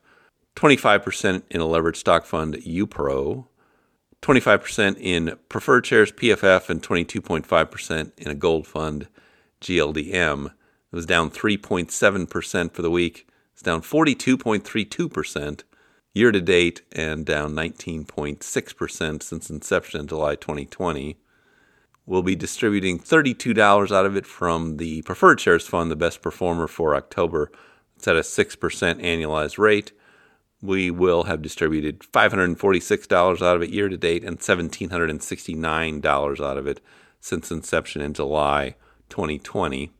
25% 0.57 1.43
in 1.51 1.61
a 1.61 1.65
leveraged 1.65 1.97
stock 1.97 2.27
fund 2.27 2.55
UPRO, 2.55 3.47
25% 4.21 4.97
in 4.99 5.39
preferred 5.49 5.87
shares 5.87 6.11
PFF, 6.11 6.71
and 6.71 6.83
22.5% 6.83 8.13
in 8.19 8.29
a 8.29 8.35
gold 8.35 8.67
fund 8.67 9.07
GLDM. 9.61 10.47
It 10.47 10.97
was 10.97 11.07
down 11.07 11.31
3.7% 11.31 12.73
for 12.73 12.83
the 12.83 12.91
week. 12.91 13.29
It's 13.53 13.63
down 13.63 13.83
42.32% 13.83 15.63
year 16.15 16.31
to 16.31 16.41
date 16.41 16.83
and 16.93 17.27
down 17.27 17.55
19.6% 17.55 19.23
since 19.23 19.51
inception 19.51 20.01
in 20.01 20.07
July 20.07 20.37
2020. 20.37 21.19
We'll 22.07 22.23
be 22.23 22.37
distributing 22.37 23.01
$32 23.01 23.91
out 23.91 24.07
of 24.07 24.17
it 24.17 24.27
from 24.27 24.77
the 24.77 25.03
preferred 25.03 25.41
shares 25.41 25.67
fund, 25.67 25.91
the 25.91 25.97
best 25.97 26.23
performer 26.23 26.69
for 26.69 26.95
October. 26.95 27.51
It's 27.97 28.07
at 28.07 28.17
a 28.17 28.21
6% 28.21 28.59
annualized 29.03 29.59
rate. 29.59 29.93
We 30.63 30.91
will 30.91 31.25
have 31.25 31.43
distributed 31.43 32.01
$546 32.01 33.43
out 33.43 33.57
of 33.57 33.63
it 33.63 33.71
year 33.71 33.89
to 33.89 33.97
date 33.97 34.23
and 34.23 34.39
$1,769 34.39 36.41
out 36.41 36.57
of 36.57 36.67
it 36.67 36.81
since 37.21 37.51
inception 37.51 38.03
in 38.03 38.15
July 38.15 38.77
2020. 39.09 39.91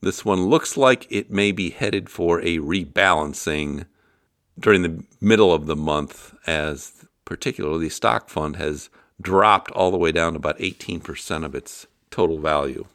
This 0.00 0.24
one 0.24 0.46
looks 0.46 0.78
like 0.78 1.06
it 1.10 1.30
may 1.30 1.52
be 1.52 1.70
headed 1.70 2.08
for 2.08 2.40
a 2.40 2.58
rebalancing 2.58 3.84
during 4.58 4.82
the 4.82 5.02
middle 5.20 5.52
of 5.52 5.66
the 5.66 5.76
month, 5.76 6.34
as 6.46 7.06
particularly 7.24 7.86
the 7.86 7.90
stock 7.90 8.28
fund 8.28 8.56
has 8.56 8.90
dropped 9.20 9.70
all 9.72 9.90
the 9.90 9.98
way 9.98 10.12
down 10.12 10.32
to 10.32 10.38
about 10.38 10.58
18% 10.58 11.44
of 11.44 11.54
its 11.54 11.86
total 12.10 12.38
value. 12.38 12.86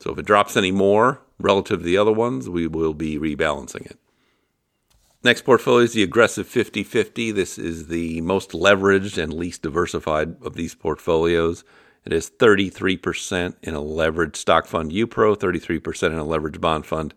So 0.00 0.12
if 0.12 0.18
it 0.18 0.26
drops 0.26 0.56
any 0.56 0.72
more 0.72 1.20
relative 1.38 1.80
to 1.80 1.84
the 1.84 1.98
other 1.98 2.12
ones, 2.12 2.48
we 2.48 2.66
will 2.66 2.94
be 2.94 3.18
rebalancing 3.18 3.86
it. 3.86 3.98
Next 5.22 5.42
portfolio 5.42 5.84
is 5.84 5.92
the 5.92 6.02
aggressive 6.02 6.46
50 6.46 6.84
50. 6.84 7.32
This 7.32 7.58
is 7.58 7.88
the 7.88 8.20
most 8.20 8.50
leveraged 8.50 9.20
and 9.20 9.32
least 9.34 9.62
diversified 9.62 10.36
of 10.42 10.54
these 10.54 10.74
portfolios. 10.74 11.64
It 12.04 12.12
is 12.12 12.30
33% 12.30 13.56
in 13.62 13.74
a 13.74 13.80
leveraged 13.80 14.36
stock 14.36 14.66
fund 14.66 14.92
UPRO, 14.92 15.36
33% 15.36 16.06
in 16.12 16.18
a 16.18 16.24
leveraged 16.24 16.60
bond 16.60 16.86
fund 16.86 17.12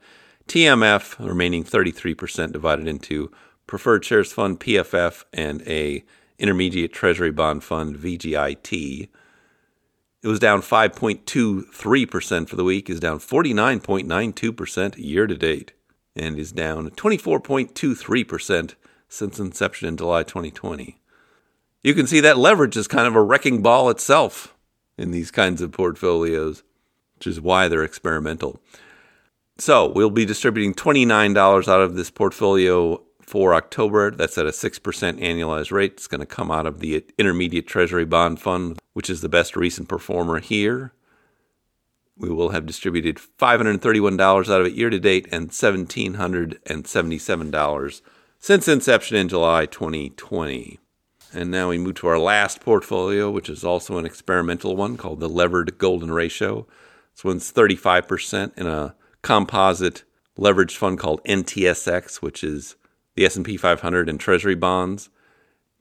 TMF, 0.48 1.24
remaining 1.24 1.64
33% 1.64 2.52
divided 2.52 2.88
into 2.88 3.32
preferred 3.70 4.04
shares 4.04 4.34
fund 4.34 4.60
PFF 4.60 5.24
and 5.32 5.62
a 5.68 6.04
intermediate 6.40 6.92
treasury 6.92 7.32
bond 7.32 7.64
fund 7.64 7.96
VGIT. 7.96 9.08
It 10.22 10.28
was 10.28 10.40
down 10.40 10.62
5.23% 10.62 12.50
for 12.50 12.56
the 12.56 12.64
week, 12.64 12.90
is 12.90 13.00
down 13.00 13.20
49.92% 13.20 14.98
year 14.98 15.28
to 15.28 15.38
date, 15.38 15.74
and 16.16 16.40
is 16.40 16.52
down 16.52 16.90
24.23% 16.90 18.74
since 19.08 19.40
inception 19.40 19.88
in 19.88 19.98
July 19.98 20.24
2020. 20.24 21.00
You 21.84 21.94
can 21.94 22.08
see 22.08 22.20
that 22.22 22.38
leverage 22.38 22.76
is 22.76 22.88
kind 22.88 23.08
of 23.08 23.16
a 23.16 23.22
wrecking 23.22 23.62
ball 23.62 23.90
itself 23.90 24.56
in 24.98 25.12
these 25.12 25.30
kinds 25.30 25.62
of 25.62 25.72
portfolios, 25.72 26.64
which 27.16 27.28
is 27.28 27.40
why 27.40 27.68
they're 27.68 27.84
experimental. 27.84 28.60
So 29.60 29.88
we'll 29.88 30.10
be 30.10 30.26
distributing 30.26 30.74
$29 30.74 31.68
out 31.68 31.82
of 31.82 31.96
this 31.96 32.10
portfolio 32.10 33.04
for 33.30 33.54
October. 33.54 34.10
That's 34.10 34.40
at 34.40 34.48
a 34.48 34.52
6% 34.52 34.82
annualized 35.22 35.72
rate. 35.72 35.92
It's 35.94 36.08
going 36.08 36.20
to 36.20 36.26
come 36.26 36.50
out 36.50 36.66
of 36.66 36.80
the 36.80 37.06
Intermediate 37.20 37.68
Treasury 37.68 38.04
Bond 38.04 38.42
Fund, 38.42 38.80
which 38.94 39.08
is 39.08 39.22
the 39.22 39.30
best 39.30 39.56
recent 39.56 39.88
performer 39.88 40.40
here. 40.40 40.94
We 42.18 42.30
will 42.30 42.50
have 42.50 42.66
distributed 42.66 43.18
$531 43.18 44.20
out 44.20 44.50
of 44.62 44.66
it 44.66 44.74
year 44.74 44.90
to 44.90 45.00
date 45.00 45.28
and 45.32 45.52
$1,777 45.52 48.02
since 48.40 48.68
inception 48.68 49.18
in 49.18 49.30
July 49.30 49.68
2020. 49.68 50.80
And 51.32 51.52
now 51.52 51.70
we 51.70 51.78
move 51.78 51.94
to 51.96 52.08
our 52.08 52.18
last 52.18 52.62
portfolio, 52.62 53.30
which 53.30 53.48
is 53.48 53.64
also 53.64 54.00
an 54.00 54.08
experimental 54.08 54.76
one 54.76 54.98
called 54.98 55.20
the 55.20 55.30
Levered 55.30 55.78
Golden 55.78 56.12
Ratio. 56.12 56.66
This 57.14 57.24
one's 57.24 57.54
35% 57.54 58.58
in 58.58 58.66
a 58.66 58.96
composite 59.22 60.04
leveraged 60.36 60.78
fund 60.78 60.98
called 60.98 61.24
NTSX, 61.26 62.24
which 62.24 62.44
is 62.44 62.76
the 63.20 63.26
S&P 63.26 63.58
500 63.58 64.08
and 64.08 64.18
Treasury 64.18 64.56
bonds, 64.56 65.10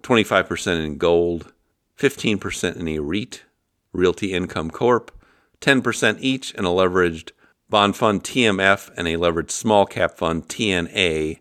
25% 0.02 0.84
in 0.84 0.98
gold, 0.98 1.52
15% 1.96 2.74
in 2.74 2.88
a 2.88 2.98
REIT, 2.98 3.44
Realty 3.92 4.32
Income 4.32 4.72
Corp, 4.72 5.12
10% 5.60 6.16
each 6.18 6.52
in 6.54 6.64
a 6.64 6.70
leveraged 6.70 7.30
bond 7.70 7.94
fund 7.94 8.24
TMF 8.24 8.90
and 8.96 9.06
a 9.06 9.14
leveraged 9.14 9.52
small 9.52 9.86
cap 9.86 10.16
fund 10.16 10.48
TNA. 10.48 11.38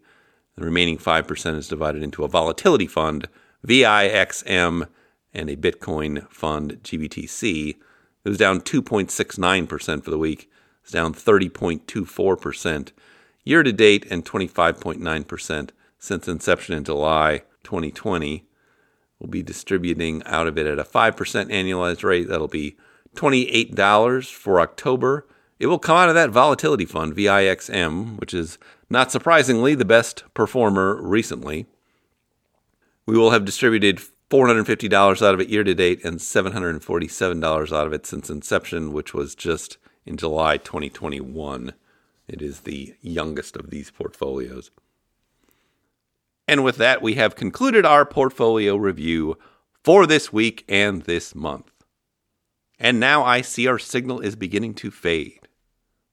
The 0.55 0.63
remaining 0.63 0.99
5% 0.99 1.55
is 1.55 1.67
divided 1.67 2.03
into 2.03 2.23
a 2.23 2.27
volatility 2.27 2.85
fund 2.85 3.27
VIXM, 3.65 4.87
and 5.33 5.49
a 5.49 5.55
Bitcoin 5.55 6.29
fund, 6.29 6.73
GBTC. 6.83 7.69
It 8.23 8.29
was 8.29 8.37
down 8.37 8.61
2.69% 8.61 10.03
for 10.03 10.11
the 10.11 10.19
week. 10.19 10.47
It's 10.83 10.91
down 10.91 11.15
30.24% 11.15 12.91
year 13.43 13.63
to 13.63 13.73
date 13.73 14.05
and 14.11 14.23
25.9% 14.23 15.69
since 15.99 16.27
inception 16.27 16.75
in 16.75 16.83
July 16.83 17.43
2020. 17.63 18.45
We'll 19.19 19.29
be 19.29 19.43
distributing 19.43 20.21
out 20.25 20.47
of 20.47 20.57
it 20.57 20.67
at 20.67 20.79
a 20.79 20.83
5% 20.83 21.15
annualized 21.15 22.03
rate. 22.03 22.27
That'll 22.27 22.47
be 22.47 22.77
$28 23.15 24.31
for 24.31 24.61
October. 24.61 25.27
It 25.59 25.67
will 25.67 25.79
come 25.79 25.97
out 25.97 26.09
of 26.09 26.15
that 26.15 26.29
volatility 26.29 26.85
fund, 26.85 27.15
VIXM, 27.15 28.19
which 28.19 28.33
is 28.33 28.59
not 28.89 29.11
surprisingly 29.11 29.73
the 29.73 29.85
best 29.85 30.23
performer 30.33 31.01
recently. 31.01 31.65
We 33.07 33.17
will 33.17 33.31
have 33.31 33.45
distributed 33.45 33.99
$450 34.29 35.21
out 35.21 35.33
of 35.33 35.39
it 35.39 35.49
year 35.49 35.63
to 35.63 35.73
date 35.73 36.03
and 36.03 36.19
$747 36.19 37.73
out 37.73 37.87
of 37.87 37.93
it 37.93 38.05
since 38.05 38.29
inception, 38.29 38.91
which 38.91 39.13
was 39.13 39.33
just 39.33 39.77
in 40.05 40.17
July 40.17 40.57
2021. 40.57 41.73
It 42.27 42.41
is 42.41 42.61
the 42.61 42.95
youngest 43.01 43.55
of 43.55 43.69
these 43.69 43.89
portfolios. 43.89 44.69
And 46.47 46.63
with 46.63 46.77
that, 46.77 47.01
we 47.01 47.15
have 47.15 47.35
concluded 47.35 47.85
our 47.85 48.05
portfolio 48.05 48.77
review 48.77 49.37
for 49.83 50.05
this 50.05 50.31
week 50.31 50.63
and 50.69 51.01
this 51.03 51.35
month. 51.35 51.71
And 52.79 52.99
now 52.99 53.23
I 53.23 53.41
see 53.41 53.67
our 53.67 53.79
signal 53.79 54.19
is 54.19 54.35
beginning 54.35 54.75
to 54.75 54.91
fade. 54.91 55.47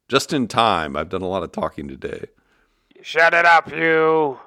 Just 0.09 0.33
in 0.33 0.49
time. 0.49 0.97
I've 0.97 1.09
done 1.09 1.23
a 1.23 1.29
lot 1.29 1.43
of 1.43 1.53
talking 1.53 1.89
today. 1.89 2.27
Shut 3.03 3.35
it 3.35 3.45
up, 3.45 3.71
you. 3.71 4.39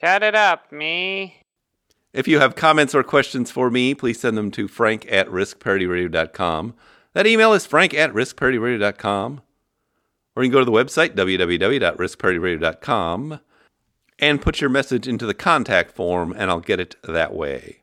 Shut 0.00 0.22
it 0.22 0.34
up, 0.34 0.72
me. 0.72 1.42
If 2.12 2.26
you 2.26 2.40
have 2.40 2.56
comments 2.56 2.94
or 2.94 3.02
questions 3.02 3.50
for 3.50 3.70
me, 3.70 3.94
please 3.94 4.20
send 4.20 4.38
them 4.38 4.50
to 4.52 4.66
frank 4.66 5.06
at 5.10 5.28
riskparityradio.com. 5.28 6.74
That 7.12 7.26
email 7.26 7.52
is 7.52 7.66
frank 7.66 7.92
at 7.94 8.12
riskparityradio.com. 8.12 9.42
Or 10.34 10.42
you 10.42 10.50
can 10.50 10.52
go 10.52 10.60
to 10.60 10.64
the 10.64 10.72
website, 10.72 11.14
www.riskparityradio.com. 11.16 13.40
and 14.18 14.42
put 14.42 14.60
your 14.60 14.70
message 14.70 15.06
into 15.06 15.26
the 15.26 15.34
contact 15.34 15.92
form, 15.92 16.34
and 16.36 16.50
I'll 16.50 16.60
get 16.60 16.80
it 16.80 16.96
that 17.04 17.34
way. 17.34 17.82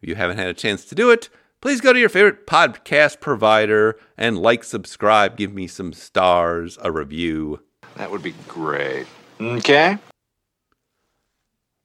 If 0.00 0.08
you 0.08 0.14
haven't 0.14 0.38
had 0.38 0.48
a 0.48 0.54
chance 0.54 0.84
to 0.86 0.94
do 0.94 1.10
it, 1.10 1.28
please 1.60 1.80
go 1.80 1.92
to 1.92 1.98
your 1.98 2.08
favorite 2.08 2.46
podcast 2.46 3.20
provider 3.20 3.98
and 4.16 4.38
like, 4.38 4.64
subscribe, 4.64 5.36
give 5.36 5.52
me 5.52 5.66
some 5.66 5.92
stars, 5.92 6.78
a 6.82 6.92
review. 6.92 7.60
That 7.96 8.10
would 8.10 8.22
be 8.22 8.34
great. 8.46 9.06
Okay. 9.40 9.98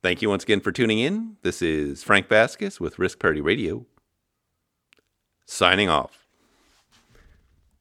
Thank 0.04 0.22
you 0.22 0.30
once 0.30 0.44
again 0.44 0.62
for 0.62 0.72
tuning 0.72 1.00
in. 1.00 1.38
This 1.44 1.62
is 1.62 2.04
Frank 2.04 2.28
Vasquez 2.28 2.80
with 2.80 2.98
Risk 2.98 3.20
Parity 3.20 3.42
Radio. 3.42 3.86
Signing 5.46 5.90
off. 5.90 6.26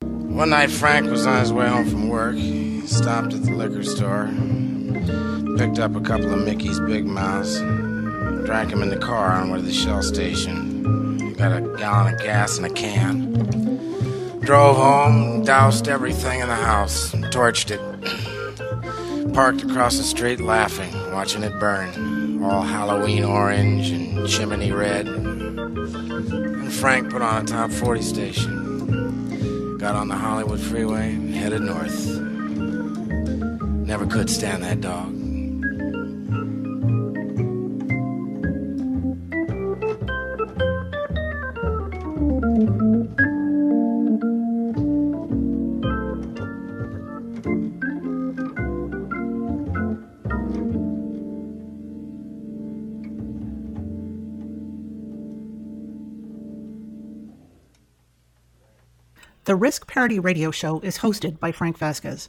One 0.02 0.50
night, 0.50 0.70
Frank 0.70 1.10
was 1.10 1.26
on 1.26 1.40
his 1.40 1.52
way 1.52 1.68
home 1.68 1.88
from 1.88 2.08
work. 2.08 2.34
He 2.34 2.86
stopped 2.86 3.32
at 3.32 3.42
the 3.42 3.52
liquor 3.52 3.82
store, 3.82 4.26
picked 5.56 5.78
up 5.78 5.94
a 5.94 6.00
couple 6.00 6.32
of 6.32 6.44
Mickey's 6.44 6.80
Big 6.80 7.06
Mouths, 7.06 7.58
drank 8.46 8.70
them 8.70 8.82
in 8.82 8.88
the 8.88 8.98
car 8.98 9.32
on 9.32 9.50
way 9.50 9.58
to 9.58 9.64
the 9.64 9.72
Shell 9.72 10.02
station. 10.02 11.34
Got 11.34 11.56
a 11.56 11.60
gallon 11.76 12.14
of 12.14 12.20
gas 12.20 12.58
in 12.58 12.64
a 12.64 12.70
can. 12.70 13.32
Drove 14.40 14.76
home, 14.76 15.44
doused 15.44 15.88
everything 15.88 16.40
in 16.40 16.48
the 16.48 16.54
house, 16.54 17.12
torched 17.30 17.70
it. 17.70 17.80
Parked 19.34 19.62
across 19.62 19.96
the 19.96 20.02
street 20.02 20.40
laughing, 20.40 20.92
watching 21.12 21.42
it 21.42 21.52
burn. 21.60 22.42
All 22.42 22.62
Halloween 22.62 23.24
orange 23.24 23.90
and 23.90 24.26
chimney 24.28 24.72
red. 24.72 25.06
And 25.06 26.72
Frank 26.72 27.10
put 27.10 27.22
on 27.22 27.42
a 27.42 27.46
top 27.46 27.70
40 27.70 28.02
station. 28.02 29.76
Got 29.78 29.94
on 29.94 30.08
the 30.08 30.16
Hollywood 30.16 30.60
freeway, 30.60 31.12
headed 31.32 31.62
north. 31.62 32.39
Never 33.90 34.06
could 34.06 34.30
stand 34.30 34.62
that 34.62 34.80
dog. 34.80 35.12
The 59.46 59.56
Risk 59.56 59.88
Parity 59.88 60.20
Radio 60.20 60.52
Show 60.52 60.78
is 60.78 60.98
hosted 60.98 61.40
by 61.40 61.50
Frank 61.50 61.76
Vasquez. 61.76 62.28